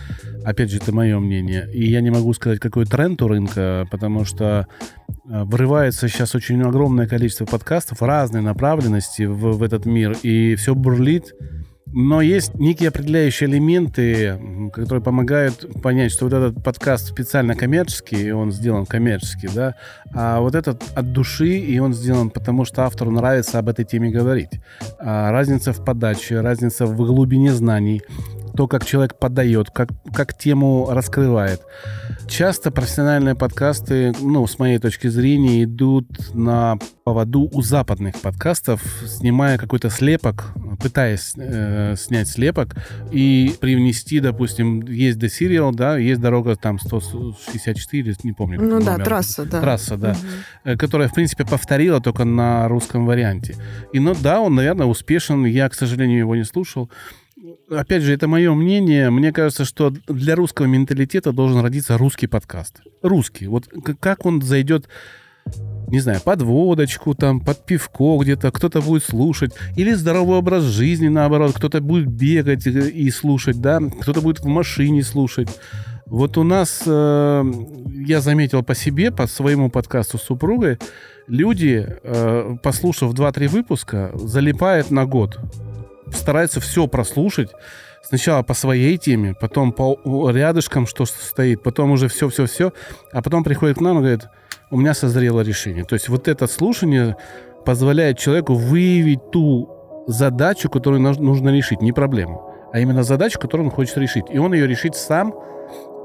Опять 0.45 0.71
же, 0.71 0.79
это 0.79 0.93
мое 0.93 1.19
мнение. 1.21 1.71
И 1.73 1.89
я 1.89 2.01
не 2.01 2.11
могу 2.11 2.33
сказать, 2.35 2.59
какой 2.59 2.85
тренд 2.85 3.23
у 3.23 3.29
рынка, 3.29 3.87
потому 3.91 4.25
что 4.25 4.67
э, 5.09 5.45
врывается 5.45 6.09
сейчас 6.09 6.35
очень 6.35 6.61
огромное 6.63 7.07
количество 7.07 7.45
подкастов 7.45 8.03
разной 8.03 8.43
направленности 8.43 9.23
в, 9.23 9.59
в 9.59 9.63
этот 9.63 9.87
мир, 9.87 10.17
и 10.23 10.57
все 10.57 10.75
бурлит. 10.75 11.35
Но 11.93 12.20
есть 12.20 12.55
некие 12.55 12.91
определяющие 12.91 13.49
элементы, 13.49 14.39
которые 14.72 15.03
помогают 15.03 15.66
понять, 15.82 16.12
что 16.12 16.26
вот 16.26 16.34
этот 16.34 16.62
подкаст 16.62 17.09
специально 17.09 17.55
коммерческий, 17.55 18.28
и 18.28 18.30
он 18.30 18.53
сделан 18.53 18.84
коммерчески, 18.84 19.49
да, 19.55 19.74
а 20.12 20.41
вот 20.41 20.55
этот 20.55 20.82
от 20.95 21.12
души, 21.12 21.59
и 21.59 21.78
он 21.78 21.95
сделан 21.95 22.30
потому, 22.30 22.64
что 22.64 22.84
автору 22.84 23.11
нравится 23.11 23.59
об 23.59 23.68
этой 23.68 23.84
теме 23.84 24.11
говорить. 24.11 24.61
А 24.99 25.30
разница 25.32 25.72
в 25.72 25.84
подаче, 25.84 26.41
разница 26.41 26.86
в 26.86 26.97
глубине 26.97 27.53
знаний, 27.53 28.03
то, 28.59 28.67
как 28.67 28.85
человек 28.85 29.17
подает, 29.17 29.71
как, 29.71 29.91
как 30.13 30.37
тему 30.37 30.89
раскрывает. 30.91 31.61
Часто 32.27 32.73
профессиональные 32.73 33.37
подкасты, 33.37 34.13
ну, 34.21 34.45
с 34.49 34.59
моей 34.59 34.81
точки 34.81 35.07
зрения, 35.07 35.63
идут 35.63 36.35
на 36.35 36.77
поводу 37.05 37.49
у 37.53 37.63
западных 37.63 38.21
подкастов, 38.21 38.83
снимая 39.07 39.59
какой-то 39.59 39.91
слепок, 39.91 40.55
пытаясь 40.83 41.35
э, 41.37 41.95
снять 41.97 42.27
слепок 42.27 42.75
и 43.13 43.55
привнести, 43.61 44.19
допустим, 44.19 44.81
есть 44.83 45.19
The 45.19 45.29
Serial, 45.29 45.73
да, 45.73 45.97
есть 45.97 46.21
дорога 46.21 46.57
там 46.57 46.81
164, 46.81 48.17
не 48.25 48.33
помню. 48.33 48.61
Ну 48.61 48.81
да, 48.81 48.99
трасса, 48.99 49.45
да. 49.45 49.61
Трасса, 49.61 49.97
да. 49.97 50.17
Угу. 50.65 50.79
Которая, 50.79 51.07
в 51.07 51.15
принципе, 51.15 51.47
повторила 51.47 52.01
только 52.01 52.25
на 52.25 52.67
русском 52.67 53.07
варианте. 53.07 53.55
И, 53.93 54.01
ну 54.01 54.17
да, 54.21 54.41
он, 54.41 54.57
наверное, 54.57 54.87
успешен. 54.87 55.45
Я, 55.45 55.69
к 55.69 55.75
сожалению, 55.75 56.19
его 56.19 56.35
не 56.35 56.45
слушал 56.45 56.91
опять 57.71 58.03
же, 58.03 58.12
это 58.12 58.29
мое 58.29 58.53
мнение. 58.55 59.11
Мне 59.11 59.33
кажется, 59.33 59.64
что 59.64 59.93
для 60.07 60.37
русского 60.37 60.66
менталитета 60.66 61.33
должен 61.33 61.61
родиться 61.61 61.99
русский 61.99 62.27
подкаст. 62.27 62.81
Русский. 63.03 63.47
Вот 63.47 63.69
как 64.01 64.27
он 64.27 64.43
зайдет 64.43 64.89
не 65.89 66.01
знаю, 66.01 66.21
под 66.23 66.43
водочку, 66.43 67.14
там, 67.14 67.41
под 67.41 67.64
пивко 67.64 68.19
где-то, 68.19 68.51
кто-то 68.51 68.83
будет 68.83 69.05
слушать, 69.05 69.53
или 69.77 69.95
здоровый 69.95 70.37
образ 70.37 70.64
жизни, 70.64 71.09
наоборот, 71.09 71.55
кто-то 71.55 71.81
будет 71.81 72.09
бегать 72.09 72.66
и 72.66 73.11
слушать, 73.11 73.59
да, 73.59 73.81
кто-то 73.81 74.21
будет 74.21 74.41
в 74.41 74.47
машине 74.47 75.03
слушать. 75.03 75.49
Вот 76.05 76.37
у 76.37 76.43
нас, 76.43 76.83
э, 76.85 77.45
я 78.07 78.21
заметил 78.21 78.62
по 78.62 78.75
себе, 78.75 79.11
по 79.11 79.27
своему 79.27 79.71
подкасту 79.71 80.19
с 80.19 80.23
супругой, 80.23 80.79
люди, 81.27 81.87
э, 82.03 82.57
послушав 82.62 83.14
2-3 83.14 83.49
выпуска, 83.49 84.11
залипают 84.14 84.91
на 84.91 85.07
год 85.07 85.39
старается 86.13 86.61
все 86.61 86.87
прослушать. 86.87 87.51
Сначала 88.03 88.43
по 88.43 88.55
своей 88.55 88.97
теме, 88.97 89.35
потом 89.39 89.73
по 89.73 89.99
рядышкам, 90.31 90.87
что 90.87 91.05
стоит, 91.05 91.63
потом 91.63 91.91
уже 91.91 92.09
все-все-все, 92.09 92.73
а 93.13 93.23
потом 93.23 93.45
приходит 93.45 93.79
к 93.79 93.81
нам 93.81 93.99
и 93.99 94.01
говорит, 94.01 94.29
у 94.71 94.77
меня 94.77 94.95
созрело 94.95 95.41
решение. 95.41 95.85
То 95.85 95.95
есть 95.95 96.09
вот 96.09 96.29
это 96.29 96.47
слушание 96.47 97.17
позволяет 97.65 98.19
человеку 98.19 98.55
выявить 98.55 99.31
ту 99.31 99.69
задачу, 100.07 100.71
которую 100.71 101.03
нужно 101.03 101.51
решить, 101.51 101.83
не 101.83 101.93
проблему, 101.93 102.55
а 102.73 102.81
именно 102.81 103.03
задачу, 103.03 103.39
которую 103.39 103.69
он 103.69 103.73
хочет 103.73 103.99
решить. 103.99 104.25
И 104.31 104.39
он 104.39 104.55
ее 104.55 104.67
решить 104.67 104.95
сам, 104.95 105.35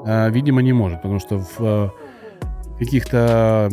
а, 0.06 0.30
видимо, 0.30 0.62
не 0.62 0.74
может, 0.74 1.02
потому 1.02 1.20
что 1.20 1.40
в 1.40 1.56
а, 1.60 1.92
каких-то 2.80 3.70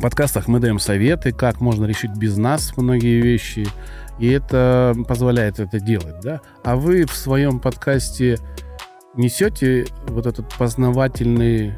подкастах 0.00 0.48
мы 0.48 0.60
даем 0.60 0.78
советы, 0.78 1.32
как 1.32 1.60
можно 1.60 1.84
решить 1.86 2.12
без 2.12 2.36
нас 2.36 2.76
многие 2.76 3.20
вещи, 3.20 3.66
и 4.18 4.30
это 4.30 4.94
позволяет 5.06 5.60
это 5.60 5.78
делать, 5.80 6.20
да. 6.22 6.40
А 6.64 6.76
вы 6.76 7.04
в 7.04 7.14
своем 7.14 7.60
подкасте 7.60 8.38
несете 9.14 9.86
вот 10.08 10.26
этот 10.26 10.52
познавательный 10.54 11.74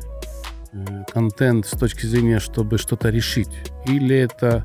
э, 0.73 1.05
контент 1.13 1.67
с 1.67 1.71
точки 1.71 2.07
зрения, 2.07 2.39
чтобы 2.39 2.79
что-то 2.79 3.11
решить? 3.11 3.51
Или 3.87 4.17
это... 4.17 4.65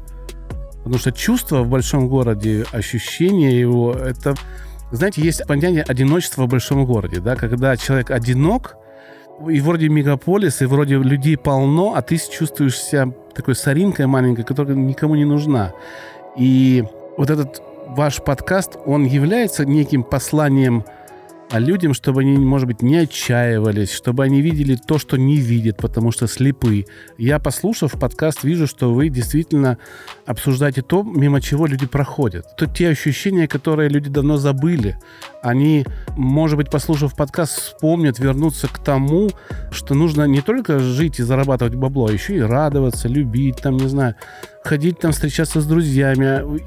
Потому 0.77 0.97
что 0.97 1.11
чувство 1.11 1.63
в 1.63 1.69
большом 1.69 2.09
городе, 2.09 2.65
ощущение 2.71 3.59
его, 3.59 3.93
это... 3.93 4.35
Знаете, 4.91 5.21
есть 5.21 5.47
понятие 5.47 5.83
одиночества 5.83 6.43
в 6.43 6.49
большом 6.49 6.85
городе, 6.85 7.19
да, 7.19 7.35
когда 7.35 7.75
человек 7.77 8.11
одинок, 8.11 8.75
и 9.49 9.59
вроде 9.61 9.89
мегаполис, 9.89 10.61
и 10.61 10.65
вроде 10.65 10.97
людей 10.97 11.37
полно, 11.37 11.95
а 11.95 12.01
ты 12.03 12.17
чувствуешь 12.17 12.77
себя 12.77 13.11
такой 13.33 13.55
соринкой 13.55 14.05
маленькой, 14.05 14.43
которая 14.43 14.75
никому 14.75 15.15
не 15.15 15.25
нужна. 15.25 15.73
И 16.37 16.83
вот 17.17 17.29
этот 17.29 17.61
ваш 17.87 18.21
подкаст, 18.23 18.77
он 18.85 19.05
является 19.05 19.65
неким 19.65 20.03
посланием 20.03 20.83
а 21.53 21.59
людям, 21.59 21.93
чтобы 21.93 22.21
они, 22.21 22.35
может 22.35 22.65
быть, 22.65 22.81
не 22.81 22.97
отчаивались, 22.97 23.91
чтобы 23.91 24.23
они 24.23 24.41
видели 24.41 24.75
то, 24.75 24.97
что 24.97 25.17
не 25.17 25.37
видят, 25.37 25.77
потому 25.77 26.11
что 26.11 26.25
слепы. 26.25 26.87
Я, 27.19 27.37
послушав 27.37 27.91
подкаст, 27.91 28.43
вижу, 28.43 28.65
что 28.65 28.91
вы 28.91 29.09
действительно 29.09 29.77
обсуждаете 30.25 30.81
то, 30.81 31.03
мимо 31.03 31.41
чего 31.41 31.67
люди 31.67 31.85
проходят. 31.85 32.55
То 32.57 32.65
те 32.65 32.89
ощущения, 32.89 33.47
которые 33.47 33.87
люди 33.87 34.09
давно 34.09 34.37
забыли. 34.37 34.97
Они, 35.43 35.85
может 36.17 36.57
быть, 36.57 36.71
послушав 36.71 37.15
подкаст, 37.15 37.59
вспомнят, 37.59 38.17
вернуться 38.17 38.67
к 38.67 38.79
тому, 38.79 39.29
что 39.69 39.93
нужно 39.93 40.23
не 40.23 40.41
только 40.41 40.79
жить 40.79 41.19
и 41.19 41.23
зарабатывать 41.23 41.75
бабло, 41.75 42.07
а 42.07 42.11
еще 42.11 42.35
и 42.35 42.41
радоваться, 42.41 43.07
любить, 43.07 43.57
там, 43.57 43.77
не 43.77 43.87
знаю, 43.87 44.15
ходить 44.63 44.99
там 44.99 45.11
встречаться 45.11 45.61
с 45.61 45.65
друзьями, 45.65 46.59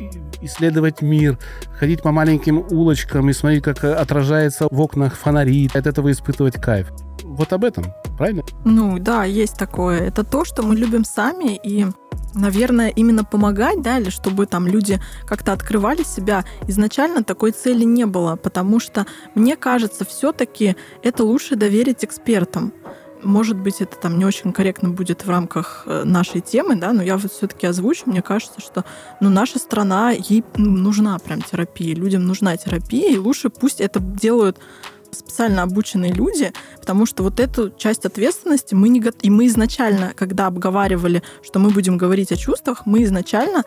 исследовать 0.42 1.03
мир, 1.03 1.38
ходить 1.78 2.03
по 2.03 2.12
маленьким 2.12 2.59
улочкам 2.59 3.30
и 3.30 3.32
смотреть, 3.32 3.64
как 3.64 3.84
отражается 3.84 4.68
в 4.70 4.80
окнах 4.80 5.16
фонари, 5.16 5.70
от 5.72 5.86
этого 5.86 6.11
испытывать 6.11 6.61
кайф. 6.61 6.88
Вот 7.22 7.53
об 7.53 7.64
этом, 7.64 7.86
правильно? 8.16 8.42
Ну 8.64 8.99
да, 8.99 9.24
есть 9.24 9.57
такое. 9.57 10.01
Это 10.01 10.24
то, 10.24 10.44
что 10.44 10.62
мы 10.62 10.76
любим 10.76 11.05
сами, 11.05 11.59
и 11.62 11.86
наверное, 12.34 12.88
именно 12.88 13.24
помогать, 13.24 13.82
да, 13.82 13.99
или 13.99 14.11
чтобы 14.11 14.47
там 14.47 14.66
люди 14.66 15.01
как-то 15.24 15.53
открывали 15.53 16.03
себя, 16.03 16.44
изначально 16.68 17.24
такой 17.24 17.53
цели 17.53 17.84
не 17.84 18.07
было, 18.07 18.36
потому 18.36 18.78
что, 18.78 19.07
мне 19.34 19.57
кажется, 19.57 20.05
все-таки 20.05 20.76
это 21.03 21.24
лучше 21.24 21.57
доверить 21.57 22.05
экспертам. 22.05 22.72
Может 23.27 23.57
быть, 23.57 23.81
это 23.81 23.97
там 23.97 24.18
не 24.18 24.24
очень 24.24 24.53
корректно 24.53 24.91
будет 24.91 25.24
в 25.24 25.31
рамках 25.31 25.83
э, 25.87 26.05
нашей 26.05 26.41
темы, 26.41 26.77
да, 26.77 26.93
но 26.93 27.03
я 27.03 27.16
вот 27.16 27.33
все-таки 27.33 27.66
озвучу. 27.66 28.05
Мне 28.07 28.22
кажется, 28.22 28.61
что 28.61 28.85
ну, 29.20 29.29
наша 29.29 29.59
страна, 29.59 30.12
ей 30.12 30.45
ну, 30.57 30.70
нужна 30.70 31.18
прям 31.18 31.43
терапия, 31.43 31.95
людям 31.95 32.27
нужна 32.27 32.57
терапия, 32.57 33.11
и 33.11 33.18
лучше 33.18 33.51
пусть 33.51 33.81
это 33.81 34.01
делают 34.01 34.59
специально 35.11 35.62
обученные 35.62 36.12
люди, 36.12 36.53
потому 36.79 37.07
что 37.07 37.22
вот 37.22 37.41
эту 37.41 37.70
часть 37.70 38.05
ответственности 38.05 38.74
мы 38.74 38.89
не. 38.89 39.03
И 39.22 39.31
мы 39.31 39.47
изначально, 39.47 40.12
когда 40.14 40.47
обговаривали, 40.47 41.22
что 41.43 41.59
мы 41.59 41.70
будем 41.70 41.97
говорить 41.97 42.33
о 42.33 42.37
чувствах, 42.37 42.87
мы 42.87 43.03
изначально 43.05 43.64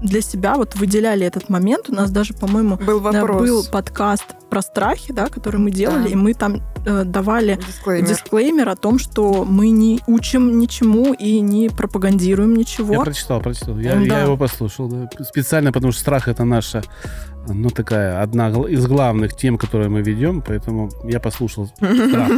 для 0.00 0.20
себя 0.20 0.54
вот 0.54 0.74
выделяли 0.76 1.26
этот 1.26 1.48
момент. 1.48 1.88
У 1.88 1.94
нас 1.94 2.10
даже, 2.10 2.34
по-моему, 2.34 2.76
был, 2.76 3.00
вопрос. 3.00 3.42
был 3.42 3.64
подкаст 3.64 4.24
про 4.48 4.62
страхи, 4.62 5.12
да, 5.12 5.26
который 5.26 5.60
мы 5.60 5.70
делали, 5.70 6.04
да. 6.04 6.08
и 6.10 6.14
мы 6.14 6.34
там 6.34 6.62
э, 6.84 7.04
давали 7.04 7.58
дисклеймер. 7.66 8.08
дисклеймер 8.08 8.68
о 8.68 8.76
том, 8.76 8.98
что 8.98 9.44
мы 9.44 9.70
не 9.70 10.00
учим 10.06 10.58
ничему 10.58 11.12
и 11.14 11.40
не 11.40 11.68
пропагандируем 11.68 12.54
ничего. 12.54 12.94
Я 12.94 13.00
прочитал, 13.00 13.40
прочитал. 13.40 13.78
Я, 13.78 13.94
да. 13.94 14.00
я 14.00 14.20
его 14.22 14.36
послушал. 14.36 14.88
Да. 14.88 15.08
Специально, 15.22 15.72
потому 15.72 15.92
что 15.92 16.00
страх 16.00 16.28
это 16.28 16.44
наша 16.44 16.82
ну, 17.48 17.70
такая 17.70 18.22
одна 18.22 18.50
из 18.50 18.86
главных 18.86 19.36
тем, 19.36 19.58
которые 19.58 19.88
мы 19.88 20.02
ведем, 20.02 20.42
поэтому 20.42 20.90
я 21.04 21.20
послушал 21.20 21.66
страх. 21.74 22.30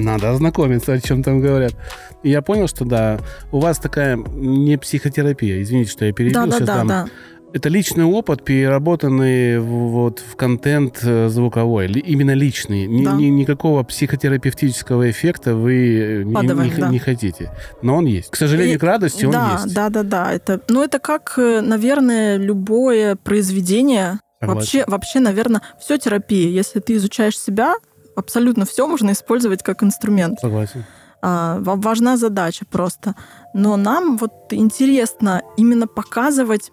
Надо 0.00 0.30
ознакомиться, 0.30 0.92
о 0.92 1.00
чем 1.00 1.22
там 1.22 1.40
говорят. 1.40 1.74
И 2.22 2.30
я 2.30 2.42
понял, 2.42 2.68
что 2.68 2.84
да, 2.84 3.18
у 3.52 3.60
вас 3.60 3.78
такая 3.78 4.16
не 4.16 4.76
психотерапия. 4.76 5.62
Извините, 5.62 5.90
что 5.90 6.04
я 6.04 6.12
перебил. 6.12 6.46
Да, 6.46 6.58
да, 6.58 6.66
да, 6.66 6.84
да. 6.84 7.06
Это 7.54 7.68
личный 7.68 8.02
опыт, 8.02 8.42
переработанный 8.44 9.60
вот 9.60 10.18
в 10.18 10.34
контент 10.34 10.98
э, 11.04 11.28
звуковой. 11.28 11.86
Именно 11.86 12.32
личный. 12.32 12.88
Да. 12.88 13.12
Ни, 13.12 13.26
ни, 13.26 13.26
никакого 13.26 13.84
психотерапевтического 13.84 15.08
эффекта 15.08 15.54
вы 15.54 16.26
Падываем, 16.34 16.70
не, 16.70 16.74
не, 16.74 16.80
да. 16.80 16.88
не 16.88 16.98
хотите. 16.98 17.52
Но 17.80 17.94
он 17.94 18.06
есть. 18.06 18.30
К 18.30 18.36
сожалению, 18.36 18.74
И, 18.74 18.78
к 18.78 18.82
радости 18.82 19.24
да, 19.30 19.44
он 19.44 19.52
есть. 19.52 19.72
Да, 19.72 19.88
да, 19.88 20.02
да. 20.02 20.32
Это, 20.32 20.60
ну, 20.68 20.82
это 20.82 20.98
как, 20.98 21.34
э, 21.36 21.60
наверное, 21.60 22.38
любое 22.38 23.14
произведение. 23.14 24.18
Вообще, 24.46 24.84
вообще, 24.86 25.20
наверное, 25.20 25.62
все 25.80 25.98
терапия. 25.98 26.48
Если 26.48 26.80
ты 26.80 26.94
изучаешь 26.96 27.38
себя, 27.38 27.74
абсолютно 28.16 28.64
все 28.64 28.86
можно 28.86 29.12
использовать 29.12 29.62
как 29.62 29.82
инструмент. 29.82 30.40
Согласен. 30.40 30.84
А, 31.22 31.58
важна 31.60 32.16
задача 32.16 32.66
просто. 32.70 33.14
Но 33.54 33.76
нам 33.76 34.18
вот 34.18 34.52
интересно 34.52 35.42
именно 35.56 35.86
показывать 35.86 36.70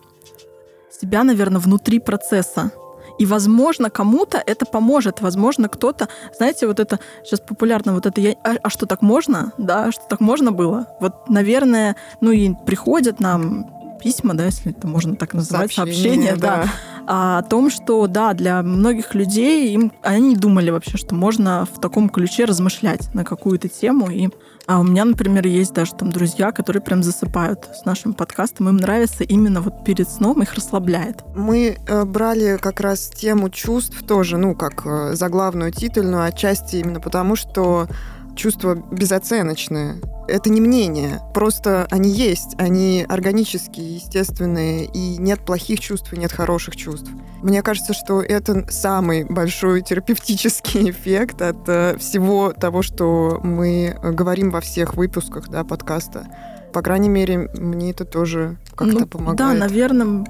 себя, 1.01 1.23
наверное, 1.23 1.61
внутри 1.61 1.99
процесса. 1.99 2.71
И, 3.17 3.25
возможно, 3.25 3.89
кому-то 3.89 4.41
это 4.45 4.65
поможет. 4.65 5.21
Возможно, 5.21 5.69
кто-то, 5.69 6.09
знаете, 6.35 6.67
вот 6.67 6.79
это 6.79 6.99
сейчас 7.23 7.39
популярно, 7.39 7.93
вот 7.93 8.05
это 8.05 8.19
я, 8.19 8.31
а, 8.43 8.55
а 8.61 8.69
что 8.69 8.85
так 8.85 9.01
можно, 9.01 9.53
да, 9.57 9.91
что 9.91 10.03
так 10.09 10.19
можно 10.19 10.51
было. 10.51 10.87
Вот, 10.99 11.29
наверное, 11.29 11.95
ну 12.19 12.31
и 12.31 12.53
приходят 12.65 13.19
нам 13.19 13.80
письма, 14.01 14.33
да, 14.33 14.45
если 14.45 14.71
это 14.71 14.87
можно 14.87 15.15
так 15.15 15.33
называть, 15.33 15.73
сообщения, 15.73 16.31
сообщения 16.31 16.35
да, 16.35 16.63
да, 16.63 16.71
а, 17.07 17.37
о 17.39 17.43
том, 17.43 17.69
что, 17.69 18.07
да, 18.07 18.33
для 18.33 18.61
многих 18.61 19.15
людей 19.15 19.73
им, 19.73 19.91
они 20.01 20.29
не 20.29 20.35
думали 20.35 20.69
вообще, 20.71 20.97
что 20.97 21.15
можно 21.15 21.67
в 21.71 21.79
таком 21.79 22.09
ключе 22.09 22.45
размышлять 22.45 23.13
на 23.13 23.23
какую-то 23.23 23.69
тему. 23.69 24.09
И 24.09 24.29
а 24.67 24.79
у 24.79 24.83
меня, 24.83 25.05
например, 25.05 25.47
есть 25.47 25.73
даже 25.73 25.93
там 25.95 26.11
друзья, 26.11 26.51
которые 26.51 26.81
прям 26.81 27.03
засыпают 27.03 27.67
с 27.73 27.83
нашим 27.85 28.13
подкастом. 28.13 28.69
Им 28.69 28.77
нравится 28.77 29.23
именно 29.23 29.59
вот 29.61 29.83
перед 29.83 30.07
сном, 30.07 30.41
их 30.41 30.53
расслабляет. 30.53 31.23
Мы 31.35 31.77
э, 31.87 32.05
брали 32.05 32.57
как 32.57 32.79
раз 32.79 33.09
тему 33.09 33.49
чувств 33.49 34.03
тоже, 34.07 34.37
ну, 34.37 34.55
как 34.55 34.85
э, 34.85 35.15
заглавную, 35.15 35.71
титульную, 35.71 36.23
отчасти 36.23 36.77
именно 36.77 36.99
потому, 36.99 37.35
что 37.35 37.87
чувства 38.35 38.75
безоценочные. 38.91 40.01
Это 40.27 40.49
не 40.49 40.61
мнение, 40.61 41.19
просто 41.33 41.87
они 41.91 42.09
есть, 42.09 42.55
они 42.57 43.05
органические, 43.07 43.95
естественные, 43.95 44.85
и 44.85 45.17
нет 45.17 45.45
плохих 45.45 45.79
чувств, 45.79 46.13
и 46.13 46.17
нет 46.17 46.31
хороших 46.31 46.75
чувств. 46.75 47.09
Мне 47.41 47.61
кажется, 47.61 47.93
что 47.93 48.21
это 48.21 48.65
самый 48.69 49.25
большой 49.25 49.81
терапевтический 49.81 50.89
эффект 50.91 51.41
от 51.41 51.67
э, 51.67 51.97
всего 51.97 52.53
того, 52.53 52.81
что 52.81 53.39
мы 53.43 53.97
говорим 54.01 54.51
во 54.51 54.61
всех 54.61 54.95
выпусках 54.95 55.49
да, 55.49 55.63
подкаста. 55.63 56.27
По 56.71 56.81
крайней 56.81 57.09
мере, 57.09 57.49
мне 57.55 57.91
это 57.91 58.05
тоже 58.05 58.57
как-то 58.75 58.99
ну, 58.99 59.05
помогает. 59.05 59.37
Да, 59.37 59.53
наверное, 59.53 60.23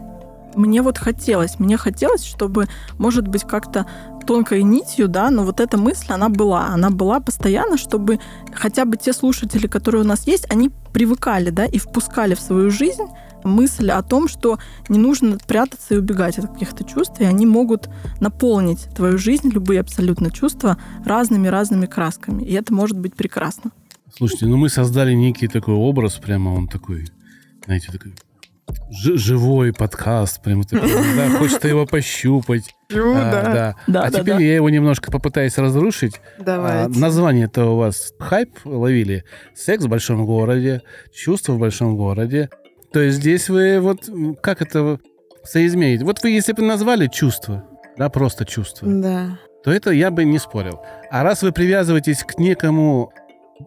мне 0.55 0.81
вот 0.81 0.97
хотелось, 0.97 1.59
мне 1.59 1.77
хотелось, 1.77 2.23
чтобы, 2.23 2.67
может 2.97 3.27
быть, 3.27 3.43
как-то 3.43 3.85
тонкой 4.25 4.63
нитью, 4.63 5.07
да, 5.07 5.29
но 5.29 5.43
вот 5.43 5.59
эта 5.59 5.77
мысль, 5.77 6.11
она 6.11 6.29
была. 6.29 6.67
Она 6.67 6.89
была 6.89 7.19
постоянно, 7.19 7.77
чтобы 7.77 8.19
хотя 8.53 8.85
бы 8.85 8.97
те 8.97 9.13
слушатели, 9.13 9.67
которые 9.67 10.03
у 10.03 10.07
нас 10.07 10.27
есть, 10.27 10.45
они 10.49 10.71
привыкали, 10.93 11.49
да, 11.49 11.65
и 11.65 11.77
впускали 11.77 12.35
в 12.35 12.39
свою 12.39 12.69
жизнь 12.69 13.05
мысль 13.43 13.89
о 13.89 14.01
том, 14.03 14.27
что 14.27 14.59
не 14.87 14.97
нужно 14.97 15.37
прятаться 15.47 15.95
и 15.95 15.97
убегать 15.97 16.37
от 16.37 16.51
каких-то 16.51 16.83
чувств, 16.83 17.19
и 17.19 17.23
они 17.23 17.45
могут 17.45 17.89
наполнить 18.19 18.87
твою 18.95 19.17
жизнь, 19.17 19.49
любые 19.49 19.79
абсолютно 19.79 20.31
чувства, 20.31 20.77
разными-разными 21.05 21.85
красками. 21.85 22.43
И 22.43 22.53
это 22.53 22.73
может 22.73 22.99
быть 22.99 23.15
прекрасно. 23.15 23.71
Слушайте, 24.15 24.45
ну 24.45 24.57
мы 24.57 24.69
создали 24.69 25.13
некий 25.13 25.47
такой 25.47 25.73
образ, 25.73 26.15
прямо 26.15 26.49
он 26.49 26.67
такой, 26.67 27.09
знаете, 27.65 27.91
такой 27.91 28.13
живой 28.89 29.73
подкаст, 29.73 30.41
прям 30.41 30.63
такой, 30.63 30.89
да, 31.15 31.29
хочется 31.37 31.67
его 31.67 31.85
пощупать. 31.85 32.75
Чудо. 32.89 33.39
А, 33.39 33.43
да. 33.43 33.75
Да, 33.87 34.03
а 34.03 34.11
да, 34.11 34.19
теперь 34.19 34.35
да. 34.35 34.41
я 34.41 34.55
его 34.55 34.69
немножко 34.69 35.11
попытаюсь 35.11 35.57
разрушить. 35.57 36.21
Давайте. 36.39 36.85
А, 36.85 36.99
название-то 36.99 37.65
у 37.65 37.77
вас 37.77 38.13
хайп 38.19 38.59
ловили. 38.65 39.23
Секс 39.55 39.85
в 39.85 39.87
большом 39.87 40.25
городе, 40.25 40.81
чувство 41.13 41.53
в 41.53 41.59
большом 41.59 41.95
городе. 41.95 42.49
То 42.91 42.99
есть 42.99 43.17
здесь 43.17 43.49
вы 43.49 43.79
вот 43.79 44.09
как 44.41 44.61
это 44.61 44.99
соизмерить? 45.43 46.03
Вот 46.03 46.21
вы 46.23 46.31
если 46.31 46.53
бы 46.53 46.61
назвали 46.61 47.07
чувство, 47.07 47.63
да, 47.97 48.09
просто 48.09 48.45
чувство. 48.45 48.87
Да. 48.89 49.39
То 49.63 49.71
это 49.71 49.91
я 49.91 50.11
бы 50.11 50.23
не 50.23 50.39
спорил. 50.39 50.81
А 51.09 51.23
раз 51.23 51.43
вы 51.43 51.51
привязываетесь 51.51 52.23
к 52.23 52.37
некому 52.39 53.13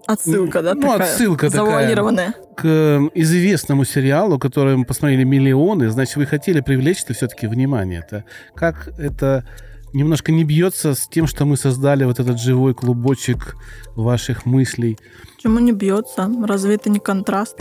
Отсылка, 0.06 0.62
да, 0.62 0.74
ну, 0.74 0.82
такая 0.82 1.12
отсылка 1.12 1.48
завуалированная. 1.48 2.32
Такая, 2.32 2.54
к 2.54 2.64
эм, 2.64 3.10
известному 3.14 3.84
сериалу, 3.84 4.38
который 4.38 4.76
мы 4.76 4.84
посмотрели 4.84 5.24
миллионы, 5.24 5.90
значит, 5.90 6.16
вы 6.16 6.26
хотели 6.26 6.60
привлечь 6.60 7.02
это 7.02 7.14
все-таки 7.14 7.46
внимание. 7.46 8.04
Это 8.06 8.24
как 8.54 8.88
это 8.98 9.44
немножко 9.92 10.32
не 10.32 10.44
бьется 10.44 10.94
с 10.94 11.08
тем, 11.08 11.26
что 11.26 11.44
мы 11.44 11.56
создали 11.56 12.04
вот 12.04 12.20
этот 12.20 12.40
живой 12.40 12.74
клубочек 12.74 13.56
ваших 13.94 14.44
мыслей. 14.44 14.98
Почему 15.36 15.60
не 15.60 15.72
бьется? 15.72 16.30
Разве 16.46 16.74
это 16.74 16.90
не 16.90 16.98
контраст? 16.98 17.58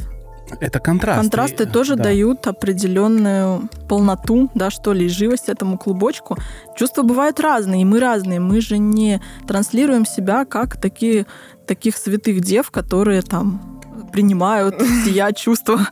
Это 0.60 0.80
контраст. 0.80 1.22
Контрасты 1.22 1.66
тоже 1.66 1.96
да. 1.96 2.04
дают 2.04 2.48
определенную 2.48 3.70
полноту, 3.88 4.50
да, 4.56 4.70
что 4.70 4.94
ли, 4.94 5.08
живость 5.08 5.50
этому 5.50 5.78
клубочку. 5.78 6.38
Чувства 6.78 7.04
бывают 7.04 7.40
разные, 7.40 7.82
и 7.82 7.86
мы 7.86 8.00
разные. 8.00 8.40
Мы 8.40 8.62
же 8.62 8.78
не 8.78 9.22
транслируем 9.48 10.06
себя 10.06 10.46
как 10.46 10.80
такие, 10.80 11.26
таких 11.68 11.98
святых 11.98 12.42
дев, 12.42 12.72
которые 12.72 13.22
там 13.22 13.82
принимают 14.12 14.82
сия 15.06 15.32
чувства 15.32 15.88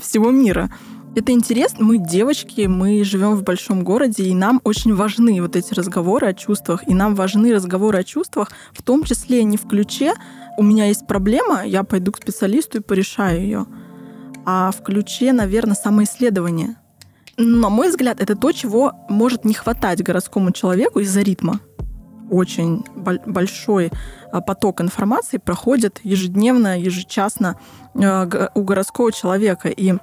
всего 0.00 0.30
мира. 0.30 0.70
Это 1.14 1.32
интересно. 1.32 1.84
Мы 1.84 1.98
девочки, 1.98 2.62
мы 2.62 3.04
живем 3.04 3.34
в 3.34 3.42
большом 3.42 3.84
городе, 3.84 4.24
и 4.24 4.34
нам 4.34 4.62
очень 4.64 4.94
важны 4.94 5.42
вот 5.42 5.56
эти 5.56 5.74
разговоры 5.74 6.28
о 6.28 6.32
чувствах. 6.32 6.88
И 6.88 6.94
нам 6.94 7.14
важны 7.14 7.52
разговоры 7.52 7.98
о 7.98 8.04
чувствах, 8.04 8.50
в 8.72 8.82
том 8.82 9.04
числе 9.04 9.44
не 9.44 9.58
в 9.58 9.68
ключе 9.68 10.14
«у 10.56 10.62
меня 10.62 10.86
есть 10.86 11.06
проблема, 11.06 11.64
я 11.66 11.82
пойду 11.84 12.12
к 12.12 12.16
специалисту 12.16 12.78
и 12.78 12.82
порешаю 12.82 13.40
ее», 13.42 13.66
а 14.44 14.70
в 14.70 14.82
ключе, 14.82 15.32
наверное, 15.32 15.74
самоисследование. 15.74 16.76
На 17.36 17.68
мой 17.68 17.88
взгляд, 17.88 18.20
это 18.20 18.36
то, 18.36 18.52
чего 18.52 18.92
может 19.08 19.44
не 19.44 19.54
хватать 19.54 20.02
городскому 20.02 20.52
человеку 20.52 21.00
из-за 21.00 21.22
ритма. 21.22 21.60
Очень 22.30 22.84
большой 22.94 23.90
а, 24.30 24.40
поток 24.40 24.80
информации 24.80 25.38
проходит 25.38 26.00
ежедневно, 26.02 26.78
ежечасно 26.78 27.58
э, 27.94 28.48
у 28.54 28.62
городского 28.62 29.12
человека. 29.12 29.68
И 29.68 29.94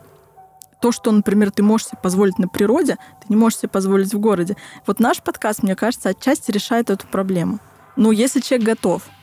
то, 0.81 0.91
что, 0.91 1.11
например, 1.11 1.51
ты 1.51 1.63
можешь 1.63 1.87
себе 1.87 1.99
позволить 2.01 2.37
на 2.37 2.47
природе, 2.47 2.97
ты 3.21 3.27
не 3.29 3.35
можешь 3.35 3.59
себе 3.59 3.69
позволить 3.69 4.13
в 4.13 4.19
городе. 4.19 4.55
Вот 4.85 4.99
наш 4.99 5.21
подкаст, 5.21 5.63
мне 5.63 5.75
кажется, 5.75 6.09
отчасти 6.09 6.51
решает 6.51 6.89
эту 6.89 7.07
проблему. 7.07 7.59
Ну, 7.95 8.11
если 8.11 8.41
человек 8.41 8.67
готов– 8.67 9.03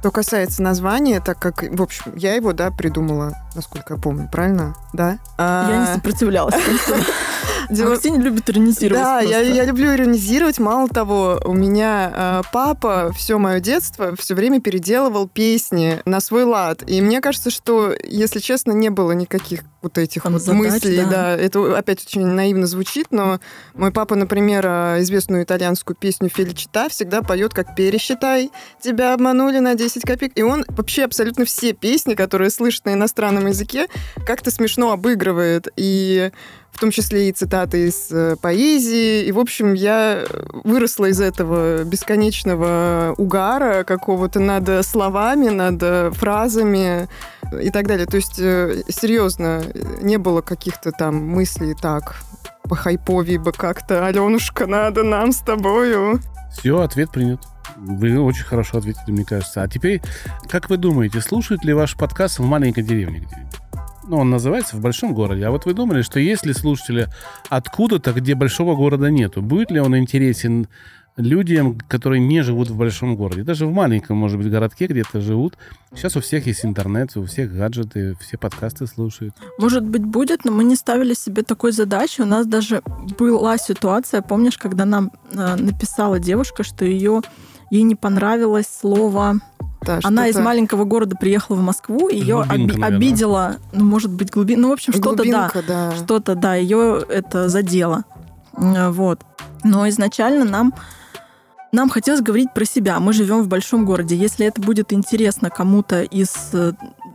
что 0.00 0.10
касается 0.10 0.62
названия, 0.62 1.20
так 1.20 1.38
как, 1.38 1.62
в 1.62 1.82
общем, 1.82 2.12
я 2.16 2.34
его, 2.34 2.54
да, 2.54 2.70
придумала, 2.70 3.34
насколько 3.54 3.94
я 3.94 4.00
помню, 4.00 4.30
правильно? 4.32 4.74
Да? 4.94 5.18
Я 5.38 5.86
не 5.86 5.94
сопротивлялась. 5.94 6.54
Дело... 7.70 7.90
Максим 7.90 8.20
любит 8.20 8.50
иронизировать. 8.50 9.02
Да, 9.02 9.20
я, 9.20 9.40
я 9.40 9.64
люблю 9.64 9.94
иронизировать. 9.94 10.58
Мало 10.58 10.88
того, 10.88 11.40
у 11.44 11.52
меня 11.52 12.12
э, 12.14 12.42
папа 12.52 13.12
все 13.16 13.38
мое 13.38 13.60
детство 13.60 14.16
все 14.16 14.34
время 14.34 14.60
переделывал 14.60 15.28
песни 15.28 16.00
на 16.04 16.20
свой 16.20 16.44
лад. 16.44 16.82
И 16.88 17.00
мне 17.00 17.20
кажется, 17.20 17.50
что, 17.50 17.94
если 18.04 18.40
честно, 18.40 18.72
не 18.72 18.90
было 18.90 19.12
никаких 19.12 19.62
вот 19.82 19.98
этих 19.98 20.22
Там 20.22 20.34
вот 20.34 20.42
задач, 20.42 20.58
мыслей. 20.58 20.96
Да. 21.04 21.10
да, 21.10 21.36
это 21.36 21.78
опять 21.78 22.04
очень 22.04 22.26
наивно 22.26 22.66
звучит, 22.66 23.06
но 23.10 23.40
мой 23.74 23.92
папа, 23.92 24.14
например, 24.14 24.66
известную 25.00 25.44
итальянскую 25.44 25.96
песню 25.96 26.28
Феличита 26.28 26.88
всегда 26.88 27.22
поет 27.22 27.54
как 27.54 27.74
«Пересчитай, 27.74 28.50
тебя 28.80 29.14
обманули 29.14 29.58
на 29.58 29.74
10 29.74 30.02
копеек». 30.02 30.32
И 30.36 30.42
он 30.42 30.64
вообще 30.68 31.04
абсолютно 31.04 31.44
все 31.44 31.72
песни, 31.72 32.14
которые 32.14 32.50
слышат 32.50 32.84
на 32.84 32.94
иностранном 32.94 33.46
языке, 33.46 33.86
как-то 34.26 34.50
смешно 34.50 34.92
обыгрывает. 34.92 35.68
И 35.76 36.30
в 36.80 36.82
том 36.82 36.90
числе 36.90 37.28
и 37.28 37.32
цитаты 37.32 37.88
из 37.88 38.10
э, 38.10 38.36
поэзии. 38.40 39.24
И, 39.26 39.32
в 39.32 39.38
общем, 39.38 39.74
я 39.74 40.24
выросла 40.64 41.10
из 41.10 41.20
этого 41.20 41.84
бесконечного 41.84 43.14
угара 43.18 43.84
какого-то 43.84 44.40
над 44.40 44.86
словами, 44.86 45.50
над 45.50 46.14
фразами 46.16 47.06
и 47.60 47.68
так 47.68 47.86
далее. 47.86 48.06
То 48.06 48.16
есть, 48.16 48.38
э, 48.38 48.82
серьезно, 48.88 49.62
не 50.00 50.16
было 50.16 50.40
каких-то 50.40 50.90
там 50.90 51.16
мыслей 51.16 51.74
так, 51.78 52.16
по 52.62 52.76
хайпови 52.76 53.36
бы 53.36 53.52
как-то, 53.52 54.06
Аленушка, 54.06 54.66
надо 54.66 55.02
нам 55.02 55.32
с 55.32 55.40
тобою. 55.40 56.18
Все, 56.50 56.80
ответ 56.80 57.10
принят. 57.10 57.42
Вы 57.76 58.18
очень 58.18 58.44
хорошо 58.44 58.78
ответили, 58.78 59.10
мне 59.10 59.26
кажется. 59.26 59.62
А 59.62 59.68
теперь, 59.68 60.00
как 60.48 60.70
вы 60.70 60.78
думаете, 60.78 61.20
слушают 61.20 61.62
ли 61.62 61.74
ваш 61.74 61.94
подкаст 61.94 62.38
в 62.38 62.42
маленькой 62.42 62.84
деревне 62.84 63.18
где-нибудь? 63.18 63.69
Ну, 64.10 64.18
он 64.18 64.30
называется 64.30 64.76
в 64.76 64.80
большом 64.80 65.14
городе. 65.14 65.46
А 65.46 65.50
вот 65.50 65.66
вы 65.66 65.72
думали, 65.72 66.02
что 66.02 66.18
если 66.18 66.52
слушатели 66.52 67.06
откуда-то, 67.48 68.12
где 68.12 68.34
большого 68.34 68.74
города 68.74 69.08
нету, 69.08 69.40
будет 69.40 69.70
ли 69.70 69.80
он 69.80 69.96
интересен 69.96 70.66
людям, 71.16 71.78
которые 71.88 72.20
не 72.20 72.42
живут 72.42 72.70
в 72.70 72.76
большом 72.76 73.16
городе. 73.16 73.42
Даже 73.42 73.66
в 73.66 73.72
маленьком, 73.72 74.16
может 74.16 74.38
быть, 74.38 74.50
городке 74.50 74.86
где-то 74.86 75.20
живут. 75.20 75.56
Сейчас 75.94 76.16
у 76.16 76.20
всех 76.20 76.46
есть 76.46 76.64
интернет, 76.64 77.16
у 77.16 77.24
всех 77.24 77.52
гаджеты, 77.52 78.16
все 78.20 78.36
подкасты 78.36 78.86
слушают. 78.86 79.34
Может 79.58 79.84
быть, 79.84 80.04
будет, 80.04 80.44
но 80.44 80.50
мы 80.50 80.64
не 80.64 80.76
ставили 80.76 81.14
себе 81.14 81.42
такой 81.42 81.72
задачи. 81.72 82.20
У 82.20 82.26
нас 82.26 82.46
даже 82.46 82.82
была 83.18 83.58
ситуация, 83.58 84.22
помнишь, 84.22 84.58
когда 84.58 84.84
нам 84.84 85.12
э, 85.32 85.56
написала 85.56 86.18
девушка, 86.18 86.64
что 86.64 86.84
ее 86.84 87.22
ей 87.70 87.82
не 87.82 87.94
понравилось 87.94 88.66
слово 88.80 89.40
да, 89.82 90.00
Она 90.02 90.28
из 90.28 90.36
маленького 90.36 90.84
города 90.84 91.16
приехала 91.16 91.56
в 91.56 91.62
Москву, 91.62 92.08
ее 92.08 92.36
оби- 92.40 92.82
обидела, 92.82 93.56
ну, 93.72 93.84
может 93.84 94.10
быть, 94.10 94.30
глубина. 94.30 94.62
Ну, 94.62 94.68
в 94.70 94.72
общем, 94.72 94.92
что-то, 94.92 95.24
да, 95.24 95.50
да. 95.66 95.92
Что-то, 95.96 96.34
да, 96.34 96.54
ее 96.54 97.04
это 97.08 97.48
задело. 97.48 98.04
Вот. 98.52 99.20
Но 99.64 99.88
изначально 99.88 100.44
нам 100.44 100.74
нам 101.72 101.88
хотелось 101.88 102.20
говорить 102.20 102.52
про 102.52 102.64
себя. 102.64 102.98
Мы 102.98 103.12
живем 103.12 103.42
в 103.42 103.48
большом 103.48 103.84
городе. 103.86 104.16
Если 104.16 104.44
это 104.44 104.60
будет 104.60 104.92
интересно 104.92 105.50
кому-то 105.50 106.02
из 106.02 106.50
э, 106.52 106.72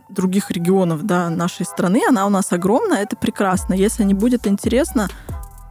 других 0.08 0.50
регионов 0.50 1.04
да, 1.04 1.28
нашей 1.28 1.66
страны, 1.66 2.02
она 2.08 2.26
у 2.26 2.30
нас 2.30 2.52
огромная, 2.52 3.02
это 3.02 3.16
прекрасно. 3.16 3.74
Если 3.74 4.02
не 4.04 4.14
будет 4.14 4.46
интересно, 4.46 5.08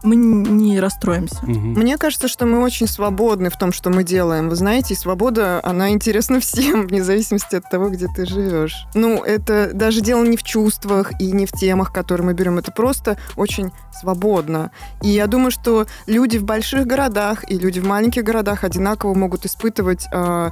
мы 0.06 0.16
не 0.16 0.80
расстроимся. 0.80 1.38
Угу. 1.44 1.52
Мне 1.52 1.98
кажется, 1.98 2.28
что 2.28 2.46
мы 2.46 2.62
очень 2.62 2.88
свободны 2.88 3.50
в 3.50 3.58
том, 3.58 3.72
что 3.72 3.90
мы 3.90 4.04
делаем. 4.04 4.50
Вы 4.50 4.56
знаете, 4.56 4.94
и 4.94 4.98
свобода, 4.98 5.60
она 5.64 5.90
интересна 5.92 6.40
всем, 6.42 6.88
вне 6.88 7.04
зависимости 7.04 7.56
от 7.56 7.70
того, 7.70 7.90
где 7.90 8.08
ты 8.08 8.26
живешь. 8.26 8.86
Ну, 8.94 9.24
это 9.24 9.72
даже 9.74 10.02
дело 10.02 10.24
не 10.24 10.38
в 10.38 10.44
чувствах 10.44 11.20
и 11.20 11.32
не 11.32 11.46
в 11.46 11.52
темах, 11.52 11.92
которые 11.92 12.28
мы 12.28 12.34
берем. 12.34 12.58
Это 12.58 12.72
просто 12.72 13.18
очень 13.36 13.72
свободно. 14.00 14.72
И 15.02 15.10
я 15.10 15.28
думаю, 15.28 15.52
что 15.52 15.88
люди 16.08 16.38
в 16.38 16.44
больших 16.44 16.86
городах 16.86 17.50
и 17.50 17.58
люди 17.58 17.80
в 17.80 17.88
маленьких 17.88 18.24
городах 18.24 18.64
одинаково 18.64 19.14
могут 19.14 19.46
испытывать 19.46 20.06
э, 20.12 20.50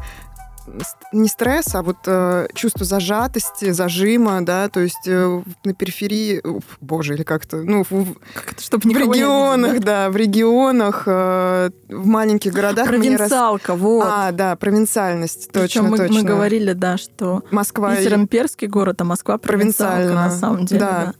не 1.12 1.28
стресс, 1.28 1.76
а 1.76 1.84
вот 1.84 1.98
э, 2.06 2.48
чувство 2.54 2.86
зажатости, 2.86 3.72
зажима, 3.72 4.44
да, 4.46 4.70
то 4.70 4.80
есть 4.80 5.08
э, 5.08 5.42
на 5.64 5.74
периферии, 5.74 6.42
уф, 6.44 6.64
боже, 6.82 7.16
или 7.16 7.24
как-то, 7.24 7.58
ну, 7.58 7.84
в, 7.90 8.16
как 8.34 8.60
чтобы 8.60 8.90
в 8.90 8.98
регионах, 8.98 9.72
обидеть, 9.72 9.86
да? 9.86 10.06
да, 10.06 10.10
в 10.10 10.16
регионах, 10.16 11.04
э, 11.06 11.70
в 11.90 12.06
маленьких 12.06 12.54
городах. 12.54 12.88
Провинциалка, 12.88 13.74
раз... 13.74 13.82
вот. 13.82 14.06
А, 14.08 14.32
да, 14.32 14.56
провинциальность, 14.56 15.50
Причем 15.52 15.62
точно, 15.62 15.84
мы, 15.84 15.98
точно. 15.98 16.16
мы 16.16 16.24
говорили, 16.24 16.74
да, 16.74 16.98
что 16.98 17.44
Москва 17.52 17.96
Питер 17.96 18.16
имперский 18.16 18.68
город, 18.68 19.02
а 19.02 19.04
Москва 19.04 19.38
провинциалька, 19.38 20.14
на 20.14 20.32
самом 20.32 20.66
деле, 20.66 20.80
да. 20.80 21.06
да. 21.06 21.14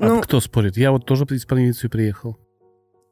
А 0.00 0.08
ну, 0.08 0.20
кто 0.20 0.40
спорит? 0.40 0.76
Я 0.76 0.92
вот 0.92 1.06
тоже 1.06 1.24
из 1.30 1.44
провинции 1.44 1.88
приехал. 1.88 2.38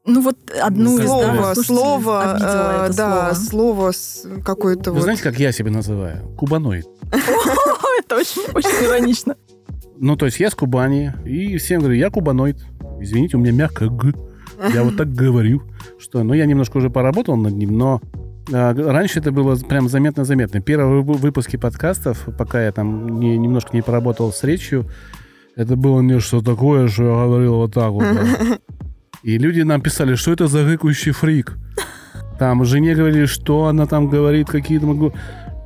Ну 0.06 0.20
вот 0.20 0.36
одну 0.62 0.98
слово, 0.98 1.52
из, 1.52 1.56
да, 1.56 1.64
слово, 1.64 2.36
э, 2.36 2.92
да, 2.92 3.34
слово, 3.34 3.92
слово 3.92 4.40
какое-то. 4.42 4.90
Вы 4.90 4.96
вот. 4.96 5.02
знаете, 5.02 5.22
как 5.22 5.38
я 5.38 5.50
себя 5.50 5.70
называю? 5.70 6.22
Кубаноид. 6.36 6.86
Это 7.10 8.16
очень, 8.16 8.42
очень 8.54 8.86
иронично. 8.86 9.36
Ну, 9.98 10.16
то 10.16 10.26
есть 10.26 10.38
я 10.38 10.50
с 10.50 10.54
Кубани, 10.54 11.12
и 11.24 11.56
всем 11.56 11.80
говорю, 11.80 11.96
я 11.96 12.10
кубаноид. 12.10 12.58
Извините, 13.00 13.36
у 13.36 13.40
меня 13.40 13.52
мягкое 13.52 13.88
г. 13.88 14.12
Я 14.72 14.84
вот 14.84 14.96
так 14.96 15.12
говорю, 15.12 15.62
что... 15.98 16.22
Ну, 16.22 16.34
я 16.34 16.46
немножко 16.46 16.76
уже 16.76 16.88
поработал 16.90 17.36
над 17.36 17.54
ним, 17.54 17.76
но 17.76 18.00
а, 18.52 18.74
раньше 18.74 19.18
это 19.18 19.32
было 19.32 19.56
прям 19.56 19.88
заметно-заметно. 19.88 20.60
Первые 20.60 21.02
выпуски 21.02 21.56
подкастов, 21.56 22.28
пока 22.38 22.62
я 22.62 22.72
там 22.72 23.18
не, 23.18 23.36
немножко 23.36 23.70
не 23.74 23.82
поработал 23.82 24.32
с 24.32 24.42
речью, 24.44 24.86
это 25.56 25.76
было 25.76 26.00
не 26.00 26.20
что 26.20 26.42
такое, 26.42 26.88
что 26.88 27.04
я 27.04 27.26
говорил 27.26 27.56
вот 27.56 27.74
так 27.74 27.90
вот. 27.90 28.04
Да. 28.04 28.58
И 29.26 29.38
люди 29.38 29.62
нам 29.62 29.80
писали, 29.80 30.14
что 30.14 30.32
это 30.32 30.46
за 30.46 30.62
гыкающий 30.62 31.10
фрик. 31.10 31.58
Там 32.38 32.64
жене 32.64 32.94
говорили, 32.94 33.26
что 33.26 33.64
она 33.64 33.86
там 33.86 34.08
говорит, 34.08 34.48
какие-то 34.48 34.86
могу... 34.86 35.12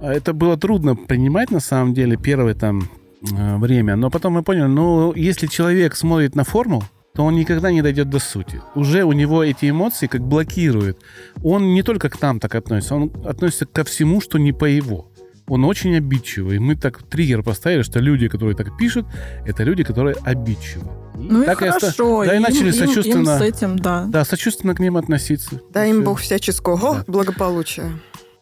А 0.00 0.14
это 0.14 0.32
было 0.32 0.56
трудно 0.56 0.96
принимать 0.96 1.50
на 1.50 1.60
самом 1.60 1.92
деле 1.92 2.16
первое 2.16 2.54
там 2.54 2.88
э, 3.30 3.58
время. 3.58 3.96
Но 3.96 4.08
потом 4.08 4.32
мы 4.32 4.42
поняли, 4.42 4.66
ну, 4.66 5.12
если 5.14 5.46
человек 5.46 5.94
смотрит 5.94 6.34
на 6.34 6.44
форму, 6.44 6.82
то 7.14 7.22
он 7.22 7.34
никогда 7.34 7.70
не 7.70 7.82
дойдет 7.82 8.08
до 8.08 8.18
сути. 8.18 8.62
Уже 8.74 9.04
у 9.04 9.12
него 9.12 9.44
эти 9.44 9.68
эмоции 9.68 10.06
как 10.06 10.22
блокируют. 10.22 10.96
Он 11.44 11.74
не 11.74 11.82
только 11.82 12.08
к 12.08 12.22
нам 12.22 12.40
так 12.40 12.54
относится, 12.54 12.94
он 12.94 13.12
относится 13.26 13.66
ко 13.66 13.84
всему, 13.84 14.22
что 14.22 14.38
не 14.38 14.52
по 14.52 14.64
его 14.64 15.09
он 15.50 15.64
очень 15.64 15.96
обидчивый. 15.96 16.60
Мы 16.60 16.76
так 16.76 17.02
триггер 17.02 17.42
поставили, 17.42 17.82
что 17.82 17.98
люди, 17.98 18.28
которые 18.28 18.56
так 18.56 18.76
пишут, 18.76 19.06
это 19.44 19.64
люди, 19.64 19.82
которые 19.82 20.16
обидчивы. 20.22 20.86
Ну 21.16 21.42
и 21.42 21.44
так 21.46 21.58
хорошо. 21.58 22.22
И, 22.22 22.28
да, 22.28 22.36
и 22.36 22.38
начали 22.38 22.68
им, 22.68 22.72
сочувственно... 22.72 23.30
Им 23.32 23.38
с 23.38 23.40
этим, 23.42 23.78
да. 23.78 24.04
Да, 24.08 24.24
сочувственно 24.24 24.74
к 24.76 24.78
ним 24.78 24.96
относиться. 24.96 25.60
Да, 25.72 25.84
им 25.84 26.04
Бог 26.04 26.20
всяческого 26.20 26.94
да. 26.94 27.04
благополучия. 27.08 27.90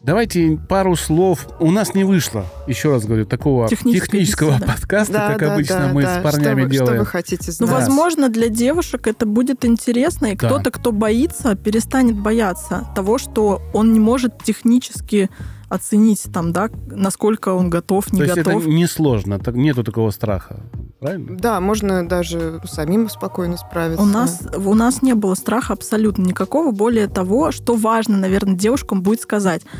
Давайте 0.01 0.57
пару 0.69 0.95
слов. 0.95 1.47
У 1.59 1.71
нас 1.71 1.93
не 1.93 2.05
вышло, 2.05 2.45
еще 2.67 2.91
раз 2.91 3.05
говорю, 3.05 3.25
такого 3.25 3.67
технического 3.67 4.57
да. 4.59 4.67
подкаста, 4.67 5.13
да, 5.13 5.29
как 5.31 5.39
да, 5.39 5.53
обычно 5.55 5.79
да, 5.79 5.87
мы 5.91 6.03
да. 6.03 6.19
с 6.19 6.23
парнями 6.23 6.61
что 6.61 6.69
делаем. 6.69 6.93
Что 6.93 6.99
вы 6.99 7.05
хотите 7.05 7.45
ну, 7.47 7.51
знать? 7.51 7.69
Ну, 7.69 7.75
возможно, 7.75 8.29
для 8.29 8.47
девушек 8.49 9.07
это 9.07 9.25
будет 9.25 9.65
интересно, 9.65 10.27
и 10.27 10.35
да. 10.35 10.47
кто-то, 10.47 10.71
кто 10.71 10.91
боится, 10.93 11.55
перестанет 11.55 12.15
бояться 12.15 12.87
того, 12.95 13.17
что 13.17 13.61
он 13.73 13.91
не 13.91 13.99
может 13.99 14.41
технически 14.43 15.29
оценить 15.69 16.27
там, 16.33 16.51
да, 16.51 16.69
насколько 16.87 17.53
он 17.53 17.69
готов, 17.69 18.11
не 18.11 18.19
То 18.19 18.35
готов. 18.35 18.53
есть 18.53 18.67
это 18.67 18.69
несложно, 18.69 19.39
нету 19.53 19.83
такого 19.83 20.11
страха, 20.11 20.61
правильно? 20.99 21.37
Да, 21.37 21.59
можно 21.61 22.07
даже 22.07 22.61
самим 22.65 23.09
спокойно 23.09 23.57
справиться. 23.57 24.01
У 24.01 24.05
нас, 24.05 24.41
у 24.55 24.73
нас 24.73 25.01
не 25.01 25.13
было 25.13 25.35
страха 25.35 25.73
абсолютно 25.73 26.23
никакого. 26.23 26.71
Более 26.71 27.07
того, 27.07 27.51
что 27.51 27.75
важно, 27.75 28.17
наверное, 28.17 28.55
девушкам 28.55 29.01
будет 29.01 29.21
сказать– 29.21 29.61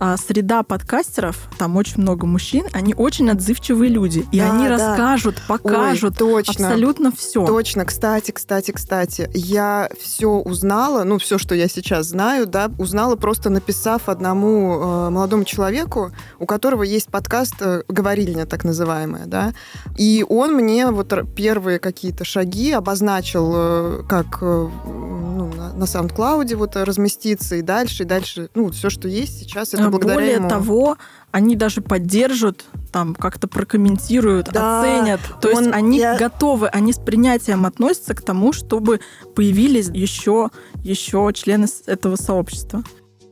а, 0.00 0.16
среда 0.16 0.62
подкастеров, 0.62 1.48
там 1.58 1.76
очень 1.76 2.02
много 2.02 2.26
мужчин, 2.26 2.66
они 2.72 2.94
очень 2.94 3.30
отзывчивые 3.30 3.90
люди. 3.90 4.26
И 4.32 4.38
да, 4.38 4.52
они 4.52 4.68
да. 4.68 4.76
расскажут, 4.76 5.42
покажут 5.48 6.20
Ой, 6.20 6.44
точно, 6.44 6.68
абсолютно 6.68 7.12
все. 7.12 7.44
Точно. 7.44 7.84
Кстати, 7.84 8.30
кстати, 8.30 8.70
кстати, 8.70 9.30
я 9.34 9.88
все 10.00 10.30
узнала, 10.30 11.04
ну, 11.04 11.18
все, 11.18 11.38
что 11.38 11.54
я 11.54 11.68
сейчас 11.68 12.06
знаю, 12.06 12.46
да, 12.46 12.70
узнала 12.78 13.16
просто 13.16 13.50
написав 13.50 14.08
одному 14.08 14.78
э, 14.80 15.10
молодому 15.10 15.44
человеку, 15.44 16.12
у 16.38 16.46
которого 16.46 16.82
есть 16.84 17.08
подкаст 17.08 17.56
э, 17.60 17.82
«Говорильня», 17.88 18.46
так 18.46 18.64
называемая, 18.64 19.26
да, 19.26 19.52
и 19.96 20.24
он 20.28 20.54
мне 20.54 20.90
вот 20.90 21.12
первые 21.34 21.78
какие-то 21.78 22.24
шаги 22.24 22.72
обозначил, 22.72 23.52
э, 23.54 24.02
как 24.08 24.38
э, 24.42 24.68
ну, 24.86 25.52
на, 25.54 25.72
на 25.72 25.84
SoundCloud 25.84 26.54
вот 26.56 26.76
разместиться 26.76 27.56
и 27.56 27.62
дальше, 27.62 28.04
и 28.04 28.06
дальше, 28.06 28.48
ну, 28.54 28.70
все, 28.70 28.90
что 28.90 29.08
есть 29.08 29.40
сейчас, 29.40 29.74
это 29.74 29.87
благодаря 29.90 30.14
Более 30.14 30.34
ему. 30.36 30.48
того, 30.48 30.96
они 31.30 31.56
даже 31.56 31.80
поддержат, 31.80 32.64
там 32.92 33.14
как-то 33.14 33.48
прокомментируют, 33.48 34.50
да, 34.52 34.80
оценят. 34.80 35.20
То 35.40 35.48
он, 35.48 35.64
есть 35.64 35.74
они 35.74 35.98
я... 35.98 36.16
готовы, 36.16 36.68
они 36.68 36.92
с 36.92 36.98
принятием 36.98 37.66
относятся 37.66 38.14
к 38.14 38.22
тому, 38.22 38.52
чтобы 38.52 39.00
появились 39.34 39.88
еще, 39.88 40.50
еще 40.82 41.30
члены 41.34 41.66
этого 41.86 42.16
сообщества. 42.16 42.82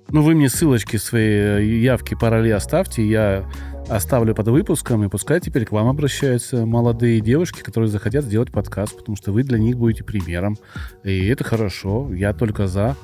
Ну, 0.09 0.22
вы 0.22 0.34
мне 0.34 0.48
ссылочки 0.48 0.98
свои 0.98 1.24
э, 1.24 1.64
явки 1.64 2.14
параллели 2.14 2.52
оставьте, 2.52 3.04
я 3.04 3.44
оставлю 3.88 4.34
под 4.34 4.48
выпуском, 4.48 5.04
и 5.04 5.09
пускай 5.09 5.40
теперь 5.40 5.64
к 5.64 5.72
вам 5.72 5.88
обращаются 5.88 6.66
молодые 6.66 7.20
девушки, 7.20 7.62
которые 7.62 7.88
захотят 7.88 8.24
сделать 8.24 8.52
подкаст, 8.52 8.96
потому 8.96 9.16
что 9.16 9.32
вы 9.32 9.42
для 9.42 9.59
них 9.59 9.76
будете 9.76 10.04
примером. 10.04 10.57
И 11.04 11.26
это 11.26 11.44
хорошо, 11.44 12.12
я 12.12 12.32
только 12.32 12.66
за 12.66 12.96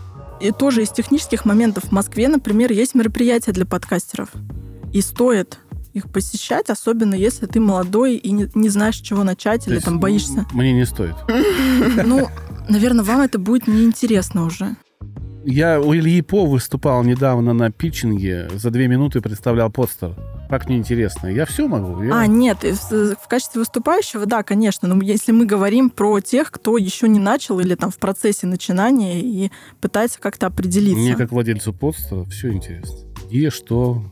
и 0.42 0.50
тоже 0.50 0.82
из 0.82 0.90
технических 0.90 1.44
моментов 1.44 1.84
в 1.84 1.92
Москве, 1.92 2.28
например, 2.28 2.72
есть 2.72 2.94
мероприятия 2.94 3.52
для 3.52 3.64
подкастеров. 3.64 4.30
И 4.92 5.00
стоит 5.00 5.58
их 5.92 6.10
посещать, 6.10 6.70
особенно 6.70 7.14
если 7.14 7.46
ты 7.46 7.60
молодой 7.60 8.16
и 8.16 8.30
не, 8.30 8.48
не 8.54 8.68
знаешь, 8.68 8.96
с 8.96 9.00
чего 9.00 9.24
начать, 9.24 9.64
То 9.64 9.72
или 9.72 9.78
там 9.78 10.00
боишься. 10.00 10.46
Мне 10.52 10.72
не 10.72 10.86
стоит. 10.86 11.14
Ну, 12.04 12.28
наверное, 12.68 13.04
вам 13.04 13.20
это 13.20 13.38
будет 13.38 13.66
неинтересно 13.66 14.44
уже. 14.44 14.76
Я 15.44 15.80
у 15.80 15.94
Ильи 15.94 16.22
По 16.22 16.46
выступал 16.46 17.02
недавно 17.02 17.52
на 17.52 17.70
питчинге, 17.70 18.48
за 18.54 18.70
две 18.70 18.88
минуты 18.88 19.20
представлял 19.20 19.70
подстер. 19.70 20.14
Как 20.52 20.68
неинтересно. 20.68 21.28
Я 21.28 21.46
все 21.46 21.66
могу. 21.66 22.02
Я... 22.02 22.14
А, 22.14 22.26
нет, 22.26 22.58
в 22.62 23.26
качестве 23.26 23.60
выступающего, 23.60 24.26
да, 24.26 24.42
конечно. 24.42 24.86
Но 24.86 25.02
если 25.02 25.32
мы 25.32 25.46
говорим 25.46 25.88
про 25.88 26.20
тех, 26.20 26.50
кто 26.50 26.76
еще 26.76 27.08
не 27.08 27.18
начал 27.18 27.58
или 27.58 27.74
там 27.74 27.90
в 27.90 27.96
процессе 27.96 28.46
начинания 28.46 29.18
и 29.22 29.50
пытается 29.80 30.20
как-то 30.20 30.48
определиться. 30.48 31.00
Мне, 31.00 31.16
как 31.16 31.32
владельцу 31.32 31.72
подстера, 31.72 32.26
все 32.26 32.52
интересно. 32.52 32.98
Где, 33.30 33.48
что, 33.48 34.02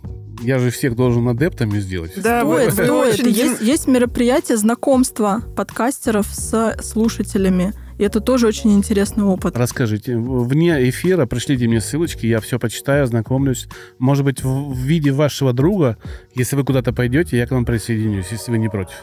я 0.40 0.58
же 0.58 0.70
всех 0.70 0.96
должен 0.96 1.28
адептами 1.28 1.78
сделать. 1.78 2.12
Да, 2.16 2.40
стоит, 2.40 2.64
вы, 2.68 2.70
стоит. 2.72 2.90
Очень... 2.90 3.28
Есть, 3.28 3.60
есть 3.60 3.86
мероприятие 3.86 4.56
знакомства 4.56 5.42
подкастеров 5.54 6.26
с 6.26 6.78
слушателями. 6.82 7.74
И 8.00 8.02
это 8.02 8.22
тоже 8.22 8.46
очень 8.46 8.72
интересный 8.72 9.24
опыт. 9.24 9.58
Расскажите, 9.58 10.16
вне 10.16 10.88
эфира 10.88 11.26
пришлите 11.26 11.68
мне 11.68 11.82
ссылочки, 11.82 12.24
я 12.24 12.40
все 12.40 12.58
почитаю, 12.58 13.04
ознакомлюсь. 13.04 13.68
Может 13.98 14.24
быть, 14.24 14.42
в 14.42 14.74
виде 14.74 15.12
вашего 15.12 15.52
друга, 15.52 15.98
если 16.34 16.56
вы 16.56 16.64
куда-то 16.64 16.94
пойдете, 16.94 17.36
я 17.36 17.46
к 17.46 17.50
вам 17.50 17.66
присоединюсь, 17.66 18.28
если 18.30 18.52
вы 18.52 18.56
не 18.56 18.70
против. 18.70 18.94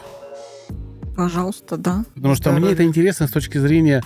Пожалуйста, 1.16 1.76
да. 1.76 2.06
Потому 2.16 2.34
что 2.34 2.50
да, 2.50 2.58
мне 2.58 2.72
это 2.72 2.82
интересно 2.82 3.28
с 3.28 3.30
точки 3.30 3.58
зрения... 3.58 4.02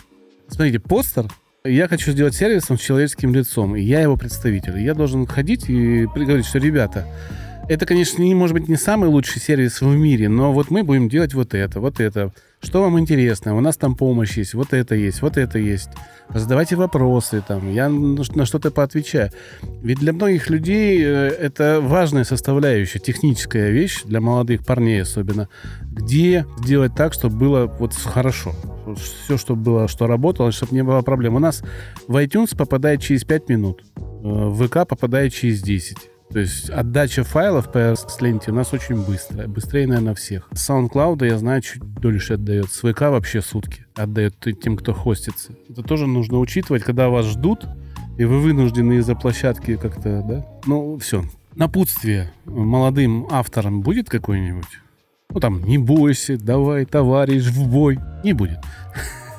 Смотрите, 0.48 0.78
постер 0.78 1.24
я 1.64 1.88
хочу 1.88 2.12
сделать 2.12 2.34
сервисом 2.34 2.76
с 2.76 2.82
человеческим 2.82 3.34
лицом, 3.34 3.74
и 3.74 3.80
я 3.80 4.02
его 4.02 4.18
представитель. 4.18 4.78
Я 4.78 4.92
должен 4.92 5.26
ходить 5.26 5.70
и 5.70 6.04
говорить, 6.04 6.44
что, 6.44 6.58
ребята, 6.58 7.06
это, 7.66 7.86
конечно, 7.86 8.20
не 8.20 8.34
может 8.34 8.52
быть 8.52 8.68
не 8.68 8.76
самый 8.76 9.08
лучший 9.08 9.40
сервис 9.40 9.80
в 9.80 9.86
мире, 9.86 10.28
но 10.28 10.52
вот 10.52 10.70
мы 10.70 10.82
будем 10.82 11.08
делать 11.08 11.32
вот 11.32 11.54
это, 11.54 11.80
вот 11.80 11.98
это. 11.98 12.34
Что 12.62 12.82
вам 12.82 12.98
интересно? 12.98 13.56
У 13.56 13.60
нас 13.60 13.76
там 13.76 13.96
помощь 13.96 14.36
есть, 14.38 14.54
вот 14.54 14.72
это 14.72 14.94
есть, 14.94 15.20
вот 15.20 15.36
это 15.36 15.58
есть. 15.58 15.90
Задавайте 16.32 16.76
вопросы, 16.76 17.42
там, 17.46 17.70
я 17.70 17.88
на 17.88 18.46
что-то 18.46 18.70
поотвечаю. 18.70 19.30
Ведь 19.82 19.98
для 19.98 20.12
многих 20.12 20.48
людей 20.48 21.02
э, 21.04 21.28
это 21.28 21.80
важная 21.82 22.24
составляющая, 22.24 23.00
техническая 23.00 23.70
вещь, 23.70 24.02
для 24.04 24.20
молодых 24.20 24.64
парней 24.64 25.02
особенно, 25.02 25.48
где 25.82 26.46
сделать 26.64 26.94
так, 26.94 27.12
чтобы 27.14 27.36
было 27.36 27.66
вот 27.66 27.94
хорошо. 27.94 28.54
Все, 28.96 29.36
чтобы 29.36 29.62
было, 29.62 29.88
что 29.88 30.06
работало, 30.06 30.52
чтобы 30.52 30.74
не 30.74 30.84
было 30.84 31.02
проблем. 31.02 31.34
У 31.34 31.40
нас 31.40 31.62
в 32.06 32.16
iTunes 32.16 32.56
попадает 32.56 33.02
через 33.02 33.24
5 33.24 33.48
минут. 33.48 33.82
в 33.96 34.66
ВК 34.66 34.88
попадает 34.88 35.34
через 35.34 35.62
10. 35.62 36.11
То 36.32 36.38
есть 36.38 36.70
отдача 36.70 37.24
файлов 37.24 37.70
по 37.70 37.78
RSS-ленте 37.78 38.52
у 38.52 38.54
нас 38.54 38.72
очень 38.72 39.04
быстрая. 39.04 39.46
Быстрее, 39.48 39.86
наверное, 39.86 40.14
всех. 40.14 40.48
С 40.52 40.70
SoundCloud, 40.70 41.26
я 41.26 41.36
знаю, 41.36 41.60
чуть 41.60 41.82
дольше 41.82 42.34
отдает. 42.34 42.72
С 42.72 42.80
ВК 42.80 43.02
вообще 43.02 43.42
сутки 43.42 43.84
отдает 43.94 44.34
тем, 44.62 44.78
кто 44.78 44.94
хостится. 44.94 45.52
Это 45.68 45.82
тоже 45.82 46.06
нужно 46.06 46.38
учитывать, 46.38 46.84
когда 46.84 47.10
вас 47.10 47.26
ждут, 47.26 47.66
и 48.16 48.24
вы 48.24 48.40
вынуждены 48.40 48.94
из-за 48.94 49.14
площадки 49.14 49.76
как-то, 49.76 50.24
да? 50.26 50.46
Ну, 50.64 50.96
все. 50.96 51.22
Напутствие 51.54 52.32
молодым 52.46 53.28
авторам 53.30 53.82
будет 53.82 54.08
какое-нибудь? 54.08 54.80
Ну, 55.28 55.38
там, 55.38 55.62
не 55.64 55.76
бойся, 55.76 56.38
давай, 56.38 56.86
товарищ, 56.86 57.44
в 57.44 57.68
бой. 57.68 57.98
Не 58.24 58.32
будет. 58.32 58.58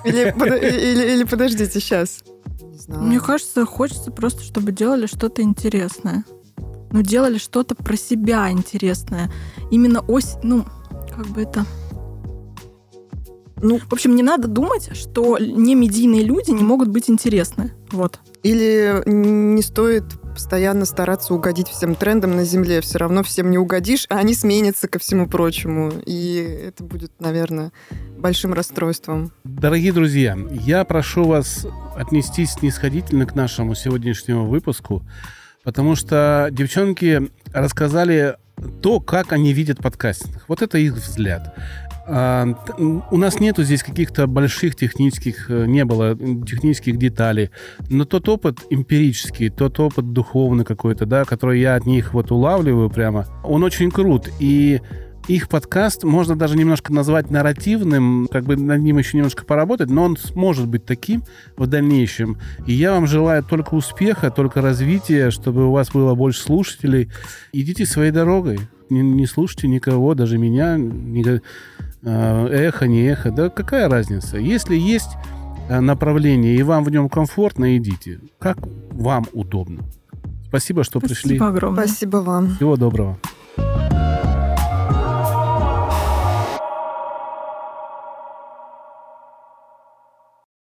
Или, 0.06 0.32
или, 0.32 1.14
или 1.16 1.24
подождите, 1.24 1.80
сейчас. 1.80 2.24
Мне 2.88 3.20
кажется, 3.20 3.66
хочется 3.66 4.12
просто, 4.12 4.44
чтобы 4.44 4.72
делали 4.72 5.08
что-то 5.08 5.42
интересное 5.42 6.24
но 6.94 7.02
делали 7.02 7.38
что-то 7.38 7.76
про 7.76 7.98
себя 7.98 8.50
интересное. 8.50 9.30
Именно 9.72 10.02
ось, 10.08 10.36
ну, 10.44 10.66
как 11.14 11.28
бы 11.28 11.42
это... 11.42 11.66
Ну, 13.62 13.80
в 13.80 13.94
общем, 13.94 14.16
не 14.16 14.24
надо 14.24 14.48
думать, 14.48 14.96
что 14.96 15.38
не 15.38 15.74
медийные 15.74 16.24
люди 16.24 16.52
не 16.52 16.64
могут 16.64 16.90
быть 16.90 17.10
интересны. 17.10 17.72
Вот. 17.92 18.20
Или 18.44 19.02
не 19.06 19.62
стоит 19.62 20.04
постоянно 20.34 20.86
стараться 20.86 21.34
угодить 21.34 21.70
всем 21.70 21.96
трендам 21.96 22.36
на 22.36 22.44
Земле. 22.44 22.82
Все 22.82 23.00
равно 23.00 23.24
всем 23.24 23.50
не 23.50 23.58
угодишь, 23.58 24.06
а 24.10 24.18
они 24.18 24.34
сменятся 24.34 24.88
ко 24.88 25.00
всему 25.00 25.28
прочему. 25.28 25.94
И 26.06 26.36
это 26.68 26.84
будет, 26.84 27.14
наверное, 27.20 27.72
большим 28.18 28.54
расстройством. 28.54 29.32
Дорогие 29.46 29.94
друзья, 29.94 30.38
я 30.52 30.84
прошу 30.84 31.24
вас 31.24 31.66
отнестись 31.96 32.52
снисходительно 32.52 33.26
к 33.26 33.34
нашему 33.34 33.76
сегодняшнему 33.76 34.48
выпуску. 34.48 35.04
Потому 35.64 35.96
что 35.96 36.50
девчонки 36.52 37.32
рассказали 37.54 38.36
то, 38.82 39.00
как 39.00 39.32
они 39.32 39.54
видят 39.54 39.80
подкастинг. 39.80 40.44
Вот 40.48 40.62
это 40.62 40.78
их 40.78 40.94
взгляд. 40.94 41.56
А, 42.06 42.46
у 42.78 43.18
нас 43.18 43.40
нету 43.40 43.64
здесь 43.64 43.82
каких-то 43.82 44.28
больших 44.28 44.76
технических, 44.76 45.50
э, 45.50 45.66
не 45.66 45.86
было 45.86 46.16
технических 46.16 46.98
деталей, 46.98 47.50
но 47.90 48.04
тот 48.04 48.28
опыт 48.28 48.60
эмпирический, 48.70 49.50
тот 49.50 49.80
опыт 49.80 50.12
духовный 50.12 50.66
какой-то, 50.66 51.06
да, 51.06 51.24
который 51.24 51.62
я 51.62 51.76
от 51.76 51.86
них 51.86 52.14
вот 52.14 52.30
улавливаю 52.32 52.90
прямо, 52.90 53.26
он 53.44 53.64
очень 53.64 53.90
крут. 53.90 54.30
И 54.40 54.82
их 55.28 55.48
подкаст 55.48 56.04
можно 56.04 56.36
даже 56.36 56.58
немножко 56.58 56.92
назвать 56.92 57.30
нарративным, 57.32 58.28
как 58.32 58.44
бы 58.44 58.56
над 58.58 58.82
ним 58.82 58.98
еще 58.98 59.18
немножко 59.18 59.46
поработать, 59.46 59.90
но 59.90 60.04
он 60.04 60.18
сможет 60.18 60.68
быть 60.68 60.86
таким 60.86 61.24
в 61.56 61.66
дальнейшем. 61.68 62.38
И 62.66 62.74
я 62.74 62.92
вам 62.92 63.08
желаю 63.08 63.44
только 63.44 63.74
успеха, 63.76 64.32
только 64.32 64.62
развития, 64.62 65.32
чтобы 65.32 65.68
у 65.68 65.72
вас 65.72 65.92
было 65.92 66.14
больше 66.16 66.42
слушателей. 66.42 67.10
Идите 67.54 67.86
своей 67.86 68.12
дорогой. 68.12 68.60
Не, 68.90 69.02
не 69.02 69.26
слушайте 69.26 69.68
никого, 69.68 70.14
даже 70.14 70.38
меня, 70.38 70.78
не, 70.78 71.24
э, 71.24 72.48
эхо, 72.48 72.88
не 72.88 73.04
эхо. 73.04 73.32
Да 73.32 73.50
какая 73.50 73.88
разница? 73.90 74.38
Если 74.38 74.76
есть 74.76 75.12
э, 75.70 75.80
направление, 75.80 76.56
и 76.56 76.64
вам 76.64 76.84
в 76.84 76.92
нем 76.92 77.08
комфортно, 77.08 77.78
идите. 77.78 78.20
Как 78.40 78.58
вам 78.92 79.26
удобно. 79.32 79.84
Спасибо, 80.48 80.84
что 80.84 81.00
Спасибо 81.00 81.16
пришли. 81.16 81.38
Огромное. 81.38 81.88
Спасибо 81.88 82.18
вам. 82.18 82.56
Всего 82.56 82.76
доброго. 82.76 83.18